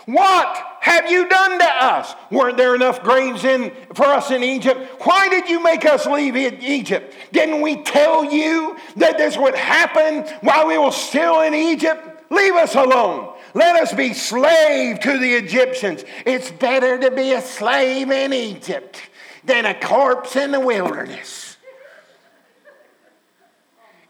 What 0.05 0.67
have 0.81 1.11
you 1.11 1.29
done 1.29 1.59
to 1.59 1.85
us? 1.85 2.15
Weren't 2.31 2.57
there 2.57 2.75
enough 2.75 3.03
graves 3.03 3.45
in 3.45 3.73
for 3.95 4.07
us 4.07 4.31
in 4.31 4.43
Egypt? 4.43 5.03
Why 5.03 5.29
did 5.29 5.49
you 5.49 5.63
make 5.63 5.85
us 5.85 6.07
leave 6.07 6.35
Egypt? 6.35 7.15
Didn't 7.33 7.61
we 7.61 7.83
tell 7.83 8.25
you 8.25 8.77
that 8.97 9.19
this 9.19 9.37
would 9.37 9.55
happen 9.55 10.23
while 10.41 10.67
we 10.67 10.79
were 10.79 10.93
still 10.93 11.43
in 11.43 11.55
Egypt? 11.55 12.31
Leave 12.31 12.55
us 12.55 12.75
alone. 12.75 13.35
Let 13.55 13.77
us 13.77 13.93
be 13.93 14.13
slave 14.15 15.01
to 15.01 15.19
the 15.19 15.35
Egyptians. 15.35 16.05
It's 16.27 16.51
better 16.51 16.99
to 16.99 17.11
be 17.11 17.33
a 17.33 17.41
slave 17.41 18.11
in 18.11 18.33
Egypt 18.33 19.01
than 19.45 19.67
a 19.67 19.79
corpse 19.79 20.37
in 20.37 20.53
the 20.53 20.61
wilderness. 20.61 21.48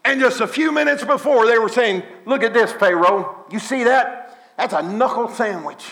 And 0.09 0.19
just 0.19 0.41
a 0.41 0.47
few 0.47 0.71
minutes 0.71 1.03
before, 1.03 1.45
they 1.45 1.57
were 1.57 1.69
saying, 1.69 2.03
Look 2.25 2.43
at 2.43 2.53
this, 2.53 2.71
Pharaoh. 2.71 3.45
You 3.51 3.59
see 3.59 3.83
that? 3.83 4.37
That's 4.57 4.73
a 4.73 4.81
knuckle 4.81 5.29
sandwich 5.29 5.85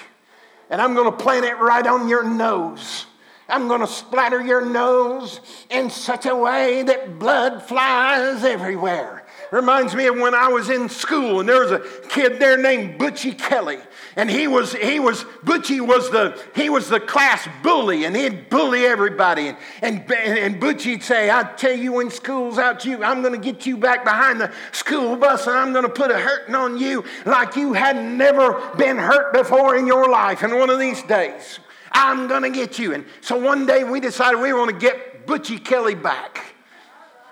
and 0.69 0.82
I'm 0.82 0.93
going 0.93 1.10
to 1.10 1.17
plant 1.17 1.45
it 1.45 1.58
right 1.58 1.86
on 1.86 2.08
your 2.08 2.23
nose. 2.23 3.06
I'm 3.49 3.69
going 3.69 3.80
to 3.80 3.88
splatter 3.88 4.41
your 4.41 4.65
nose 4.65 5.39
in 5.69 5.89
such 5.89 6.25
a 6.25 6.36
way 6.36 6.84
that 6.84 7.17
blood 7.17 7.63
flies 7.63 8.43
everywhere. 8.43 9.25
Reminds 9.51 9.95
me 9.95 10.08
of 10.08 10.17
when 10.17 10.36
I 10.36 10.49
was 10.49 10.69
in 10.69 10.89
school 10.89 11.39
and 11.39 11.47
there 11.47 11.62
was 11.62 11.71
a 11.71 11.80
kid 12.10 12.39
there 12.39 12.58
named 12.58 12.99
Butchie 12.99 13.38
Kelly. 13.38 13.80
And 14.17 14.30
he 14.30 14.47
was, 14.47 14.73
he 14.73 14.99
was, 14.99 15.23
Butchie 15.45 15.80
was 15.80 16.10
the, 16.10 16.38
he 16.56 16.69
was 16.69 16.89
the 16.89 16.99
class 16.99 17.47
bully 17.63 18.03
and 18.03 18.15
he'd 18.15 18.49
bully 18.49 18.86
everybody. 18.86 19.47
And, 19.47 19.58
and, 19.82 20.12
and 20.12 20.62
Butchie'd 20.62 21.03
say, 21.03 21.32
I 21.32 21.43
tell 21.56 21.77
you 21.77 21.93
when 21.93 22.10
school's 22.10 22.58
out, 22.58 22.84
you, 22.84 23.01
I'm 23.03 23.21
going 23.21 23.39
to 23.39 23.53
get 23.53 23.65
you 23.65 23.77
back 23.77 24.03
behind 24.03 24.41
the 24.41 24.51
school 24.73 25.15
bus 25.15 25.47
and 25.47 25.56
I'm 25.56 25.71
going 25.71 25.86
to 25.86 25.89
put 25.89 26.12
a 26.12 26.17
hurting 26.17 26.56
on 26.56 26.77
you 26.77 27.06
like 27.25 27.56
you 27.56 27.73
had 27.73 27.95
never 27.95 28.60
been 28.75 28.97
hurt 28.97 29.32
before 29.34 29.77
in 29.77 29.88
your 29.88 30.10
life. 30.10 30.43
And 30.43 30.58
one 30.58 30.69
of 30.69 30.80
these 30.80 31.01
days, 31.03 31.60
I'm 31.93 32.27
going 32.27 32.43
to 32.43 32.49
get 32.49 32.77
you. 32.77 32.93
And 32.93 33.06
so 33.21 33.38
one 33.38 33.65
day 33.65 33.86
we 33.86 34.01
decided 34.01 34.41
we 34.41 34.51
were 34.51 34.65
to 34.65 34.77
get 34.77 35.25
Butchie 35.25 35.63
Kelly 35.63 35.95
back 35.95 36.56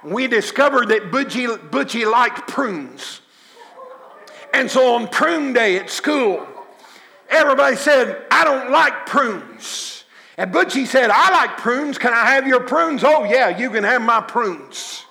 we 0.05 0.27
discovered 0.27 0.89
that 0.89 1.11
Butchie, 1.11 1.47
Butchie 1.69 2.09
liked 2.09 2.47
prunes. 2.47 3.21
And 4.53 4.69
so 4.69 4.95
on 4.95 5.07
prune 5.07 5.53
day 5.53 5.77
at 5.77 5.89
school, 5.89 6.47
everybody 7.29 7.75
said, 7.75 8.25
I 8.31 8.43
don't 8.43 8.71
like 8.71 9.05
prunes. 9.05 10.03
And 10.37 10.53
Butchie 10.53 10.85
said, 10.85 11.09
I 11.09 11.31
like 11.31 11.57
prunes. 11.57 11.97
Can 11.97 12.13
I 12.13 12.25
have 12.25 12.47
your 12.47 12.61
prunes? 12.61 13.03
Oh, 13.03 13.23
yeah, 13.23 13.57
you 13.57 13.69
can 13.69 13.83
have 13.83 14.01
my 14.01 14.21
prunes. 14.21 15.05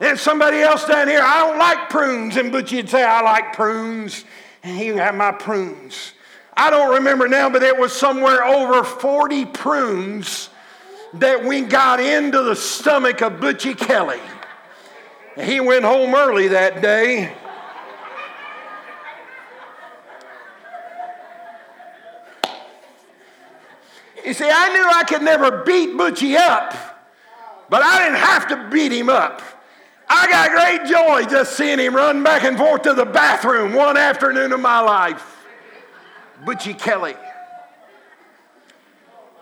And 0.00 0.18
somebody 0.18 0.58
else 0.58 0.84
down 0.84 1.08
here, 1.08 1.22
I 1.22 1.38
don't 1.38 1.58
like 1.58 1.90
prunes. 1.90 2.36
And 2.36 2.52
Butchie'd 2.52 2.88
say, 2.88 3.02
I 3.02 3.22
like 3.22 3.54
prunes. 3.54 4.24
And 4.62 4.76
he 4.76 4.92
would 4.92 5.00
have 5.00 5.14
my 5.14 5.32
prunes. 5.32 6.12
I 6.56 6.70
don't 6.70 6.94
remember 6.94 7.28
now, 7.28 7.48
but 7.48 7.62
it 7.62 7.76
was 7.76 7.92
somewhere 7.92 8.44
over 8.44 8.84
40 8.84 9.46
prunes 9.46 10.50
that 11.14 11.44
we 11.44 11.62
got 11.62 12.00
into 12.00 12.42
the 12.42 12.56
stomach 12.56 13.22
of 13.22 13.34
Butchie 13.34 13.76
Kelly. 13.76 14.20
He 15.40 15.60
went 15.60 15.84
home 15.84 16.14
early 16.14 16.48
that 16.48 16.82
day. 16.82 17.32
You 24.28 24.34
see, 24.34 24.50
I 24.52 24.68
knew 24.74 24.86
I 24.86 25.04
could 25.04 25.22
never 25.22 25.64
beat 25.64 25.96
Butchie 25.96 26.36
up, 26.36 26.74
but 27.70 27.82
I 27.82 28.04
didn't 28.04 28.18
have 28.18 28.46
to 28.48 28.68
beat 28.70 28.92
him 28.92 29.08
up. 29.08 29.40
I 30.06 30.28
got 30.28 30.50
great 30.50 30.86
joy 30.86 31.30
just 31.30 31.56
seeing 31.56 31.78
him 31.78 31.96
run 31.96 32.22
back 32.22 32.44
and 32.44 32.58
forth 32.58 32.82
to 32.82 32.92
the 32.92 33.06
bathroom 33.06 33.72
one 33.72 33.96
afternoon 33.96 34.52
of 34.52 34.60
my 34.60 34.80
life. 34.80 35.46
Butchie 36.44 36.78
Kelly 36.78 37.14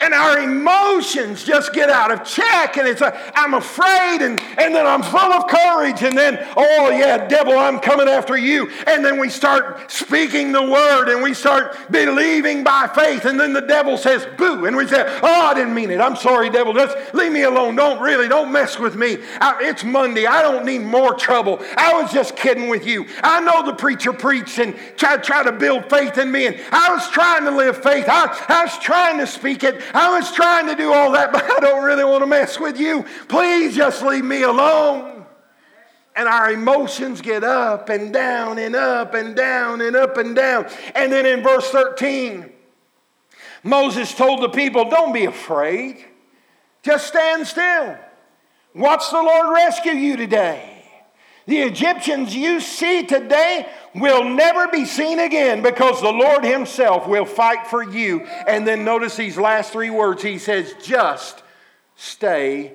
and 0.00 0.12
our 0.12 0.38
emotions 0.40 1.44
just 1.44 1.72
get 1.72 1.88
out 1.90 2.12
of 2.12 2.24
check 2.24 2.76
and 2.76 2.86
it's 2.86 3.00
like 3.00 3.14
i'm 3.34 3.54
afraid 3.54 4.20
and, 4.20 4.40
and 4.58 4.74
then 4.74 4.86
i'm 4.86 5.02
full 5.02 5.32
of 5.32 5.48
courage 5.48 6.02
and 6.02 6.16
then 6.16 6.38
oh 6.56 6.90
yeah 6.90 7.26
devil 7.26 7.58
i'm 7.58 7.80
coming 7.80 8.08
after 8.08 8.36
you. 8.36 8.70
And 8.86 9.04
then 9.04 9.18
we 9.18 9.28
start 9.28 9.90
speaking 9.90 10.52
the 10.52 10.62
word 10.62 11.08
and 11.08 11.22
we 11.22 11.34
start 11.34 11.76
believing 11.90 12.64
by 12.64 12.88
faith 12.94 13.24
and 13.24 13.38
then 13.38 13.52
the 13.52 13.60
devil 13.60 13.96
says 13.96 14.26
boo 14.36 14.66
and 14.66 14.76
we 14.76 14.86
say 14.86 15.04
oh 15.22 15.46
i 15.46 15.54
didn't 15.54 15.74
mean 15.74 15.90
it. 15.90 16.00
I'm 16.00 16.16
sorry 16.16 16.50
devil. 16.50 16.72
Just 16.72 16.96
leave 17.14 17.32
me 17.32 17.42
alone. 17.42 17.76
Don't 17.76 18.00
really 18.00 18.28
don't 18.28 18.52
mess 18.52 18.78
with 18.78 18.96
me. 18.96 19.18
I, 19.40 19.58
it's 19.62 19.84
monday. 19.84 20.26
I 20.26 20.42
don't 20.42 20.64
need 20.64 20.80
more 20.80 21.14
trouble. 21.14 21.58
I 21.76 22.00
was 22.00 22.12
just 22.12 22.36
kidding 22.36 22.68
with 22.68 22.86
you. 22.86 23.06
I 23.22 23.40
know 23.40 23.64
the 23.64 23.74
preacher 23.74 24.12
preached 24.12 24.58
and 24.58 24.76
tried 24.96 25.24
try 25.24 25.42
to 25.42 25.52
build 25.52 25.88
faith 25.90 26.18
in 26.18 26.30
me 26.30 26.46
and 26.46 26.60
i 26.72 26.92
was 26.92 27.08
trying 27.10 27.44
to 27.44 27.50
live 27.50 27.82
faith. 27.82 28.06
I, 28.08 28.26
I 28.48 28.64
was 28.64 28.78
trying 28.78 29.18
to 29.18 29.26
speak 29.26 29.64
it 29.64 29.80
I 29.94 30.18
was 30.18 30.32
trying 30.32 30.66
to 30.66 30.74
do 30.74 30.92
all 30.92 31.12
that, 31.12 31.32
but 31.32 31.44
I 31.44 31.60
don't 31.60 31.84
really 31.84 32.04
want 32.04 32.22
to 32.22 32.26
mess 32.26 32.58
with 32.58 32.78
you. 32.78 33.04
Please 33.28 33.76
just 33.76 34.02
leave 34.02 34.24
me 34.24 34.42
alone. 34.42 35.24
and 36.14 36.28
our 36.28 36.50
emotions 36.50 37.20
get 37.20 37.44
up 37.44 37.90
and 37.90 38.12
down 38.12 38.58
and 38.58 38.74
up 38.74 39.14
and 39.14 39.36
down 39.36 39.82
and 39.82 39.94
up 39.94 40.16
and 40.16 40.34
down. 40.34 40.66
And 40.94 41.12
then 41.12 41.26
in 41.26 41.42
verse 41.42 41.68
13, 41.70 42.50
Moses 43.62 44.14
told 44.14 44.42
the 44.42 44.48
people, 44.48 44.88
Don't 44.88 45.12
be 45.12 45.26
afraid, 45.26 46.04
just 46.82 47.06
stand 47.08 47.46
still. 47.46 47.98
Watch 48.74 49.10
the 49.10 49.22
Lord 49.22 49.54
rescue 49.54 49.92
you 49.92 50.16
today. 50.16 50.75
The 51.46 51.58
Egyptians 51.58 52.34
you 52.34 52.60
see 52.60 53.06
today 53.06 53.68
will 53.94 54.24
never 54.24 54.66
be 54.66 54.84
seen 54.84 55.20
again 55.20 55.62
because 55.62 56.00
the 56.00 56.10
Lord 56.10 56.44
Himself 56.44 57.06
will 57.06 57.24
fight 57.24 57.68
for 57.68 57.82
you. 57.82 58.20
And 58.46 58.66
then 58.66 58.84
notice 58.84 59.16
these 59.16 59.38
last 59.38 59.72
three 59.72 59.90
words 59.90 60.22
He 60.22 60.38
says, 60.38 60.74
Just 60.82 61.44
stay 61.94 62.72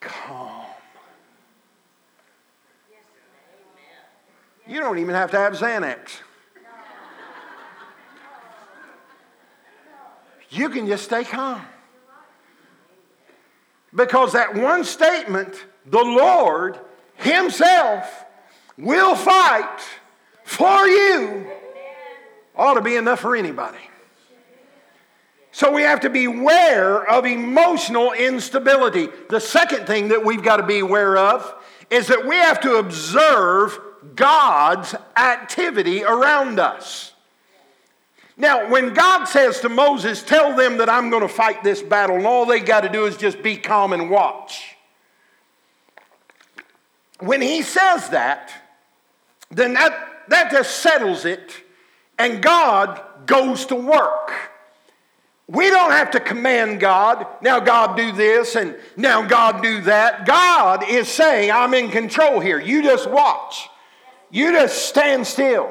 calm. 0.00 0.64
You 4.66 4.80
don't 4.80 4.98
even 4.98 5.14
have 5.14 5.30
to 5.32 5.36
have 5.36 5.54
Xanax. 5.54 6.20
You 10.50 10.68
can 10.68 10.86
just 10.86 11.04
stay 11.04 11.24
calm. 11.24 11.62
Because 13.92 14.32
that 14.32 14.54
one 14.54 14.84
statement, 14.84 15.64
the 15.86 16.02
Lord 16.02 16.78
Himself 17.16 18.24
will 18.76 19.14
fight 19.14 19.80
for 20.44 20.86
you, 20.86 21.46
ought 22.56 22.74
to 22.74 22.82
be 22.82 22.96
enough 22.96 23.20
for 23.20 23.36
anybody. 23.36 23.78
So 25.52 25.72
we 25.72 25.82
have 25.82 26.00
to 26.00 26.10
be 26.10 26.24
aware 26.24 27.08
of 27.08 27.26
emotional 27.26 28.12
instability. 28.12 29.08
The 29.28 29.40
second 29.40 29.86
thing 29.86 30.08
that 30.08 30.24
we've 30.24 30.42
got 30.42 30.56
to 30.56 30.64
be 30.64 30.80
aware 30.80 31.16
of 31.16 31.54
is 31.90 32.08
that 32.08 32.26
we 32.26 32.34
have 32.34 32.60
to 32.62 32.76
observe 32.76 33.78
God's 34.16 34.96
activity 35.16 36.02
around 36.02 36.58
us. 36.58 37.12
Now, 38.36 38.68
when 38.68 38.94
God 38.94 39.26
says 39.26 39.60
to 39.60 39.68
Moses, 39.68 40.22
Tell 40.22 40.56
them 40.56 40.78
that 40.78 40.88
I'm 40.88 41.08
going 41.08 41.22
to 41.22 41.28
fight 41.28 41.62
this 41.62 41.80
battle, 41.80 42.16
and 42.16 42.26
all 42.26 42.46
they 42.46 42.58
got 42.58 42.80
to 42.80 42.88
do 42.88 43.06
is 43.06 43.16
just 43.16 43.42
be 43.42 43.56
calm 43.56 43.92
and 43.92 44.10
watch. 44.10 44.73
When 47.24 47.40
he 47.40 47.62
says 47.62 48.10
that, 48.10 48.52
then 49.50 49.74
that, 49.74 50.24
that 50.28 50.50
just 50.50 50.78
settles 50.78 51.24
it, 51.24 51.54
and 52.18 52.42
God 52.42 53.00
goes 53.26 53.66
to 53.66 53.74
work. 53.74 54.32
We 55.46 55.68
don't 55.68 55.90
have 55.90 56.10
to 56.12 56.20
command 56.20 56.80
God, 56.80 57.26
now 57.42 57.60
God 57.60 57.96
do 57.96 58.12
this 58.12 58.56
and 58.56 58.76
now 58.96 59.22
God 59.26 59.62
do 59.62 59.82
that. 59.82 60.24
God 60.24 60.88
is 60.88 61.06
saying, 61.08 61.50
I'm 61.50 61.74
in 61.74 61.90
control 61.90 62.40
here. 62.40 62.58
You 62.58 62.82
just 62.82 63.08
watch. 63.08 63.68
You 64.30 64.52
just 64.52 64.88
stand 64.88 65.26
still. 65.26 65.70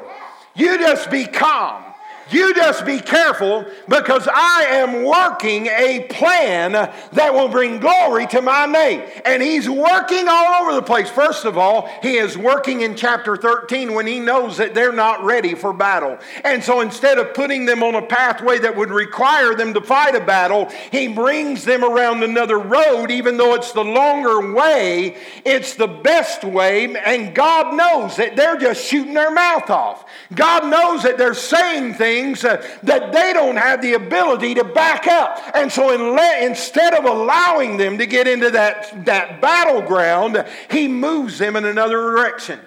You 0.54 0.78
just 0.78 1.10
be 1.10 1.26
calm. 1.26 1.83
You 2.30 2.54
just 2.54 2.86
be 2.86 3.00
careful 3.00 3.66
because 3.88 4.26
I 4.32 4.66
am 4.70 5.04
working 5.04 5.66
a 5.66 6.06
plan 6.08 6.72
that 6.72 7.34
will 7.34 7.48
bring 7.48 7.80
glory 7.80 8.26
to 8.28 8.40
my 8.40 8.66
name. 8.66 9.02
And 9.24 9.42
he's 9.42 9.68
working 9.68 10.26
all 10.28 10.62
over 10.62 10.74
the 10.74 10.82
place. 10.82 11.10
First 11.10 11.44
of 11.44 11.58
all, 11.58 11.88
he 12.02 12.16
is 12.16 12.38
working 12.38 12.80
in 12.80 12.96
chapter 12.96 13.36
13 13.36 13.94
when 13.94 14.06
he 14.06 14.20
knows 14.20 14.56
that 14.56 14.74
they're 14.74 14.92
not 14.92 15.22
ready 15.22 15.54
for 15.54 15.72
battle. 15.72 16.18
And 16.44 16.64
so 16.64 16.80
instead 16.80 17.18
of 17.18 17.34
putting 17.34 17.66
them 17.66 17.82
on 17.82 17.94
a 17.94 18.02
pathway 18.02 18.58
that 18.60 18.74
would 18.74 18.90
require 18.90 19.54
them 19.54 19.74
to 19.74 19.80
fight 19.82 20.14
a 20.14 20.20
battle, 20.20 20.70
he 20.90 21.08
brings 21.08 21.64
them 21.64 21.84
around 21.84 22.22
another 22.22 22.58
road, 22.58 23.10
even 23.10 23.36
though 23.36 23.54
it's 23.54 23.72
the 23.72 23.84
longer 23.84 24.52
way, 24.52 25.18
it's 25.44 25.74
the 25.74 25.88
best 25.88 26.42
way. 26.42 26.94
And 26.96 27.34
God 27.34 27.74
knows 27.74 28.16
that 28.16 28.34
they're 28.34 28.56
just 28.56 28.84
shooting 28.86 29.14
their 29.14 29.30
mouth 29.30 29.68
off. 29.68 30.06
God 30.34 30.70
knows 30.70 31.02
that 31.02 31.18
they're 31.18 31.34
saying 31.34 31.94
things 31.94 32.13
things 32.14 32.44
uh, 32.44 32.64
that 32.84 33.12
they 33.12 33.32
don't 33.32 33.56
have 33.56 33.82
the 33.82 33.94
ability 33.94 34.54
to 34.54 34.64
back 34.64 35.06
up. 35.06 35.40
And 35.54 35.70
so 35.70 35.90
in, 35.90 36.18
instead 36.48 36.94
of 36.94 37.04
allowing 37.04 37.76
them 37.76 37.98
to 37.98 38.06
get 38.06 38.28
into 38.28 38.50
that, 38.50 39.04
that 39.04 39.40
battleground, 39.40 40.44
he 40.70 40.88
moves 40.88 41.38
them 41.38 41.56
in 41.56 41.64
another 41.64 41.96
direction. 41.96 42.60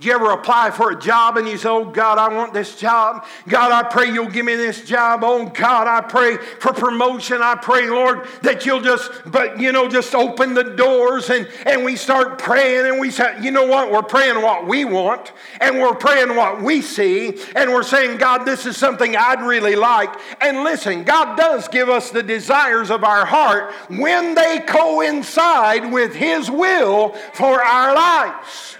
Do 0.00 0.08
you 0.08 0.14
ever 0.14 0.32
apply 0.32 0.72
for 0.72 0.90
a 0.90 0.98
job 0.98 1.36
and 1.36 1.48
you 1.48 1.56
say, 1.56 1.68
Oh 1.68 1.84
God, 1.84 2.18
I 2.18 2.34
want 2.34 2.52
this 2.52 2.76
job. 2.76 3.24
God, 3.48 3.70
I 3.70 3.88
pray 3.88 4.12
you'll 4.12 4.30
give 4.30 4.44
me 4.44 4.56
this 4.56 4.84
job. 4.84 5.20
Oh 5.22 5.46
God, 5.46 5.86
I 5.86 6.00
pray 6.00 6.36
for 6.36 6.72
promotion. 6.72 7.40
I 7.42 7.54
pray, 7.54 7.88
Lord, 7.88 8.26
that 8.42 8.66
you'll 8.66 8.80
just, 8.80 9.10
but 9.26 9.60
you 9.60 9.70
know, 9.70 9.88
just 9.88 10.14
open 10.14 10.54
the 10.54 10.64
doors 10.64 11.30
and, 11.30 11.48
and 11.64 11.84
we 11.84 11.94
start 11.94 12.38
praying 12.38 12.86
and 12.86 12.98
we 12.98 13.10
say, 13.10 13.36
You 13.40 13.52
know 13.52 13.66
what? 13.66 13.92
We're 13.92 14.02
praying 14.02 14.42
what 14.42 14.66
we 14.66 14.84
want 14.84 15.32
and 15.60 15.78
we're 15.78 15.94
praying 15.94 16.34
what 16.34 16.60
we 16.60 16.82
see 16.82 17.38
and 17.54 17.70
we're 17.70 17.82
saying, 17.84 18.18
God, 18.18 18.44
this 18.44 18.66
is 18.66 18.76
something 18.76 19.16
I'd 19.16 19.42
really 19.42 19.76
like. 19.76 20.12
And 20.40 20.64
listen, 20.64 21.04
God 21.04 21.36
does 21.36 21.68
give 21.68 21.88
us 21.88 22.10
the 22.10 22.22
desires 22.22 22.90
of 22.90 23.04
our 23.04 23.24
heart 23.24 23.72
when 23.88 24.34
they 24.34 24.58
coincide 24.58 25.92
with 25.92 26.14
His 26.14 26.50
will 26.50 27.10
for 27.32 27.62
our 27.62 27.94
lives. 27.94 28.76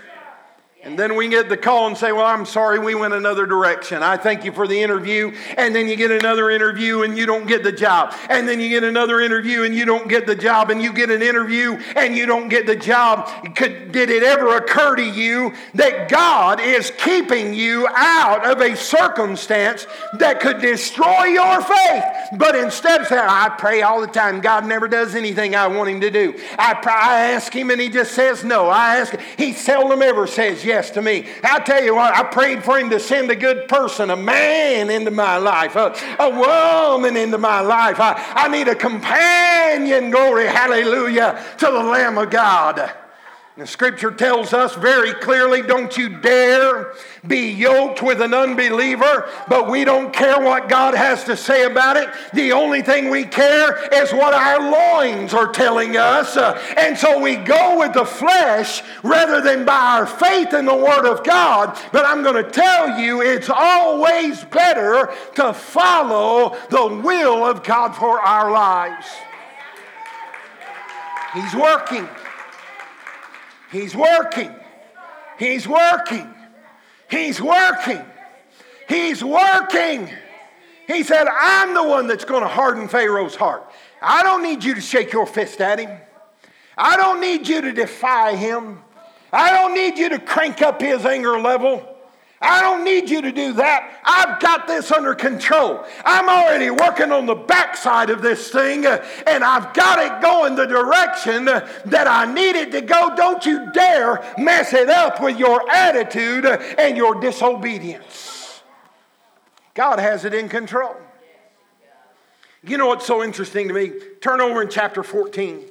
And 0.84 0.98
then 0.98 1.16
we 1.16 1.28
get 1.28 1.48
the 1.48 1.56
call 1.56 1.86
and 1.86 1.96
say, 1.96 2.12
Well, 2.12 2.26
I'm 2.26 2.44
sorry, 2.44 2.78
we 2.78 2.94
went 2.94 3.14
another 3.14 3.46
direction. 3.46 4.02
I 4.02 4.18
thank 4.18 4.44
you 4.44 4.52
for 4.52 4.68
the 4.68 4.82
interview. 4.82 5.34
And 5.56 5.74
then 5.74 5.88
you 5.88 5.96
get 5.96 6.10
another 6.10 6.50
interview 6.50 7.04
and 7.04 7.16
you 7.16 7.24
don't 7.24 7.46
get 7.46 7.62
the 7.62 7.72
job. 7.72 8.14
And 8.28 8.46
then 8.46 8.60
you 8.60 8.68
get 8.68 8.84
another 8.84 9.22
interview 9.22 9.64
and 9.64 9.74
you 9.74 9.86
don't 9.86 10.08
get 10.08 10.26
the 10.26 10.36
job. 10.36 10.68
And 10.68 10.82
you 10.82 10.92
get 10.92 11.08
an 11.08 11.22
interview 11.22 11.80
and 11.96 12.14
you 12.14 12.26
don't 12.26 12.50
get 12.50 12.66
the 12.66 12.76
job. 12.76 13.54
Could, 13.56 13.92
did 13.92 14.10
it 14.10 14.22
ever 14.22 14.56
occur 14.58 14.96
to 14.96 15.02
you 15.02 15.54
that 15.72 16.10
God 16.10 16.60
is 16.60 16.92
keeping 16.98 17.54
you 17.54 17.88
out 17.96 18.44
of 18.44 18.60
a 18.60 18.76
circumstance 18.76 19.86
that 20.18 20.40
could 20.40 20.60
destroy 20.60 21.24
your 21.24 21.62
faith? 21.62 22.04
But 22.36 22.56
instead 22.56 23.00
of 23.00 23.06
saying, 23.06 23.24
I 23.24 23.48
pray 23.56 23.80
all 23.80 24.02
the 24.02 24.06
time, 24.06 24.42
God 24.42 24.66
never 24.66 24.86
does 24.86 25.14
anything 25.14 25.56
I 25.56 25.66
want 25.66 25.88
Him 25.88 26.02
to 26.02 26.10
do. 26.10 26.38
I, 26.58 26.74
pray, 26.74 26.92
I 26.94 27.30
ask 27.30 27.50
Him 27.50 27.70
and 27.70 27.80
He 27.80 27.88
just 27.88 28.12
says 28.12 28.44
no. 28.44 28.68
I 28.68 28.96
ask, 28.98 29.18
He 29.38 29.54
seldom 29.54 30.02
ever 30.02 30.26
says 30.26 30.62
yes 30.62 30.73
yes 30.74 30.90
to 30.90 31.02
me. 31.02 31.26
I 31.44 31.60
tell 31.60 31.82
you 31.82 31.94
what, 31.94 32.12
I 32.14 32.24
prayed 32.24 32.64
for 32.64 32.78
him 32.78 32.90
to 32.90 32.98
send 32.98 33.30
a 33.30 33.37
good 33.37 33.68
person, 33.68 34.10
a 34.10 34.16
man 34.16 34.90
into 34.90 35.12
my 35.12 35.37
life, 35.37 35.76
a, 35.76 35.94
a 36.18 36.28
woman 36.28 37.16
into 37.16 37.38
my 37.38 37.60
life. 37.60 38.00
I, 38.00 38.20
I 38.34 38.48
need 38.48 38.66
a 38.66 38.74
companion, 38.74 40.10
glory, 40.10 40.46
hallelujah, 40.46 41.42
to 41.58 41.66
the 41.66 41.82
Lamb 41.82 42.18
of 42.18 42.30
God. 42.30 42.92
The 43.56 43.68
scripture 43.68 44.10
tells 44.10 44.52
us 44.52 44.74
very 44.74 45.14
clearly 45.14 45.62
don't 45.62 45.96
you 45.96 46.18
dare 46.18 46.92
be 47.24 47.52
yoked 47.52 48.02
with 48.02 48.20
an 48.20 48.34
unbeliever, 48.34 49.28
but 49.48 49.70
we 49.70 49.84
don't 49.84 50.12
care 50.12 50.40
what 50.40 50.68
God 50.68 50.94
has 50.94 51.22
to 51.24 51.36
say 51.36 51.62
about 51.62 51.96
it. 51.96 52.08
The 52.32 52.50
only 52.50 52.82
thing 52.82 53.10
we 53.10 53.22
care 53.22 53.76
is 53.94 54.12
what 54.12 54.34
our 54.34 54.58
loins 54.58 55.34
are 55.34 55.52
telling 55.52 55.96
us. 55.96 56.36
And 56.76 56.98
so 56.98 57.20
we 57.20 57.36
go 57.36 57.78
with 57.78 57.92
the 57.92 58.04
flesh 58.04 58.82
rather 59.04 59.40
than 59.40 59.64
by 59.64 59.98
our 59.98 60.06
faith 60.06 60.52
in 60.52 60.64
the 60.64 60.74
Word 60.74 61.06
of 61.06 61.22
God. 61.22 61.78
But 61.92 62.04
I'm 62.04 62.24
going 62.24 62.44
to 62.44 62.50
tell 62.50 62.98
you, 62.98 63.22
it's 63.22 63.50
always 63.50 64.42
better 64.46 65.14
to 65.36 65.52
follow 65.52 66.56
the 66.70 67.00
will 67.04 67.44
of 67.44 67.62
God 67.62 67.92
for 67.92 68.20
our 68.20 68.50
lives. 68.50 69.06
He's 71.34 71.54
working. 71.54 72.08
He's 73.74 73.92
working. 73.92 74.54
He's 75.37 75.66
working. 75.66 76.32
He's 77.10 77.42
working. 77.42 78.04
He's 78.88 79.24
working. 79.24 80.08
He 80.87 81.02
said, 81.02 81.26
I'm 81.26 81.74
the 81.74 81.82
one 81.82 82.06
that's 82.06 82.24
going 82.24 82.42
to 82.42 82.48
harden 82.48 82.87
Pharaoh's 82.87 83.34
heart. 83.34 83.68
I 84.00 84.22
don't 84.22 84.44
need 84.44 84.62
you 84.62 84.76
to 84.76 84.80
shake 84.80 85.12
your 85.12 85.26
fist 85.26 85.60
at 85.60 85.80
him. 85.80 85.90
I 86.78 86.96
don't 86.96 87.20
need 87.20 87.48
you 87.48 87.62
to 87.62 87.72
defy 87.72 88.37
him. 88.37 88.78
I 89.32 89.50
don't 89.50 89.74
need 89.74 89.98
you 89.98 90.10
to 90.10 90.20
crank 90.20 90.62
up 90.62 90.80
his 90.80 91.04
anger 91.04 91.40
level. 91.40 91.93
I 92.40 92.60
don't 92.60 92.84
need 92.84 93.08
you 93.08 93.22
to 93.22 93.32
do 93.32 93.54
that. 93.54 94.00
I've 94.04 94.40
got 94.40 94.66
this 94.66 94.90
under 94.90 95.14
control. 95.14 95.84
I'm 96.04 96.28
already 96.28 96.68
working 96.68 97.10
on 97.10 97.26
the 97.26 97.34
backside 97.34 98.10
of 98.10 98.22
this 98.22 98.50
thing, 98.50 98.84
uh, 98.86 99.04
and 99.26 99.42
I've 99.42 99.72
got 99.72 99.98
it 99.98 100.20
going 100.22 100.54
the 100.54 100.66
direction 100.66 101.46
that 101.46 102.06
I 102.06 102.30
need 102.32 102.56
it 102.56 102.72
to 102.72 102.80
go. 102.80 103.14
Don't 103.16 103.44
you 103.46 103.72
dare 103.72 104.22
mess 104.36 104.72
it 104.72 104.90
up 104.90 105.22
with 105.22 105.38
your 105.38 105.68
attitude 105.70 106.44
uh, 106.44 106.58
and 106.78 106.96
your 106.96 107.20
disobedience. 107.20 108.62
God 109.74 109.98
has 109.98 110.24
it 110.24 110.34
in 110.34 110.48
control. 110.48 110.96
You 112.62 112.78
know 112.78 112.86
what's 112.86 113.06
so 113.06 113.22
interesting 113.22 113.68
to 113.68 113.74
me? 113.74 113.92
Turn 114.20 114.40
over 114.40 114.62
in 114.62 114.70
chapter 114.70 115.02
14. 115.02 115.62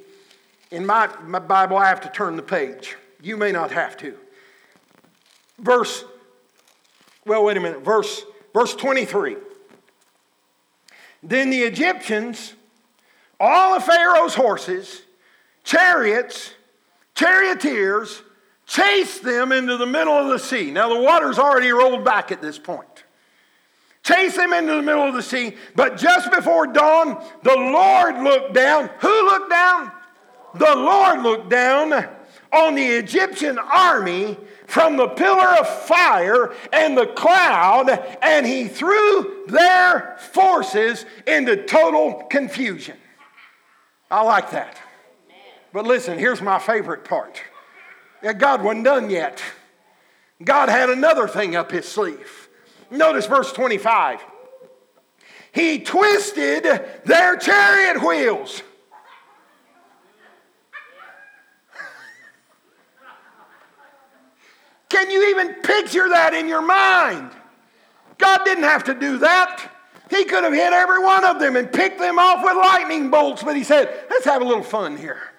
In 0.70 0.86
my, 0.86 1.08
my 1.24 1.38
Bible, 1.38 1.76
I 1.76 1.88
have 1.88 2.00
to 2.02 2.08
turn 2.08 2.36
the 2.36 2.42
page. 2.42 2.96
You 3.20 3.36
may 3.36 3.52
not 3.52 3.70
have 3.70 3.96
to. 3.98 4.16
Verse 5.58 6.04
well, 7.26 7.44
wait 7.44 7.56
a 7.56 7.60
minute. 7.60 7.82
Verse, 7.82 8.24
verse 8.52 8.74
23. 8.74 9.36
Then 11.22 11.50
the 11.50 11.62
Egyptians, 11.62 12.54
all 13.40 13.74
of 13.74 13.84
Pharaoh's 13.84 14.34
horses, 14.34 15.02
chariots, 15.64 16.52
charioteers 17.14 18.22
chased 18.66 19.22
them 19.22 19.52
into 19.52 19.76
the 19.76 19.86
middle 19.86 20.14
of 20.14 20.28
the 20.28 20.38
sea. 20.38 20.70
Now, 20.70 20.88
the 20.88 21.00
water's 21.00 21.38
already 21.38 21.70
rolled 21.70 22.04
back 22.04 22.30
at 22.30 22.42
this 22.42 22.58
point. 22.58 23.04
Chase 24.02 24.36
them 24.36 24.52
into 24.52 24.74
the 24.74 24.82
middle 24.82 25.04
of 25.04 25.14
the 25.14 25.22
sea, 25.22 25.56
but 25.74 25.96
just 25.96 26.30
before 26.30 26.66
dawn, 26.66 27.24
the 27.42 27.56
Lord 27.56 28.22
looked 28.22 28.52
down. 28.52 28.90
Who 28.98 29.24
looked 29.24 29.48
down? 29.48 29.90
The 30.54 30.76
Lord 30.76 31.22
looked 31.22 31.48
down 31.48 31.92
on 32.52 32.74
the 32.74 32.86
Egyptian 32.86 33.58
army 33.58 34.36
from 34.66 34.96
the 34.96 35.08
pillar 35.08 35.48
of 35.58 35.68
fire 35.68 36.54
and 36.72 36.96
the 36.96 37.06
cloud, 37.06 37.90
and 38.22 38.46
he 38.46 38.66
threw 38.66 39.44
their 39.46 40.16
forces 40.32 41.04
into 41.26 41.64
total 41.64 42.24
confusion. 42.30 42.96
I 44.10 44.22
like 44.22 44.50
that. 44.50 44.80
But 45.72 45.86
listen, 45.86 46.18
here's 46.18 46.40
my 46.40 46.58
favorite 46.58 47.04
part. 47.04 47.42
God 48.38 48.62
wasn't 48.62 48.84
done 48.84 49.10
yet. 49.10 49.42
God 50.42 50.68
had 50.68 50.88
another 50.88 51.28
thing 51.28 51.56
up 51.56 51.70
his 51.70 51.86
sleeve. 51.86 52.48
Notice 52.90 53.26
verse 53.26 53.52
25. 53.52 54.20
He 55.52 55.80
twisted 55.80 56.64
their 57.04 57.36
chariot 57.36 58.02
wheels. 58.02 58.62
Can 64.94 65.10
you 65.10 65.30
even 65.30 65.54
picture 65.54 66.08
that 66.08 66.34
in 66.34 66.46
your 66.46 66.62
mind? 66.62 67.32
God 68.16 68.42
didn't 68.44 68.62
have 68.62 68.84
to 68.84 68.94
do 68.94 69.18
that. 69.18 69.68
He 70.08 70.24
could 70.24 70.44
have 70.44 70.52
hit 70.52 70.72
every 70.72 71.00
one 71.02 71.24
of 71.24 71.40
them 71.40 71.56
and 71.56 71.72
picked 71.72 71.98
them 71.98 72.16
off 72.16 72.44
with 72.44 72.56
lightning 72.56 73.10
bolts, 73.10 73.42
but 73.42 73.56
he 73.56 73.64
said, 73.64 73.92
let's 74.08 74.24
have 74.24 74.40
a 74.40 74.44
little 74.44 74.62
fun 74.62 74.96
here. 74.96 75.33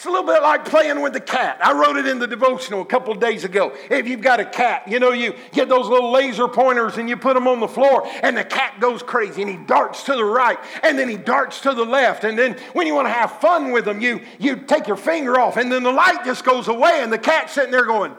It's 0.00 0.06
a 0.06 0.10
little 0.10 0.26
bit 0.26 0.40
like 0.40 0.64
playing 0.64 1.02
with 1.02 1.12
the 1.12 1.20
cat. 1.20 1.58
I 1.62 1.74
wrote 1.74 1.98
it 1.98 2.06
in 2.06 2.18
the 2.18 2.26
devotional 2.26 2.80
a 2.80 2.86
couple 2.86 3.12
days 3.12 3.44
ago. 3.44 3.76
If 3.90 4.08
you've 4.08 4.22
got 4.22 4.40
a 4.40 4.46
cat, 4.46 4.88
you 4.88 4.98
know, 4.98 5.10
you 5.12 5.34
get 5.52 5.68
those 5.68 5.88
little 5.88 6.10
laser 6.10 6.48
pointers 6.48 6.96
and 6.96 7.06
you 7.06 7.18
put 7.18 7.34
them 7.34 7.46
on 7.46 7.60
the 7.60 7.68
floor, 7.68 8.08
and 8.22 8.34
the 8.34 8.42
cat 8.42 8.80
goes 8.80 9.02
crazy 9.02 9.42
and 9.42 9.50
he 9.50 9.58
darts 9.58 10.04
to 10.04 10.14
the 10.14 10.24
right 10.24 10.58
and 10.82 10.98
then 10.98 11.06
he 11.06 11.18
darts 11.18 11.60
to 11.60 11.74
the 11.74 11.84
left. 11.84 12.24
And 12.24 12.38
then 12.38 12.56
when 12.72 12.86
you 12.86 12.94
want 12.94 13.08
to 13.08 13.12
have 13.12 13.40
fun 13.40 13.72
with 13.72 13.84
them, 13.84 14.00
you, 14.00 14.22
you 14.38 14.56
take 14.56 14.86
your 14.86 14.96
finger 14.96 15.38
off 15.38 15.58
and 15.58 15.70
then 15.70 15.82
the 15.82 15.92
light 15.92 16.24
just 16.24 16.46
goes 16.46 16.68
away 16.68 17.00
and 17.02 17.12
the 17.12 17.18
cat's 17.18 17.52
sitting 17.52 17.70
there 17.70 17.84
going, 17.84 18.14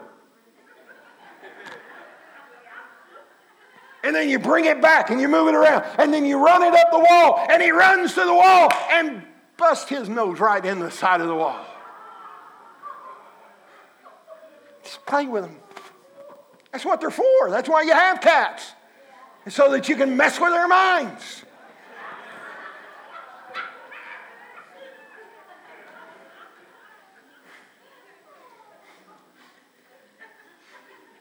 and 4.04 4.14
then 4.14 4.28
you 4.28 4.38
bring 4.38 4.66
it 4.66 4.80
back 4.80 5.10
and 5.10 5.20
you 5.20 5.26
move 5.26 5.48
it 5.48 5.56
around 5.56 5.84
and 5.98 6.14
then 6.14 6.24
you 6.24 6.36
run 6.46 6.62
it 6.62 6.74
up 6.74 6.92
the 6.92 7.00
wall 7.00 7.44
and 7.50 7.60
he 7.60 7.72
runs 7.72 8.14
to 8.14 8.24
the 8.24 8.32
wall 8.32 8.70
and 8.92 9.24
busts 9.56 9.88
his 9.88 10.08
nose 10.08 10.38
right 10.38 10.64
in 10.64 10.78
the 10.78 10.92
side 10.92 11.20
of 11.20 11.26
the 11.26 11.34
wall. 11.34 11.58
Just 14.92 15.06
play 15.06 15.24
with 15.24 15.44
them. 15.44 15.56
That's 16.70 16.84
what 16.84 17.00
they're 17.00 17.10
for. 17.10 17.48
That's 17.48 17.66
why 17.66 17.80
you 17.80 17.94
have 17.94 18.20
cats, 18.20 18.72
so 19.48 19.70
that 19.70 19.88
you 19.88 19.96
can 19.96 20.18
mess 20.18 20.38
with 20.38 20.50
their 20.50 20.68
minds. 20.68 21.44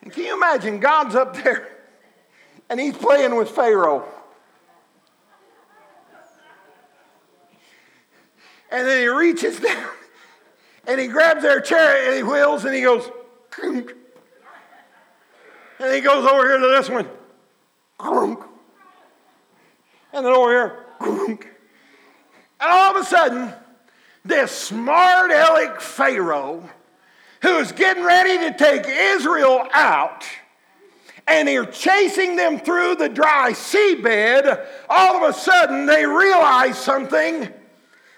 Can 0.10 0.21
you 0.21 0.36
imagine 0.36 0.81
God's 0.81 1.15
up 1.15 1.41
there 1.41 1.69
and 2.69 2.77
he's 2.77 2.97
playing 2.97 3.38
with 3.38 3.51
Pharaoh? 3.51 4.03
And 8.69 8.86
then 8.86 9.01
he 9.01 9.07
reaches 9.07 9.60
down 9.62 9.89
and 10.88 10.99
he 10.99 11.07
grabs 11.07 11.41
their 11.41 11.62
chariot 11.62 12.07
and 12.07 12.17
he 12.17 12.23
wheels 12.23 12.65
and 12.65 12.75
he 12.75 12.81
goes, 12.81 13.10
and 15.81 15.93
he 15.93 16.01
goes 16.01 16.25
over 16.25 16.47
here 16.47 16.57
to 16.59 16.67
this 16.67 16.89
one. 16.89 17.07
And 20.13 20.25
then 20.25 20.33
over 20.33 20.51
here. 20.51 20.85
And 22.63 22.71
all 22.71 22.95
of 22.95 23.01
a 23.01 23.05
sudden, 23.05 23.51
this 24.23 24.51
smart 24.51 25.31
aleck 25.31 25.81
Pharaoh, 25.81 26.69
who 27.41 27.57
is 27.57 27.71
getting 27.71 28.03
ready 28.03 28.37
to 28.37 28.55
take 28.55 28.83
Israel 28.87 29.67
out, 29.73 30.23
and 31.27 31.47
they're 31.47 31.65
chasing 31.65 32.35
them 32.35 32.59
through 32.59 32.97
the 32.97 33.09
dry 33.09 33.51
seabed, 33.53 34.63
all 34.89 35.23
of 35.23 35.29
a 35.29 35.33
sudden 35.33 35.87
they 35.87 36.05
realize 36.05 36.77
something. 36.77 37.49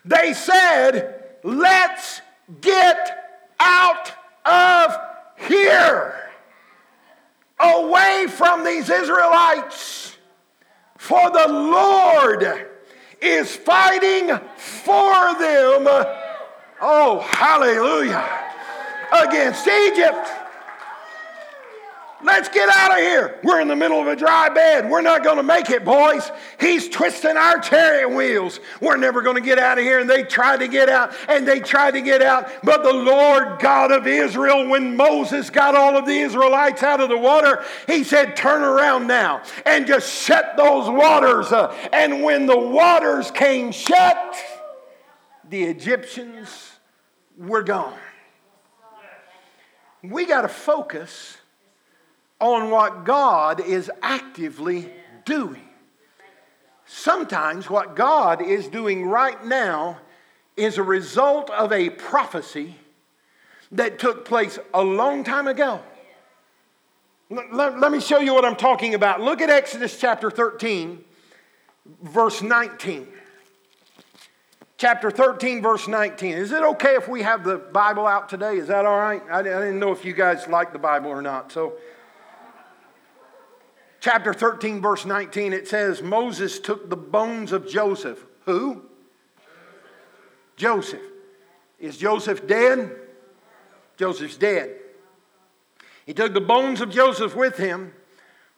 They 0.04 0.34
said, 0.34 1.22
Let's 1.44 2.22
get 2.60 3.46
out 3.60 4.12
of 4.46 5.13
here, 5.48 6.32
away 7.60 8.28
from 8.30 8.64
these 8.64 8.90
Israelites, 8.90 10.18
for 10.98 11.30
the 11.32 11.48
Lord 11.48 12.68
is 13.22 13.56
fighting 13.56 14.28
for 14.58 15.14
them. 15.40 15.88
Oh, 16.82 17.20
hallelujah. 17.30 18.28
Against 19.12 19.68
Egypt. 19.68 20.28
Let's 22.24 22.48
get 22.48 22.70
out 22.70 22.92
of 22.92 22.98
here. 23.00 23.38
We're 23.44 23.60
in 23.60 23.68
the 23.68 23.76
middle 23.76 24.00
of 24.00 24.08
a 24.08 24.16
dry 24.16 24.48
bed. 24.48 24.90
We're 24.90 25.02
not 25.02 25.24
going 25.26 25.36
to 25.38 25.44
make 25.44 25.70
it, 25.70 25.84
boys. 25.84 26.32
He's 26.58 26.88
twisting 26.88 27.36
our 27.36 27.60
chariot 27.60 28.10
wheels. 28.10 28.62
We're 28.80 28.96
never 28.96 29.22
going 29.22 29.36
to 29.36 29.42
get 29.42 29.60
out 29.60 29.78
of 29.78 29.84
here. 29.84 30.00
And 30.00 30.10
they 30.10 30.24
tried 30.24 30.62
to 30.62 30.70
get 30.70 30.88
out 30.88 31.14
and 31.28 31.46
they 31.46 31.60
tried 31.60 31.92
to 31.92 32.02
get 32.02 32.22
out. 32.22 32.50
But 32.64 32.84
the 32.84 32.94
Lord 32.94 33.60
God 33.60 33.92
of 33.92 34.08
Israel, 34.08 34.68
when 34.70 34.96
Moses 34.96 35.50
got 35.50 35.76
all 35.76 35.98
of 35.98 36.06
the 36.06 36.18
Israelites 36.18 36.82
out 36.82 37.02
of 37.02 37.10
the 37.10 37.18
water, 37.18 37.64
he 37.88 38.06
said, 38.06 38.38
Turn 38.38 38.62
around 38.62 39.06
now 39.08 39.44
and 39.66 39.86
just 39.86 40.10
shut 40.24 40.56
those 40.56 40.90
waters. 40.90 41.52
And 41.92 42.24
when 42.24 42.46
the 42.46 42.58
waters 42.58 43.32
came 43.32 43.74
shut, 43.74 44.36
the 45.50 45.64
Egyptians 45.64 46.72
were 47.38 47.64
gone. 47.64 47.98
We 50.02 50.26
got 50.26 50.42
to 50.42 50.48
focus 50.48 51.38
on 52.44 52.70
what 52.70 53.06
God 53.06 53.62
is 53.62 53.90
actively 54.02 54.92
doing. 55.24 55.62
Sometimes 56.86 57.70
what 57.70 57.96
God 57.96 58.42
is 58.42 58.68
doing 58.68 59.06
right 59.06 59.44
now 59.46 59.98
is 60.58 60.78
a 60.78 60.84
result 60.84 61.50
of 61.52 61.72
a 61.72 61.90
prophecy 61.90 62.76
that 63.72 63.98
took 63.98 64.26
place 64.26 64.60
a 64.74 64.84
long 64.84 65.24
time 65.24 65.48
ago. 65.48 65.80
Let, 67.30 67.80
let, 67.80 67.92
me 67.94 68.02
show 68.02 68.20
you 68.20 68.34
what 68.34 68.44
I'm 68.44 68.58
talking 68.58 68.94
about. 68.94 69.22
Look 69.22 69.40
at 69.40 69.50
Exodus 69.50 69.98
chapter 69.98 70.30
13, 70.30 71.02
verse 72.02 72.42
19. 72.42 73.08
Chapter 74.78 75.10
13, 75.10 75.62
verse 75.62 75.88
19. 75.88 76.34
Is 76.34 76.52
it 76.52 76.62
okay 76.62 76.96
if 76.96 77.08
we 77.08 77.22
have 77.22 77.46
the 77.46 77.58
Bible 77.58 78.06
out 78.06 78.28
today? 78.28 78.58
Is 78.58 78.68
that 78.68 78.86
all 78.86 78.98
right? 78.98 79.24
I, 79.32 79.40
I 79.40 79.44
didn't 79.44 79.80
know 79.80 79.94
if 79.94 80.04
you 80.04 80.12
guys 80.12 80.46
like 80.50 80.74
the 80.74 80.80
Bible 80.80 81.10
or 81.10 81.22
not. 81.22 81.50
So 81.50 81.78
chapter 84.04 84.34
13, 84.34 84.82
verse 84.82 85.06
19, 85.06 85.54
it 85.54 85.66
says, 85.66 86.02
Moses 86.02 86.60
took 86.60 86.90
the 86.90 86.98
bones 86.98 87.54
of 87.54 87.70
Joseph. 87.70 88.26
Who? 88.44 88.82
Joseph. 90.58 91.02
Is 91.80 91.98
Joseph 91.98 92.46
dead? 92.46 92.92
Joseph's 93.96 94.36
dead. 94.36 94.76
He 96.06 96.14
took 96.14 96.34
the 96.34 96.42
bones 96.42 96.82
of 96.82 96.90
Joseph 96.90 97.34
with 97.34 97.56
him, 97.56 97.94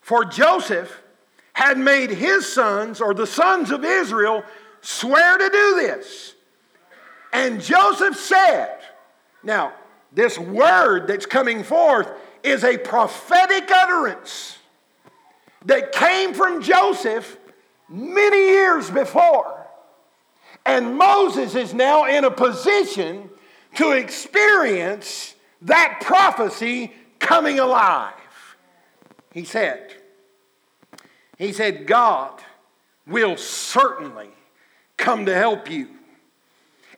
for 0.01 0.25
Joseph 0.25 1.03
had 1.53 1.77
made 1.77 2.09
his 2.09 2.51
sons, 2.51 2.99
or 2.99 3.13
the 3.13 3.27
sons 3.27 3.69
of 3.69 3.85
Israel, 3.85 4.43
swear 4.81 5.37
to 5.37 5.49
do 5.49 5.75
this. 5.75 6.33
And 7.31 7.61
Joseph 7.61 8.15
said, 8.15 8.79
Now, 9.43 9.73
this 10.11 10.39
word 10.39 11.05
that's 11.05 11.27
coming 11.27 11.63
forth 11.63 12.09
is 12.41 12.63
a 12.63 12.79
prophetic 12.79 13.69
utterance 13.69 14.57
that 15.65 15.91
came 15.91 16.33
from 16.33 16.61
Joseph 16.61 17.37
many 17.89 18.49
years 18.49 18.89
before. 18.89 19.67
And 20.65 20.97
Moses 20.97 21.55
is 21.55 21.73
now 21.73 22.05
in 22.05 22.23
a 22.23 22.31
position 22.31 23.29
to 23.75 23.91
experience 23.91 25.35
that 25.61 25.99
prophecy 26.01 26.91
coming 27.19 27.59
alive. 27.59 28.13
He 29.31 29.43
said, 29.43 29.93
He 31.37 31.51
said, 31.51 31.85
God 31.85 32.41
will 33.05 33.37
certainly 33.37 34.29
come 34.97 35.25
to 35.25 35.35
help 35.35 35.69
you. 35.69 35.89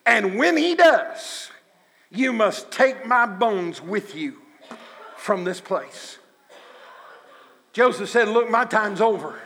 And 0.06 0.38
when 0.38 0.56
He 0.56 0.76
does, 0.76 1.50
you 2.10 2.32
must 2.32 2.72
take 2.72 3.06
my 3.06 3.26
bones 3.26 3.82
with 3.82 4.16
you 4.16 4.38
from 5.18 5.44
this 5.44 5.60
place. 5.60 6.17
Joseph 7.78 8.10
said, 8.10 8.28
Look, 8.28 8.50
my 8.50 8.66
time's 8.66 9.02
over. 9.02 9.40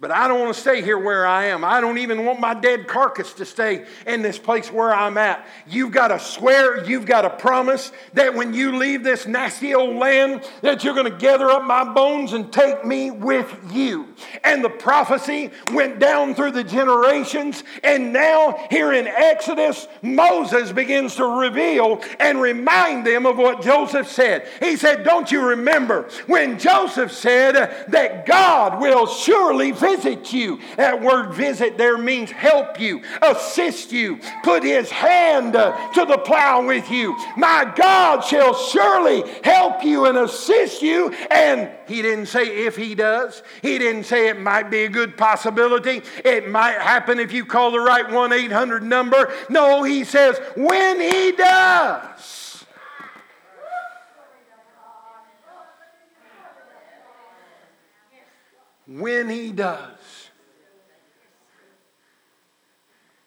But 0.00 0.10
I 0.10 0.26
don't 0.26 0.40
want 0.40 0.52
to 0.52 0.60
stay 0.60 0.82
here 0.82 0.98
where 0.98 1.24
I 1.24 1.46
am. 1.46 1.64
I 1.64 1.80
don't 1.80 1.98
even 1.98 2.24
want 2.24 2.40
my 2.40 2.52
dead 2.52 2.88
carcass 2.88 3.32
to 3.34 3.44
stay 3.44 3.86
in 4.08 4.22
this 4.22 4.40
place 4.40 4.72
where 4.72 4.92
I'm 4.92 5.16
at. 5.16 5.46
You've 5.68 5.92
got 5.92 6.08
to 6.08 6.18
swear, 6.18 6.84
you've 6.84 7.06
got 7.06 7.22
to 7.22 7.30
promise 7.30 7.92
that 8.14 8.34
when 8.34 8.52
you 8.52 8.76
leave 8.76 9.04
this 9.04 9.24
nasty 9.24 9.72
old 9.72 9.94
land, 9.94 10.50
that 10.62 10.82
you're 10.82 10.94
going 10.94 11.10
to 11.10 11.16
gather 11.16 11.48
up 11.48 11.62
my 11.62 11.84
bones 11.84 12.32
and 12.32 12.52
take 12.52 12.84
me 12.84 13.12
with 13.12 13.56
you. 13.72 14.08
And 14.42 14.64
the 14.64 14.68
prophecy 14.68 15.52
went 15.72 16.00
down 16.00 16.34
through 16.34 16.50
the 16.50 16.64
generations. 16.64 17.62
And 17.84 18.12
now, 18.12 18.66
here 18.70 18.92
in 18.92 19.06
Exodus, 19.06 19.86
Moses 20.02 20.72
begins 20.72 21.14
to 21.16 21.24
reveal 21.24 22.02
and 22.18 22.40
remind 22.40 23.06
them 23.06 23.26
of 23.26 23.38
what 23.38 23.62
Joseph 23.62 24.08
said. 24.08 24.48
He 24.58 24.76
said, 24.76 25.04
Don't 25.04 25.30
you 25.30 25.40
remember 25.50 26.08
when 26.26 26.58
Joseph 26.58 27.12
said 27.12 27.86
that 27.88 28.26
God 28.26 28.80
will 28.80 29.06
surely 29.06 29.70
visit 29.84 30.32
you. 30.32 30.58
That 30.76 31.00
word 31.00 31.32
visit 31.34 31.76
there 31.76 31.98
means 31.98 32.30
help 32.30 32.80
you, 32.80 33.02
assist 33.22 33.92
you, 33.92 34.18
put 34.42 34.62
his 34.62 34.90
hand 34.90 35.56
uh, 35.56 35.92
to 35.92 36.04
the 36.04 36.18
plow 36.18 36.66
with 36.66 36.90
you. 36.90 37.16
My 37.36 37.70
God 37.76 38.22
shall 38.22 38.54
surely 38.54 39.22
help 39.42 39.84
you 39.84 40.06
and 40.06 40.18
assist 40.18 40.82
you. 40.82 41.10
And 41.30 41.70
he 41.86 42.02
didn't 42.02 42.26
say 42.26 42.66
if 42.66 42.76
he 42.76 42.94
does, 42.94 43.42
he 43.62 43.78
didn't 43.78 44.04
say 44.04 44.28
it 44.28 44.40
might 44.40 44.70
be 44.70 44.84
a 44.84 44.88
good 44.88 45.16
possibility. 45.16 46.02
It 46.24 46.48
might 46.48 46.78
happen 46.80 47.18
if 47.18 47.32
you 47.32 47.44
call 47.44 47.70
the 47.70 47.80
right 47.80 48.10
1 48.10 48.32
800 48.32 48.82
number. 48.82 49.32
No, 49.50 49.82
he 49.82 50.04
says 50.04 50.38
when 50.56 51.00
he 51.00 51.32
does. 51.32 52.43
When 58.96 59.28
he 59.28 59.50
does. 59.50 59.98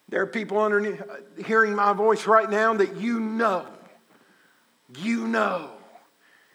There 0.07 0.21
are 0.21 0.27
people 0.27 0.61
underneath 0.61 1.03
hearing 1.45 1.75
my 1.75 1.91
voice 1.91 2.25
right 2.25 2.49
now 2.49 2.73
that 2.75 2.95
you 2.95 3.19
know, 3.19 3.65
you 4.97 5.27
know 5.27 5.71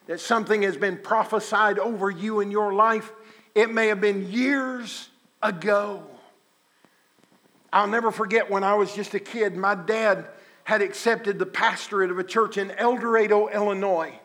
that 0.06 0.20
something 0.20 0.62
has 0.62 0.78
been 0.78 0.96
prophesied 0.96 1.78
over 1.78 2.10
you 2.10 2.40
in 2.40 2.50
your 2.50 2.72
life. 2.72 3.12
It 3.54 3.70
may 3.70 3.88
have 3.88 4.00
been 4.00 4.32
years 4.32 5.10
ago. 5.42 6.04
I'll 7.70 7.88
never 7.88 8.12
forget 8.12 8.50
when 8.50 8.64
I 8.64 8.74
was 8.74 8.94
just 8.94 9.12
a 9.12 9.20
kid, 9.20 9.56
my 9.56 9.74
dad 9.74 10.26
had 10.64 10.80
accepted 10.80 11.38
the 11.38 11.44
pastorate 11.44 12.10
of 12.10 12.18
a 12.18 12.24
church 12.24 12.56
in 12.56 12.70
Eldorado, 12.70 13.48
Illinois. 13.48 14.18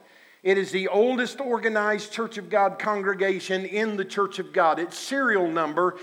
It 0.48 0.58
is 0.58 0.72
the 0.72 0.88
oldest 0.88 1.40
organized 1.42 2.14
Church 2.14 2.38
of 2.38 2.50
God 2.50 2.80
congregation 2.80 3.66
in 3.66 3.98
the 3.98 4.06
Church 4.06 4.40
of 4.40 4.54
God. 4.54 4.80
Its 4.80 4.98
serial 4.98 5.52
number 5.52 5.98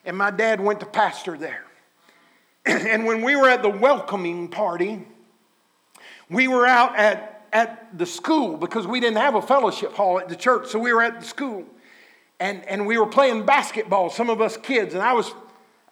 And 0.05 0.19
my 0.19 0.31
dad 0.31 0.61
went 0.61 0.81
to 0.81 0.87
pastor 0.87 1.39
there. 1.39 1.65
and 2.67 3.07
when 3.07 3.23
we 3.23 3.37
were 3.37 3.49
at 3.49 3.63
the 3.63 3.71
welcoming 3.71 4.49
party, 4.49 5.09
we 6.29 6.47
were 6.47 6.67
out 6.67 6.99
at, 6.99 7.47
at 7.55 7.97
the 7.97 8.05
school 8.05 8.59
because 8.59 8.87
we 8.87 9.01
didn't 9.01 9.17
have 9.17 9.35
a 9.35 9.41
fellowship 9.41 9.95
hall 9.95 10.21
at 10.21 10.29
the 10.29 10.37
church. 10.37 10.69
So 10.69 10.79
we 10.79 10.93
were 10.93 11.03
at 11.03 11.21
the 11.21 11.27
school. 11.27 11.65
And, 12.39 12.63
and 12.67 12.87
we 12.87 12.99
were 12.99 13.07
playing 13.07 13.47
basketball, 13.47 14.11
some 14.11 14.29
of 14.29 14.43
us 14.43 14.59
kids. 14.59 14.93
And 14.93 15.03
I 15.03 15.15
was 15.15 15.33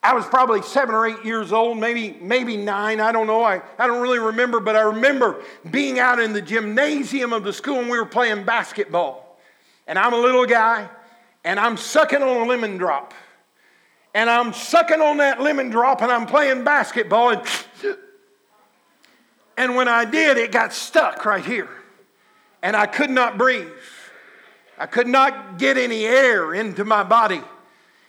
I 0.03 0.15
was 0.15 0.27
probably 0.27 0.63
seven 0.63 0.95
or 0.95 1.07
eight 1.07 1.25
years 1.25 1.53
old, 1.53 1.79
maybe, 1.79 2.17
maybe 2.21 2.57
nine. 2.57 3.01
I 3.01 3.11
don't 3.11 3.27
know. 3.27 3.43
I, 3.43 3.61
I 3.79 3.87
don't 3.87 4.01
really 4.01 4.21
remember, 4.21 4.61
but 4.61 4.77
I 4.77 4.81
remember 4.83 5.43
being 5.71 5.99
out 5.99 6.21
in 6.21 6.33
the 6.33 6.43
gymnasium 6.43 7.33
of 7.33 7.43
the 7.43 7.53
school 7.53 7.81
and 7.81 7.91
we 7.91 7.99
were 7.99 8.07
playing 8.07 8.45
basketball. 8.45 9.39
And 9.87 9.99
I'm 9.99 10.13
a 10.13 10.19
little 10.19 10.47
guy 10.47 10.89
and 11.45 11.59
I'm 11.59 11.77
sucking 11.77 12.23
on 12.23 12.37
a 12.37 12.45
lemon 12.45 12.77
drop. 12.77 13.13
And 14.15 14.31
I'm 14.31 14.53
sucking 14.53 15.01
on 15.01 15.17
that 15.19 15.41
lemon 15.41 15.69
drop 15.69 16.01
and 16.01 16.13
I'm 16.13 16.27
playing 16.27 16.63
basketball. 16.63 17.31
And, 17.31 17.43
and 19.57 19.75
when 19.75 19.89
I 19.89 20.05
did, 20.05 20.37
it 20.37 20.53
got 20.53 20.73
stuck 20.73 21.25
right 21.25 21.45
here. 21.45 21.69
And 22.63 22.77
I 22.77 22.87
could 22.87 23.11
not 23.11 23.37
breathe. 23.37 23.69
I 24.79 24.87
could 24.87 25.09
not 25.09 25.59
get 25.59 25.77
any 25.77 26.05
air 26.05 26.55
into 26.55 26.85
my 26.85 27.03
body 27.03 27.43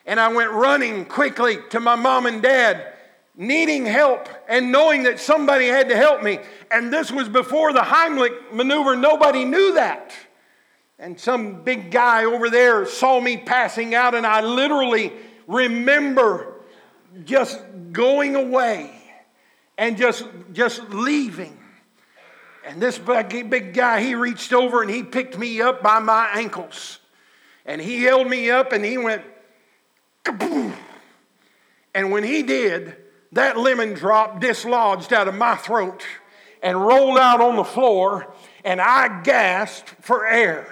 and 0.10 0.20
I 0.20 0.30
went 0.30 0.50
running 0.50 1.06
quickly 1.06 1.60
to 1.70 1.80
my 1.80 1.94
mom 1.94 2.26
and 2.26 2.42
dad, 2.42 2.94
needing 3.36 3.86
help 3.86 4.28
and 4.48 4.72
knowing 4.72 5.04
that 5.04 5.20
somebody 5.20 5.68
had 5.68 5.90
to 5.90 5.96
help 5.96 6.24
me. 6.24 6.40
And 6.72 6.92
this 6.92 7.12
was 7.12 7.30
before 7.30 7.74
the 7.74 7.82
Heimlich 7.82 8.52
maneuver, 8.52 8.96
nobody 8.96 9.46
knew 9.46 9.76
that. 9.76 10.12
And 10.98 11.20
some 11.20 11.64
big 11.64 11.92
guy 11.92 12.26
over 12.26 12.50
there 12.50 12.88
saw 12.88 13.20
me 13.20 13.38
passing 13.38 13.94
out, 13.94 14.16
and 14.16 14.26
I 14.26 14.42
literally 14.42 15.14
remember 15.46 16.56
just 17.24 17.62
going 17.92 18.36
away 18.36 18.92
and 19.78 19.96
just, 19.96 20.26
just 20.54 20.90
leaving. 20.90 21.56
And 22.66 22.82
this 22.82 22.98
big, 22.98 23.52
big 23.52 23.76
guy, 23.76 24.02
he 24.02 24.16
reached 24.16 24.54
over 24.54 24.82
and 24.82 24.90
he 24.90 25.04
picked 25.04 25.38
me 25.38 25.62
up 25.62 25.84
by 25.84 26.00
my 26.00 26.32
ankles. 26.34 26.98
And 27.64 27.80
he 27.80 28.02
held 28.02 28.28
me 28.28 28.50
up 28.50 28.74
and 28.74 28.84
he 28.84 28.98
went, 28.98 29.22
and 30.26 32.12
when 32.12 32.24
he 32.24 32.44
did, 32.44 32.96
that 33.32 33.58
lemon 33.58 33.94
drop 33.94 34.40
dislodged 34.40 35.14
out 35.14 35.28
of 35.28 35.36
my 35.36 35.56
throat 35.56 36.04
and 36.62 36.82
rolled 36.86 37.18
out 37.18 37.42
on 37.42 37.56
the 37.56 37.64
floor, 37.64 38.34
and 38.64 38.82
I 38.82 39.22
gasped 39.22 39.90
for 40.02 40.26
air. 40.26 40.68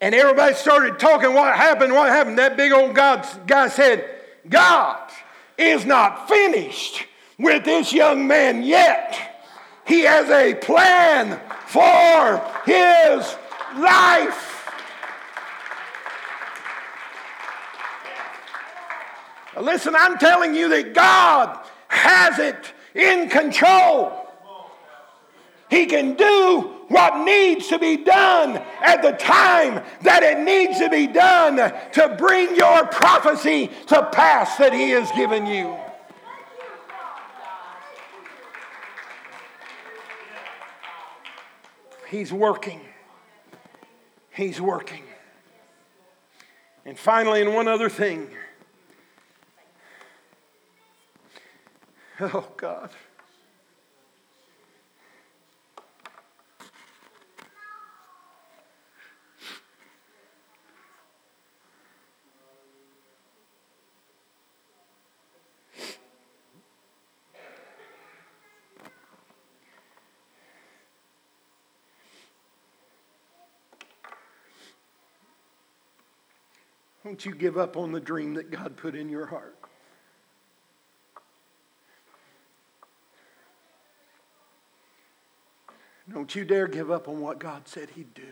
And 0.00 0.14
everybody 0.14 0.54
started 0.54 0.98
talking, 0.98 1.32
What 1.32 1.54
happened? 1.56 1.92
What 1.92 2.08
happened? 2.08 2.38
That 2.38 2.56
big 2.56 2.72
old 2.72 2.94
God, 2.94 3.26
guy 3.46 3.68
said, 3.68 4.08
God 4.48 5.10
is 5.56 5.84
not 5.86 6.28
finished 6.28 7.04
with 7.38 7.64
this 7.64 7.92
young 7.92 8.26
man 8.26 8.62
yet. 8.62 9.36
He 9.86 10.00
has 10.02 10.28
a 10.28 10.54
plan 10.54 11.40
for 11.66 12.42
his 12.64 13.36
life. 13.78 14.55
Listen, 19.60 19.94
I'm 19.96 20.18
telling 20.18 20.54
you 20.54 20.68
that 20.70 20.94
God 20.94 21.58
has 21.88 22.38
it 22.38 22.72
in 22.94 23.28
control. 23.28 24.12
He 25.70 25.86
can 25.86 26.14
do 26.14 26.72
what 26.88 27.24
needs 27.24 27.68
to 27.68 27.78
be 27.78 27.96
done 27.96 28.62
at 28.80 29.02
the 29.02 29.12
time 29.12 29.82
that 30.02 30.22
it 30.22 30.38
needs 30.38 30.78
to 30.78 30.88
be 30.88 31.08
done 31.08 31.56
to 31.56 32.16
bring 32.16 32.54
your 32.54 32.86
prophecy 32.86 33.70
to 33.88 34.04
pass 34.12 34.56
that 34.58 34.72
He 34.72 34.90
has 34.90 35.10
given 35.12 35.46
you. 35.46 35.76
He's 42.08 42.32
working. 42.32 42.80
He's 44.30 44.60
working. 44.60 45.02
And 46.84 46.96
finally, 46.96 47.42
and 47.42 47.52
one 47.52 47.66
other 47.66 47.88
thing. 47.88 48.30
Oh, 52.18 52.48
God. 52.56 52.90
Don't 77.04 77.24
you 77.24 77.34
give 77.34 77.58
up 77.58 77.76
on 77.76 77.92
the 77.92 78.00
dream 78.00 78.34
that 78.34 78.50
God 78.50 78.76
put 78.76 78.94
in 78.94 79.08
your 79.10 79.26
heart. 79.26 79.65
Don't 86.16 86.34
you 86.34 86.46
dare 86.46 86.66
give 86.66 86.90
up 86.90 87.08
on 87.08 87.20
what 87.20 87.38
God 87.38 87.68
said 87.68 87.90
He'd 87.90 88.14
do. 88.14 88.22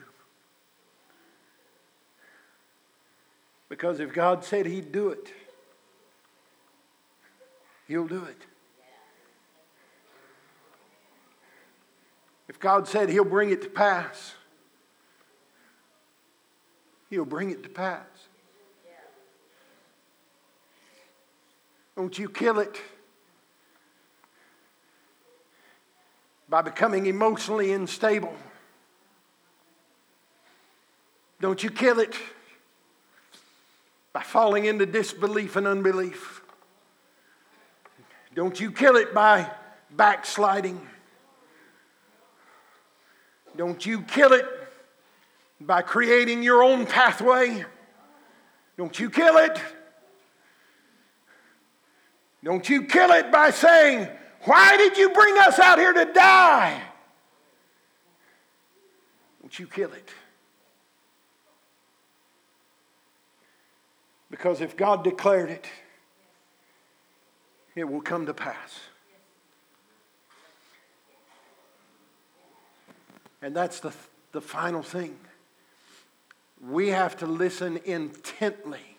Because 3.69 4.01
if 4.01 4.11
God 4.11 4.43
said 4.43 4.65
He'd 4.65 4.91
do 4.91 5.11
it, 5.11 5.31
He'll 7.87 8.07
do 8.07 8.25
it. 8.25 8.39
If 12.49 12.59
God 12.59 12.89
said 12.89 13.11
He'll 13.11 13.23
bring 13.23 13.51
it 13.51 13.61
to 13.61 13.69
pass, 13.69 14.33
He'll 17.11 17.27
bring 17.27 17.51
it 17.51 17.63
to 17.65 17.69
pass. 17.69 18.07
Don't 21.95 22.19
you 22.19 22.31
kill 22.31 22.61
it. 22.61 22.81
By 26.49 26.63
becoming 26.63 27.07
emotionally 27.07 27.73
unstable. 27.73 28.35
Don't 31.41 31.63
you 31.63 31.71
kill 31.71 32.01
it 32.01 32.15
by 34.13 34.23
falling 34.23 34.65
into 34.65 34.87
disbelief 34.87 35.57
and 35.57 35.67
unbelief. 35.67 36.43
Don't 38.35 38.59
you 38.59 38.71
kill 38.71 38.97
it 38.97 39.13
by 39.13 39.51
backsliding. 39.91 40.81
Don't 43.57 43.85
you 43.85 44.03
kill 44.03 44.33
it 44.33 44.47
by 45.61 45.83
creating 45.83 46.43
your 46.43 46.63
own 46.63 46.87
pathway. 46.87 47.65
Don't 48.77 48.99
you 48.99 49.11
kill 49.11 49.37
it. 49.37 49.61
Don't 52.43 52.69
you 52.69 52.85
kill 52.85 53.11
it 53.13 53.31
by 53.31 53.51
saying, 53.51 54.09
Why 54.45 54.77
did 54.77 54.99
you 54.99 55.11
bring 55.11 55.39
us 55.39 55.59
out 55.59 55.79
here 55.79 55.93
to 55.93 56.05
die? 56.13 56.83
Don't 59.41 59.59
you 59.59 59.67
kill 59.67 59.93
it. 59.93 60.11
Because 64.31 64.61
if 64.61 64.77
God 64.77 65.05
declared 65.05 65.51
it, 65.51 65.67
it 67.75 67.85
will 67.85 68.01
come 68.01 68.27
to 68.27 68.35
pass. 68.35 68.81
And 73.41 73.55
that's 73.55 73.81
the, 73.81 73.93
the 74.33 74.41
final 74.41 74.83
thing. 74.83 75.17
We 76.61 76.89
have 76.89 77.17
to 77.19 77.27
listen 77.27 77.79
intently 77.85 78.97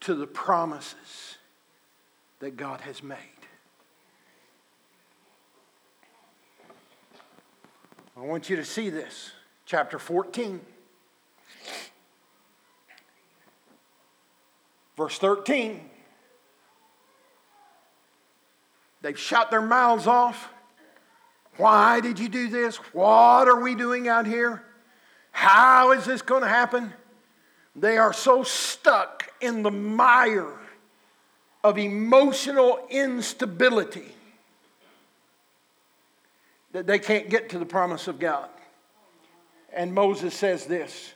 to 0.00 0.14
the 0.14 0.26
promises 0.26 1.36
that 2.42 2.56
God 2.56 2.80
has 2.80 3.04
made. 3.04 3.16
I 8.16 8.20
want 8.22 8.50
you 8.50 8.56
to 8.56 8.64
see 8.64 8.90
this. 8.90 9.30
Chapter 9.64 9.96
14. 9.96 10.60
Verse 14.96 15.18
13. 15.18 15.88
They've 19.02 19.16
shut 19.16 19.52
their 19.52 19.62
mouths 19.62 20.08
off. 20.08 20.48
Why 21.58 22.00
did 22.00 22.18
you 22.18 22.28
do 22.28 22.48
this? 22.48 22.74
What 22.92 23.46
are 23.46 23.62
we 23.62 23.76
doing 23.76 24.08
out 24.08 24.26
here? 24.26 24.64
How 25.30 25.92
is 25.92 26.04
this 26.04 26.22
going 26.22 26.42
to 26.42 26.48
happen? 26.48 26.92
They 27.76 27.98
are 27.98 28.12
so 28.12 28.42
stuck 28.42 29.30
in 29.40 29.62
the 29.62 29.70
mire 29.70 30.58
of 31.64 31.78
emotional 31.78 32.86
instability 32.90 34.12
that 36.72 36.86
they 36.86 36.98
can't 36.98 37.28
get 37.28 37.50
to 37.50 37.58
the 37.58 37.66
promise 37.66 38.08
of 38.08 38.18
God. 38.18 38.48
And 39.72 39.94
Moses 39.94 40.34
says 40.34 40.66
this 40.66 41.12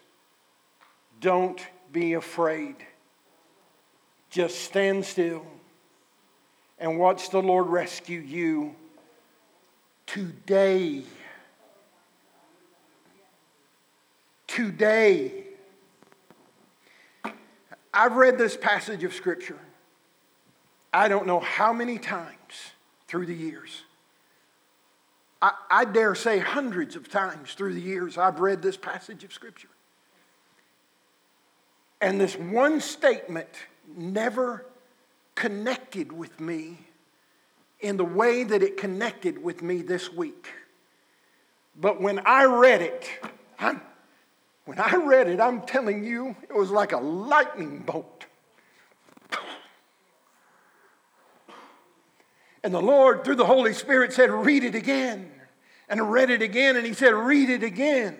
Don't 1.21 1.61
be 1.93 2.15
afraid. 2.15 2.77
Just 4.31 4.61
stand 4.63 5.05
still 5.05 5.47
and 6.79 6.99
watch 6.99 7.31
the 7.31 7.41
Lord 7.41 7.69
rescue 7.69 8.21
you 8.21 8.75
today. 10.07 11.03
Today. 14.47 15.45
I've 17.93 18.17
read 18.17 18.37
this 18.37 18.57
passage 18.57 19.05
of 19.05 19.15
Scripture, 19.15 19.59
I 20.93 21.09
don't 21.09 21.27
know 21.27 21.41
how 21.41 21.73
many 21.73 21.99
times 21.99 22.73
through 23.07 23.27
the 23.27 23.35
years. 23.35 23.83
I, 25.43 25.53
I, 25.71 25.85
dare 25.85 26.15
say 26.15 26.39
hundreds 26.39 26.97
of 26.97 27.11
times 27.11 27.53
through 27.53 27.75
the 27.75 27.81
years 27.81 28.17
I've 28.17 28.41
read 28.41 28.63
this 28.63 28.77
passage 28.77 29.23
of 29.23 29.33
Scripture. 29.33 29.69
And 32.01 32.21
this 32.21 32.37
one 32.37 32.81
statement 32.81 33.49
never 33.97 34.65
connected 35.35 36.11
with 36.11 36.41
me 36.41 36.79
in 37.81 37.97
the 37.97 38.05
way 38.05 38.45
that 38.45 38.63
it 38.63 38.79
connected 38.79 39.43
with 39.43 39.63
me 39.63 39.83
this 39.83 40.13
week. 40.13 40.49
But 41.79 42.01
when 42.01 42.21
I 42.25 42.45
read 42.45 42.81
it, 42.81 43.07
I'm, 43.59 43.83
when 44.65 44.79
I 44.79 44.97
read 44.97 45.29
it, 45.29 45.41
I'm 45.41 45.61
telling 45.63 46.03
you, 46.03 46.35
it 46.43 46.57
was 46.57 46.71
like 46.71 46.93
a 46.93 46.99
lightning 46.99 47.81
bolt. 47.81 48.16
And 52.67 52.75
the 52.75 52.83
Lord, 52.83 53.23
through 53.23 53.37
the 53.37 53.47
Holy 53.47 53.73
Spirit, 53.73 54.13
said, 54.13 54.29
Read 54.29 54.65
it 54.65 54.75
again. 54.75 55.31
And 55.89 56.01
I 56.01 56.05
read 56.05 56.31
it 56.31 56.43
again, 56.43 56.75
and 56.75 56.85
He 56.85 56.95
said, 56.95 57.15
Read 57.15 57.49
it 57.49 57.63
again. 57.63 58.19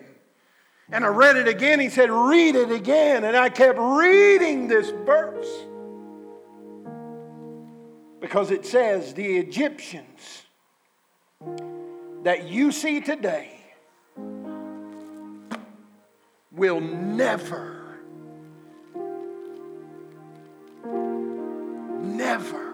And 0.89 1.03
I 1.03 1.09
read 1.09 1.35
it 1.35 1.49
again, 1.49 1.81
He 1.81 1.89
said, 1.89 2.09
Read 2.09 2.55
it 2.55 2.71
again. 2.71 3.25
And 3.25 3.35
I 3.35 3.49
kept 3.49 3.77
reading 3.77 4.69
this 4.69 4.89
verse 5.05 5.49
because 8.21 8.49
it 8.49 8.65
says 8.65 9.13
the 9.13 9.35
Egyptians 9.35 10.43
that 12.23 12.47
you 12.47 12.71
see 12.71 13.01
today 13.01 13.51
will 16.53 16.79
never, 16.79 17.99
never 22.01 22.66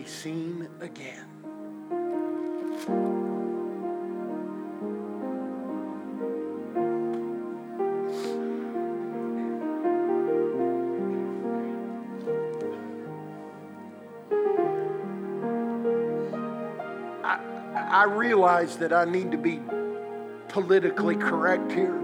be 0.00 0.08
seen 0.08 0.66
again. 0.80 1.26
I 17.92 18.04
realize 18.04 18.76
that 18.78 18.94
I 18.94 19.04
need 19.04 19.32
to 19.32 19.36
be 19.36 19.60
politically 20.48 21.16
correct 21.16 21.72
here. 21.72 22.00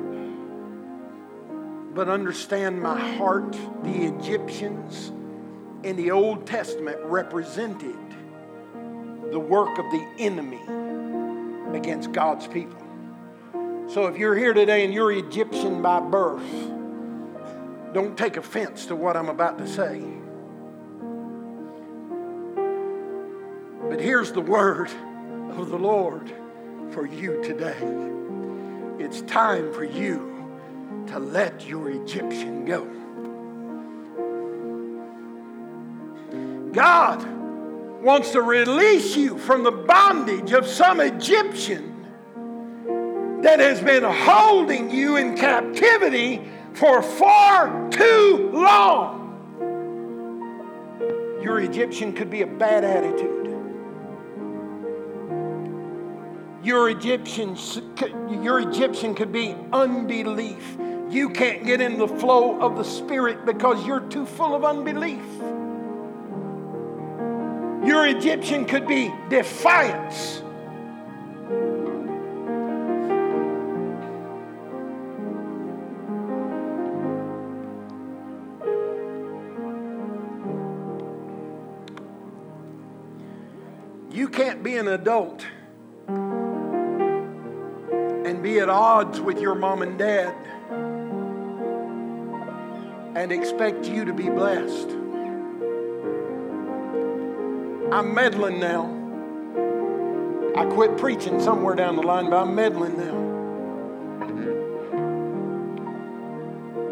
But 1.94 2.08
understand 2.10 2.82
my 2.82 2.98
heart, 3.16 3.52
the 3.82 4.04
Egyptians 4.04 5.12
in 5.86 5.94
the 5.94 6.10
Old 6.10 6.48
Testament 6.48 6.98
represented 7.04 7.96
the 9.30 9.38
work 9.38 9.78
of 9.78 9.84
the 9.92 10.04
enemy 10.18 10.60
against 11.78 12.10
God's 12.10 12.48
people. 12.48 12.82
So 13.86 14.06
if 14.06 14.18
you're 14.18 14.34
here 14.34 14.52
today 14.52 14.84
and 14.84 14.92
you're 14.92 15.12
Egyptian 15.12 15.82
by 15.82 16.00
birth, 16.00 16.42
don't 17.92 18.18
take 18.18 18.36
offense 18.36 18.86
to 18.86 18.96
what 18.96 19.16
I'm 19.16 19.28
about 19.28 19.58
to 19.58 19.68
say. 19.68 20.02
But 23.88 24.00
here's 24.00 24.32
the 24.32 24.40
word 24.40 24.90
of 25.52 25.70
the 25.70 25.78
Lord 25.78 26.32
for 26.90 27.06
you 27.06 27.40
today. 27.44 27.78
It's 28.98 29.20
time 29.22 29.72
for 29.72 29.84
you 29.84 30.50
to 31.06 31.20
let 31.20 31.64
your 31.64 31.90
Egyptian 31.90 32.64
go. 32.64 33.05
God 36.76 37.24
wants 38.02 38.32
to 38.32 38.42
release 38.42 39.16
you 39.16 39.38
from 39.38 39.62
the 39.62 39.70
bondage 39.70 40.52
of 40.52 40.66
some 40.66 41.00
Egyptian 41.00 42.06
that 43.40 43.60
has 43.60 43.80
been 43.80 44.04
holding 44.04 44.90
you 44.90 45.16
in 45.16 45.38
captivity 45.38 46.46
for 46.74 47.00
far 47.00 47.88
too 47.88 48.50
long. 48.52 49.22
Your 51.42 51.60
Egyptian 51.60 52.12
could 52.12 52.28
be 52.28 52.42
a 52.42 52.46
bad 52.46 52.84
attitude. 52.84 53.46
Your 56.62 56.90
Egyptian, 56.90 57.56
your 58.42 58.60
Egyptian 58.60 59.14
could 59.14 59.32
be 59.32 59.56
unbelief. 59.72 60.76
You 61.08 61.30
can't 61.30 61.64
get 61.64 61.80
in 61.80 61.96
the 61.96 62.08
flow 62.08 62.60
of 62.60 62.76
the 62.76 62.84
Spirit 62.84 63.46
because 63.46 63.86
you're 63.86 64.00
too 64.00 64.26
full 64.26 64.54
of 64.54 64.62
unbelief. 64.62 65.24
Your 67.86 68.04
Egyptian 68.08 68.64
could 68.64 68.88
be 68.88 69.12
defiance. 69.28 70.42
You 84.10 84.28
can't 84.30 84.64
be 84.64 84.76
an 84.78 84.88
adult 84.88 85.46
and 88.26 88.42
be 88.42 88.58
at 88.58 88.68
odds 88.68 89.20
with 89.20 89.40
your 89.40 89.54
mom 89.54 89.82
and 89.82 89.96
dad 89.96 90.34
and 93.14 93.30
expect 93.30 93.86
you 93.86 94.04
to 94.04 94.12
be 94.12 94.28
blessed. 94.28 95.05
I'm 97.92 98.12
meddling 98.14 98.58
now. 98.58 98.92
I 100.56 100.64
quit 100.64 100.96
preaching 100.96 101.40
somewhere 101.40 101.76
down 101.76 101.96
the 101.96 102.02
line, 102.02 102.30
but 102.30 102.42
I'm 102.42 102.54
meddling 102.54 102.96
now. 102.96 103.26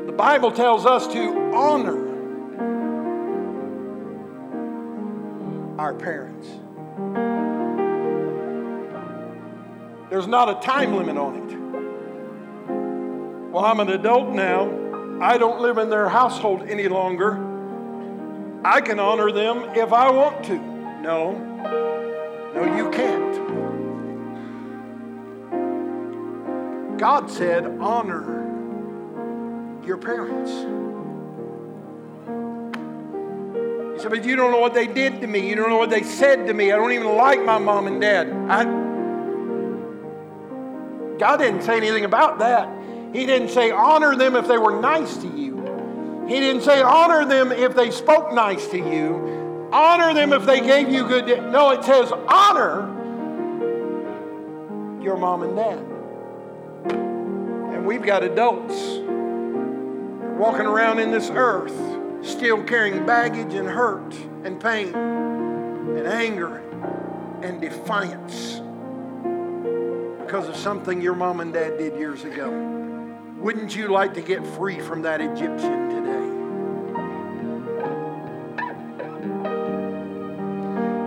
The 0.07 0.13
Bible 0.13 0.53
tells 0.53 0.87
us 0.87 1.07
to 1.09 1.53
honor 1.53 1.99
our 5.79 5.95
parents. 5.95 6.47
There's 10.11 10.29
not 10.29 10.49
a 10.49 10.61
time 10.65 10.95
limit 10.95 11.17
on 11.17 11.37
it. 11.37 11.57
Well, 13.51 13.65
I'm 13.65 13.81
an 13.81 13.89
adult 13.89 14.29
now. 14.35 14.71
I 15.21 15.39
don't 15.39 15.61
live 15.61 15.79
in 15.79 15.91
their 15.91 16.09
household 16.09 16.69
any 16.69 16.87
longer. 16.87 17.33
I 18.65 18.81
can 18.81 19.01
honor 19.01 19.33
them 19.33 19.71
if 19.75 19.93
I 19.93 20.11
want 20.11 20.45
to. 20.45 20.74
No, 21.05 21.33
no, 22.55 22.77
you 22.79 22.91
can't. 22.91 23.37
God 26.99 27.31
said, 27.31 27.67
honor 27.79 28.23
your 29.85 29.99
parents. 29.99 30.51
He 33.93 34.01
said, 34.01 34.09
but 34.09 34.25
you 34.25 34.35
don't 34.35 34.51
know 34.51 34.61
what 34.61 34.73
they 34.73 34.87
did 34.87 35.21
to 35.21 35.27
me. 35.27 35.47
You 35.47 35.57
don't 35.57 35.69
know 35.69 35.77
what 35.77 35.91
they 35.91 36.05
said 36.05 36.47
to 36.47 36.55
me. 36.55 36.73
I 36.73 36.77
don't 36.77 36.93
even 36.93 37.15
like 37.19 37.45
my 37.45 37.59
mom 37.59 37.87
and 37.87 38.01
dad. 38.01 38.29
I, 38.49 38.65
God 41.19 41.37
didn't 41.37 41.65
say 41.65 41.77
anything 41.77 42.07
about 42.07 42.39
that. 42.39 42.67
He 43.15 43.27
didn't 43.27 43.51
say 43.51 43.71
honor 43.71 44.17
them 44.17 44.37
if 44.37 44.49
they 44.49 44.57
were 44.57 44.81
nice 44.81 45.19
to 45.19 45.29
you. 45.29 46.25
He 46.27 46.41
didn't 46.41 46.63
say 46.63 46.81
honor 46.81 47.27
them 47.27 47.53
if 47.53 47.75
they 47.77 47.91
spoke 47.91 48.33
nice 48.33 48.69
to 48.69 48.79
you. 48.79 49.34
Honor 49.75 50.15
them 50.15 50.33
if 50.33 50.47
they 50.47 50.61
gave 50.61 50.89
you 50.89 51.07
good. 51.09 51.27
No, 51.51 51.71
it 51.71 51.83
says 51.83 52.13
honor 52.29 52.83
your 55.03 55.17
mom 55.17 55.43
and 55.43 55.57
dad. 55.57 55.79
And 57.75 57.85
we've 57.85 58.05
got 58.05 58.23
adults 58.23 58.75
walking 60.39 60.67
around 60.67 61.01
in 61.01 61.11
this 61.11 61.29
earth 61.29 61.75
still 62.23 62.63
carrying 62.63 63.05
baggage 63.05 63.55
and 63.55 63.69
hurt 63.69 64.15
and 64.45 64.61
pain 64.61 64.95
and 64.95 66.07
anger 66.07 66.59
and 67.43 67.61
defiance 67.61 68.61
because 70.25 70.49
of 70.49 70.55
something 70.55 71.01
your 71.03 71.17
mom 71.17 71.41
and 71.41 71.53
dad 71.53 71.79
did 71.79 71.99
years 71.99 72.23
ago. 72.23 72.49
Wouldn't 73.39 73.75
you 73.75 73.89
like 73.89 74.15
to 74.15 74.23
get 74.23 74.47
free 74.47 74.79
from 74.79 75.03
that 75.03 75.21
Egyptian 75.21 75.91
today? 75.91 76.24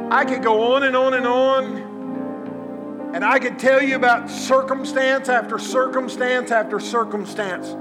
I 0.10 0.24
could 0.24 0.42
go 0.42 0.74
on 0.74 0.84
and 0.84 0.96
on 0.96 1.14
and 1.14 1.28
on, 1.28 3.12
and 3.14 3.26
I 3.26 3.40
could 3.40 3.60
tell 3.60 3.82
you 3.82 3.98
about 3.98 4.30
circumstance 4.30 5.28
after 5.28 5.60
circumstance 5.60 6.50
after 6.50 6.80
circumstance. 6.80 7.76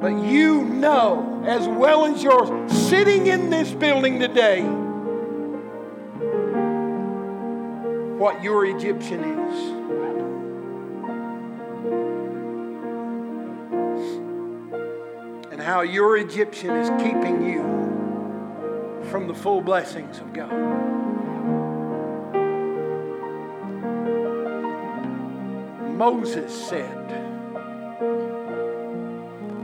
But 0.00 0.24
you 0.24 0.64
know, 0.64 1.42
as 1.46 1.68
well 1.68 2.06
as 2.06 2.22
you're 2.22 2.68
sitting 2.68 3.26
in 3.26 3.50
this 3.50 3.70
building 3.72 4.18
today, 4.18 4.62
what 8.16 8.42
your 8.42 8.64
Egyptian 8.64 9.24
is. 9.24 9.78
And 15.52 15.60
how 15.60 15.82
your 15.82 16.16
Egyptian 16.16 16.70
is 16.76 16.88
keeping 17.02 17.44
you 17.44 17.62
from 19.10 19.26
the 19.26 19.34
full 19.34 19.60
blessings 19.60 20.18
of 20.18 20.32
God. 20.32 21.17
Moses 25.98 26.68
said, 26.68 26.94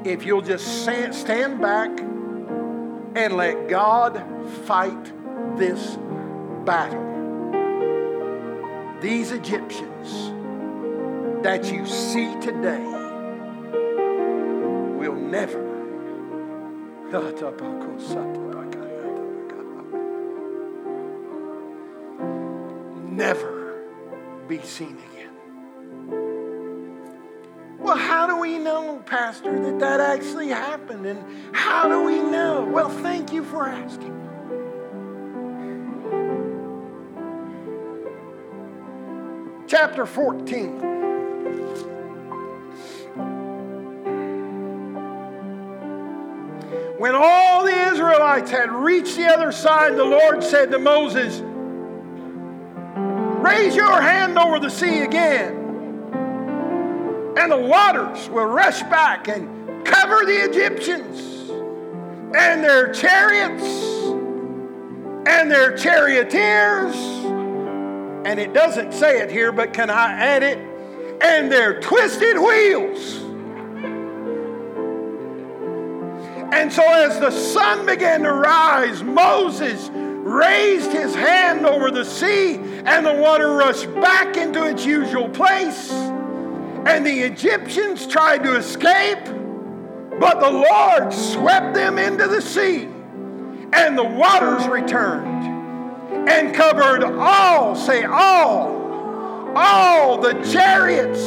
if 0.05 0.27
you'll 0.27 0.43
just 0.43 0.83
stand 0.83 1.61
back 1.61 1.97
and 2.01 3.37
let 3.37 3.69
God 3.69 4.21
fight 4.67 5.13
this 5.57 5.97
battle, 6.65 7.03
these 9.01 9.31
Egyptians 9.31 10.33
that 11.45 11.73
you 11.73 11.87
see 11.87 12.35
today 12.41 12.85
will 14.99 15.15
never. 15.15 15.63
Never 23.15 23.85
be 24.49 24.61
seen 24.63 24.99
again. 25.13 25.24
How 28.25 28.35
do 28.37 28.41
we 28.41 28.57
know, 28.57 29.03
Pastor, 29.05 29.61
that 29.61 29.79
that 29.81 30.01
actually 30.01 30.49
happened? 30.49 31.05
And 31.05 31.23
how 31.55 31.87
do 31.89 32.05
we 32.05 32.19
know? 32.19 32.65
Well, 32.65 32.89
thank 32.89 33.35
you 33.35 33.45
for 33.45 33.69
asking. 33.69 34.19
Chapter 39.67 40.07
14. 40.07 40.81
When 46.97 47.15
all 47.15 47.65
the 47.65 47.89
Israelites 47.93 48.51
had 48.51 48.73
reached 48.73 49.17
the 49.17 49.27
other 49.27 49.53
side, 49.53 49.97
the 49.97 50.05
Lord 50.05 50.43
said 50.43 50.71
to 50.71 50.79
Moses, 50.79 51.43
Raise 53.45 53.77
your 53.77 54.01
hand 54.01 54.39
over 54.39 54.59
the 54.59 54.71
sea 54.71 55.01
again 55.01 55.64
and 57.45 57.53
the 57.53 57.59
waters 57.59 58.27
will 58.31 58.47
rush 58.47 58.83
back 58.85 59.29
and 59.29 59.85
cover 59.85 60.25
the 60.25 60.49
Egyptians 60.49 61.51
and 62.35 62.65
their 62.65 62.91
chariots 62.91 63.63
and 65.29 65.51
their 65.51 65.77
charioteers. 65.77 66.97
And 68.27 68.41
it 68.41 68.55
doesn't 68.55 68.95
say 68.95 69.21
it 69.21 69.31
here, 69.31 69.53
but 69.53 69.75
can 69.75 69.91
I 69.91 70.13
add 70.13 70.43
it? 70.43 70.57
And 71.21 71.53
their 71.53 71.83
twisted 71.83 72.39
wheels. 72.39 73.17
And 76.51 76.73
so, 76.73 76.83
as 76.83 77.21
the 77.21 77.31
sun 77.31 77.85
began 77.85 78.23
to 78.23 78.33
rise, 78.33 79.03
Moses 79.03 79.91
raised 79.93 80.93
his 80.93 81.15
hand 81.15 81.67
over 81.67 81.91
the 81.91 82.07
sea, 82.07 82.55
and 82.55 83.05
the 83.05 83.13
water 83.13 83.55
rushed 83.55 83.93
back 83.97 84.39
into 84.39 84.65
its 84.65 84.87
usual 84.87 85.29
place. 85.29 85.93
And 86.87 87.05
the 87.05 87.21
Egyptians 87.21 88.07
tried 88.07 88.45
to 88.45 88.57
escape, 88.57 89.25
but 90.21 90.41
the 90.41 90.51
Lord 90.51 91.13
swept 91.13 91.75
them 91.75 91.99
into 91.99 92.29
the 92.29 92.43
sea, 92.43 92.89
and 93.73 93.97
the 93.97 94.05
waters 94.05 94.67
returned 94.69 96.29
and 96.29 96.55
covered 96.55 97.03
all, 97.03 97.75
say 97.75 98.05
all, 98.05 99.53
all 99.57 100.19
the 100.19 100.35
chariots 100.53 101.21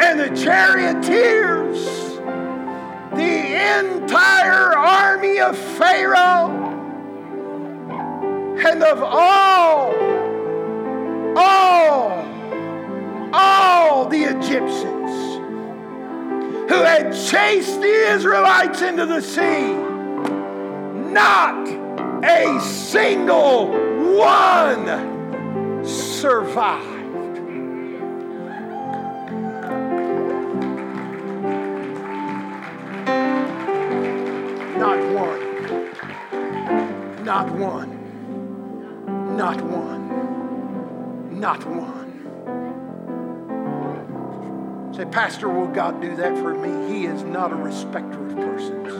and 0.00 0.18
the 0.18 0.34
charioteers, 0.36 1.86
the 3.14 3.78
entire 3.78 4.76
army 4.76 5.38
of 5.38 5.56
Pharaoh, 5.56 6.58
and 8.64 8.82
of 8.82 9.02
all, 9.02 9.94
all 11.36 12.31
all 13.32 14.06
the 14.08 14.24
Egyptians 14.24 15.10
who 16.70 16.82
had 16.82 17.12
chased 17.12 17.80
the 17.80 18.12
Israelites 18.12 18.82
into 18.82 19.06
the 19.06 19.20
sea. 19.20 19.74
Not 21.12 21.68
a 22.24 22.60
single 22.60 23.70
one 24.16 25.84
survived. 25.84 26.92
Not 34.78 34.98
one. 35.14 35.42
Not 37.24 37.50
one. 37.52 37.90
Not 39.36 39.60
one. 39.62 41.40
Not 41.40 41.66
one. 41.66 42.01
Say, 45.02 45.08
Pastor, 45.08 45.48
will 45.48 45.66
God 45.66 46.00
do 46.00 46.14
that 46.14 46.36
for 46.38 46.54
me? 46.54 46.94
He 46.94 47.06
is 47.06 47.24
not 47.24 47.50
a 47.50 47.56
respecter 47.56 48.24
of 48.24 48.36
persons. 48.36 48.92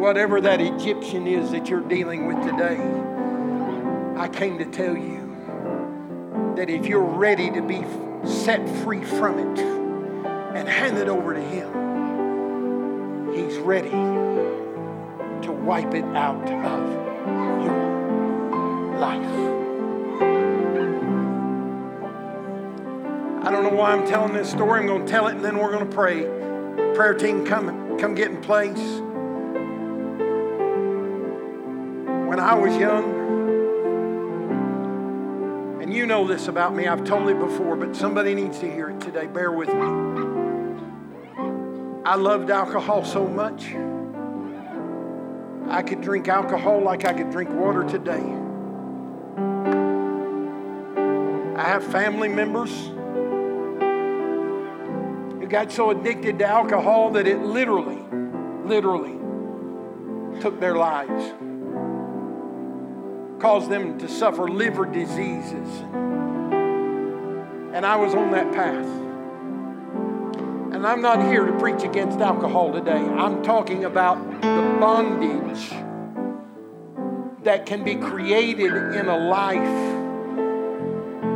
Whatever 0.00 0.40
that 0.40 0.60
Egyptian 0.60 1.28
is 1.28 1.52
that 1.52 1.68
you're 1.68 1.88
dealing 1.88 2.26
with 2.26 2.42
today, 2.42 2.80
I 4.20 4.26
came 4.26 4.58
to 4.58 4.64
tell 4.64 4.96
you 4.96 5.36
that 6.56 6.68
if 6.68 6.86
you're 6.86 7.00
ready 7.00 7.48
to 7.52 7.62
be 7.62 7.84
set 8.28 8.68
free 8.82 9.04
from 9.04 9.38
it 9.38 9.60
and 10.56 10.68
hand 10.68 10.98
it 10.98 11.06
over 11.06 11.32
to 11.34 11.40
Him, 11.40 13.32
He's 13.32 13.56
ready 13.58 13.90
to 13.90 15.52
wipe 15.52 15.94
it 15.94 16.02
out 16.16 16.42
of 16.42 17.64
your 17.64 18.98
life. 18.98 19.49
I 23.50 23.52
don't 23.52 23.64
know 23.64 23.70
why 23.70 23.90
I'm 23.90 24.06
telling 24.06 24.32
this 24.32 24.48
story. 24.48 24.78
I'm 24.78 24.86
going 24.86 25.04
to 25.04 25.10
tell 25.10 25.26
it 25.26 25.34
and 25.34 25.44
then 25.44 25.58
we're 25.58 25.72
going 25.72 25.84
to 25.84 25.92
pray. 25.92 26.22
Prayer 26.94 27.14
team, 27.14 27.44
come, 27.44 27.98
come 27.98 28.14
get 28.14 28.30
in 28.30 28.40
place. 28.40 28.78
When 32.28 32.38
I 32.38 32.54
was 32.54 32.76
young, 32.76 33.10
and 35.82 35.92
you 35.92 36.06
know 36.06 36.28
this 36.28 36.46
about 36.46 36.76
me, 36.76 36.86
I've 36.86 37.02
told 37.02 37.28
it 37.28 37.40
before, 37.40 37.74
but 37.74 37.96
somebody 37.96 38.36
needs 38.36 38.60
to 38.60 38.70
hear 38.70 38.90
it 38.90 39.00
today. 39.00 39.26
Bear 39.26 39.50
with 39.50 39.66
me. 39.66 39.82
I 42.04 42.14
loved 42.14 42.50
alcohol 42.50 43.04
so 43.04 43.26
much. 43.26 43.74
I 45.68 45.82
could 45.82 46.02
drink 46.02 46.28
alcohol 46.28 46.80
like 46.84 47.04
I 47.04 47.12
could 47.14 47.32
drink 47.32 47.50
water 47.50 47.82
today. 47.82 48.22
I 51.56 51.64
have 51.64 51.82
family 51.82 52.28
members 52.28 52.92
got 55.50 55.72
so 55.72 55.90
addicted 55.90 56.38
to 56.38 56.46
alcohol 56.46 57.10
that 57.10 57.26
it 57.26 57.40
literally, 57.40 58.00
literally 58.64 59.18
took 60.40 60.60
their 60.60 60.76
lives, 60.76 61.34
caused 63.42 63.68
them 63.68 63.98
to 63.98 64.08
suffer 64.08 64.48
liver 64.48 64.86
diseases. 64.86 65.68
And 67.74 67.84
I 67.84 67.96
was 67.96 68.14
on 68.14 68.30
that 68.30 68.52
path. 68.52 68.86
And 70.72 70.86
I'm 70.86 71.02
not 71.02 71.20
here 71.28 71.44
to 71.44 71.58
preach 71.58 71.82
against 71.82 72.20
alcohol 72.20 72.72
today. 72.72 72.92
I'm 72.92 73.42
talking 73.42 73.84
about 73.84 74.18
the 74.40 74.76
bondage 74.78 75.70
that 77.42 77.66
can 77.66 77.82
be 77.82 77.96
created 77.96 78.72
in 78.72 79.08
a 79.08 79.18
life. 79.18 79.58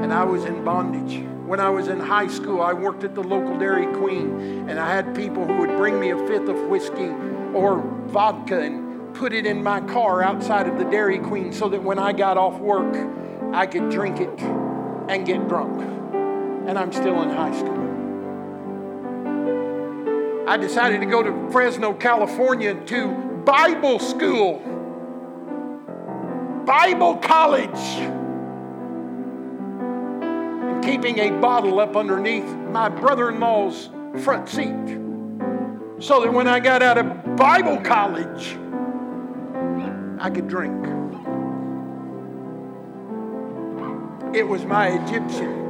And 0.02 0.12
I 0.12 0.22
was 0.22 0.44
in 0.44 0.64
bondage. 0.64 1.33
When 1.46 1.60
I 1.60 1.68
was 1.68 1.88
in 1.88 2.00
high 2.00 2.28
school, 2.28 2.62
I 2.62 2.72
worked 2.72 3.04
at 3.04 3.14
the 3.14 3.22
local 3.22 3.58
Dairy 3.58 3.86
Queen, 3.98 4.66
and 4.66 4.80
I 4.80 4.94
had 4.94 5.14
people 5.14 5.46
who 5.46 5.58
would 5.58 5.76
bring 5.76 6.00
me 6.00 6.08
a 6.08 6.16
fifth 6.26 6.48
of 6.48 6.58
whiskey 6.68 7.10
or 7.52 7.82
vodka 8.06 8.62
and 8.62 9.14
put 9.14 9.34
it 9.34 9.44
in 9.44 9.62
my 9.62 9.82
car 9.82 10.22
outside 10.22 10.66
of 10.66 10.78
the 10.78 10.84
Dairy 10.84 11.18
Queen 11.18 11.52
so 11.52 11.68
that 11.68 11.82
when 11.82 11.98
I 11.98 12.14
got 12.14 12.38
off 12.38 12.58
work, 12.58 12.96
I 13.52 13.66
could 13.66 13.90
drink 13.90 14.20
it 14.20 14.40
and 14.40 15.26
get 15.26 15.46
drunk. 15.46 15.82
And 16.66 16.78
I'm 16.78 16.92
still 16.92 17.20
in 17.20 17.28
high 17.28 17.54
school. 17.54 17.84
I 20.48 20.56
decided 20.56 21.00
to 21.00 21.06
go 21.06 21.22
to 21.22 21.50
Fresno, 21.52 21.92
California 21.92 22.74
to 22.86 23.08
Bible 23.44 23.98
school, 23.98 24.60
Bible 26.64 27.16
college, 27.16 28.23
keeping 30.84 31.18
a 31.18 31.30
bottle 31.40 31.80
up 31.80 31.96
underneath 31.96 32.44
my 32.44 32.88
brother 32.88 33.30
in 33.30 33.40
law's 33.40 33.88
front 34.22 34.48
seat 34.48 34.98
so 35.98 36.20
that 36.20 36.32
when 36.32 36.46
I 36.46 36.60
got 36.60 36.82
out 36.82 36.98
of 36.98 37.36
Bible 37.36 37.78
college, 37.78 38.58
I 40.20 40.30
could 40.30 40.46
drink. 40.48 40.84
It 44.34 44.46
was 44.46 44.64
my 44.64 44.88
Egyptian. 44.88 45.62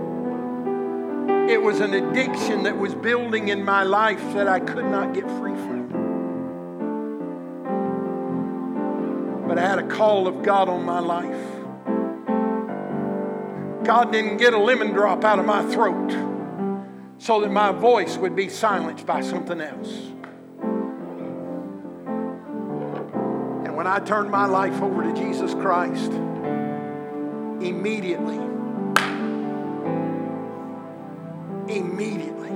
It 1.49 1.63
was 1.63 1.81
an 1.81 1.95
addiction 1.95 2.63
that 2.65 2.77
was 2.77 2.95
building 2.95 3.49
in 3.49 3.65
my 3.65 3.83
life 3.83 4.23
that 4.33 4.49
I 4.49 4.59
could 4.61 4.87
not 4.87 5.13
get 5.13 5.25
free 5.25 5.55
from. 5.55 5.89
But 9.47 9.59
I 9.59 9.69
had 9.69 9.79
a 9.79 9.87
call 9.87 10.27
of 10.27 10.43
God 10.43 10.69
on 10.69 10.85
my 10.85 11.01
life. 11.01 11.54
God 13.85 14.11
didn't 14.13 14.39
get 14.39 14.55
a 14.55 14.59
lemon 14.59 14.93
drop 14.93 15.25
out 15.25 15.39
of 15.39 15.45
my 15.45 15.63
throat 15.71 16.11
so 17.19 17.43
that 17.43 17.51
my 17.51 17.71
voice 17.71 18.17
would 18.17 18.35
be 18.35 18.49
silenced 18.49 19.05
by 19.05 19.21
something 19.21 19.61
else. 19.61 19.91
And 23.67 23.77
when 23.77 23.87
I 23.87 23.99
turned 23.99 24.31
my 24.31 24.47
life 24.47 24.81
over 24.81 25.03
to 25.03 25.13
Jesus 25.15 25.53
Christ, 25.53 26.13
immediately, 27.61 28.37
immediately, 31.69 32.49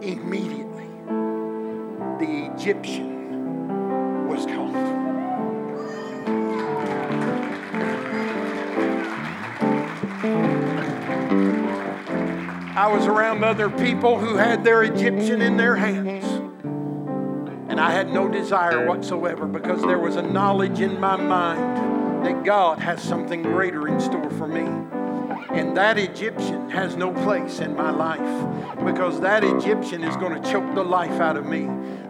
immediately, 0.00 0.88
the 2.18 2.50
Egyptian 2.54 3.11
I 12.74 12.88
was 12.88 13.06
around 13.06 13.44
other 13.44 13.68
people 13.68 14.18
who 14.18 14.36
had 14.36 14.64
their 14.64 14.82
Egyptian 14.82 15.42
in 15.42 15.58
their 15.58 15.76
hands. 15.76 16.24
And 17.68 17.78
I 17.78 17.90
had 17.90 18.10
no 18.10 18.28
desire 18.28 18.86
whatsoever 18.86 19.46
because 19.46 19.82
there 19.82 19.98
was 19.98 20.16
a 20.16 20.22
knowledge 20.22 20.80
in 20.80 20.98
my 20.98 21.16
mind 21.16 22.24
that 22.24 22.44
God 22.44 22.78
has 22.78 23.02
something 23.02 23.42
greater 23.42 23.88
in 23.88 24.00
store 24.00 24.30
for 24.30 24.46
me. 24.46 24.62
And 25.50 25.76
that 25.76 25.98
Egyptian 25.98 26.70
has 26.70 26.96
no 26.96 27.12
place 27.12 27.60
in 27.60 27.76
my 27.76 27.90
life 27.90 28.78
because 28.86 29.20
that 29.20 29.44
Egyptian 29.44 30.02
is 30.02 30.16
going 30.16 30.42
to 30.42 30.50
choke 30.50 30.74
the 30.74 30.82
life 30.82 31.20
out 31.20 31.36
of 31.36 31.44
me. 31.44 31.68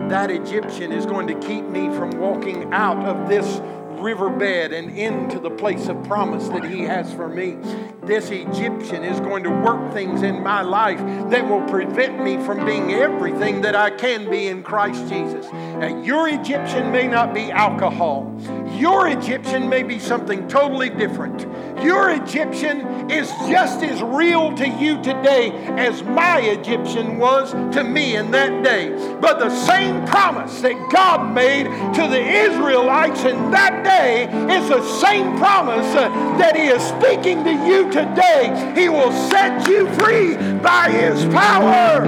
That 0.09 0.31
Egyptian 0.31 0.93
is 0.93 1.07
going 1.07 1.27
to 1.27 1.35
keep 1.45 1.65
me 1.65 1.89
from 1.97 2.13
walking 2.13 2.73
out 2.73 3.05
of 3.05 3.29
this 3.29 3.61
riverbed 4.03 4.73
and 4.73 4.97
into 4.97 5.39
the 5.39 5.51
place 5.51 5.89
of 5.89 6.03
promise 6.05 6.49
that 6.49 6.65
He 6.65 6.83
has 6.83 7.13
for 7.13 7.29
me. 7.29 7.57
This 8.03 8.31
Egyptian 8.31 9.05
is 9.05 9.21
going 9.21 9.45
to 9.45 9.51
work 9.51 9.93
things 9.93 10.23
in 10.23 10.43
my 10.43 10.63
life 10.63 10.99
that 11.31 11.49
will 11.49 11.63
prevent 11.69 12.23
me 12.23 12.37
from 12.45 12.65
being 12.67 12.93
everything 12.93 13.61
that 13.63 13.77
I 13.77 13.91
can 13.91 14.29
be 14.29 14.49
in 14.49 14.63
Christ 14.63 15.09
Jesus. 15.09 15.47
Now, 15.53 16.03
your 16.03 16.29
Egyptian 16.29 16.91
may 16.91 17.07
not 17.07 17.33
be 17.33 17.51
alcohol, 17.51 18.35
your 18.83 19.07
Egyptian 19.07 19.69
may 19.69 19.85
be 19.85 20.01
something 20.01 20.49
totally 20.49 20.91
different. 20.91 21.43
Your 21.85 22.11
Egyptian 22.11 23.09
is 23.09 23.29
just 23.49 23.81
as 23.85 24.03
real 24.03 24.53
to 24.57 24.69
you 24.69 25.01
today 25.05 25.53
as 25.79 26.03
my 26.03 26.41
Egyptian 26.41 27.17
was 27.17 27.53
to 27.77 27.85
me 27.85 28.17
in 28.17 28.33
that 28.33 28.65
day. 28.65 28.89
But 29.21 29.39
the 29.39 29.55
same 29.67 30.05
promise 30.05 30.61
that 30.63 30.91
God 30.91 31.33
made 31.33 31.67
to 31.95 32.09
the 32.09 32.21
Israelites 32.21 33.21
in 33.21 33.53
that 33.53 33.85
day 33.85 34.25
is 34.53 34.69
the 34.69 34.83
same 34.99 35.39
promise 35.39 35.87
that 35.95 36.57
He 36.57 36.65
is 36.65 36.83
speaking 36.83 37.45
to 37.45 37.53
you 37.53 37.85
today. 37.85 38.75
He 38.75 38.89
will 38.89 39.13
set 39.31 39.69
you 39.69 39.87
free 39.95 40.35
by 40.59 40.91
His 40.91 41.25
power. 41.27 42.05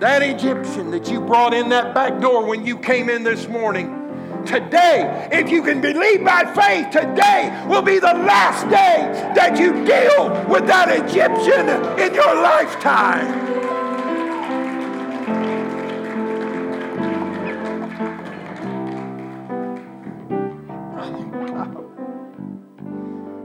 That 0.00 0.22
Egyptian 0.22 0.90
that 0.92 1.10
you 1.10 1.20
brought 1.20 1.52
in 1.52 1.68
that 1.68 1.94
back 1.94 2.18
door 2.18 2.46
when 2.46 2.64
you 2.64 2.78
came 2.78 3.10
in 3.10 3.24
this 3.24 3.46
morning 3.46 4.01
today, 4.46 5.28
if 5.32 5.50
you 5.50 5.62
can 5.62 5.80
believe 5.80 6.24
by 6.24 6.44
faith, 6.54 6.90
today 6.90 7.64
will 7.68 7.82
be 7.82 7.98
the 7.98 8.14
last 8.14 8.64
day 8.64 9.32
that 9.34 9.58
you 9.58 9.72
deal 9.84 10.30
with 10.48 10.66
that 10.66 10.88
Egyptian 10.90 11.68
in 11.98 12.14
your 12.14 12.34
lifetime. 12.34 13.52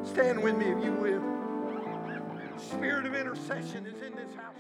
Stand 0.06 0.42
with 0.42 0.58
me 0.58 0.66
if 0.66 0.84
you 0.84 0.94
will. 0.94 1.22
Spirit 2.58 3.06
of 3.06 3.16
intercession 3.16 3.86
is 3.86 4.02
in 4.02 4.16
this 4.16 4.34
house. 4.36 4.57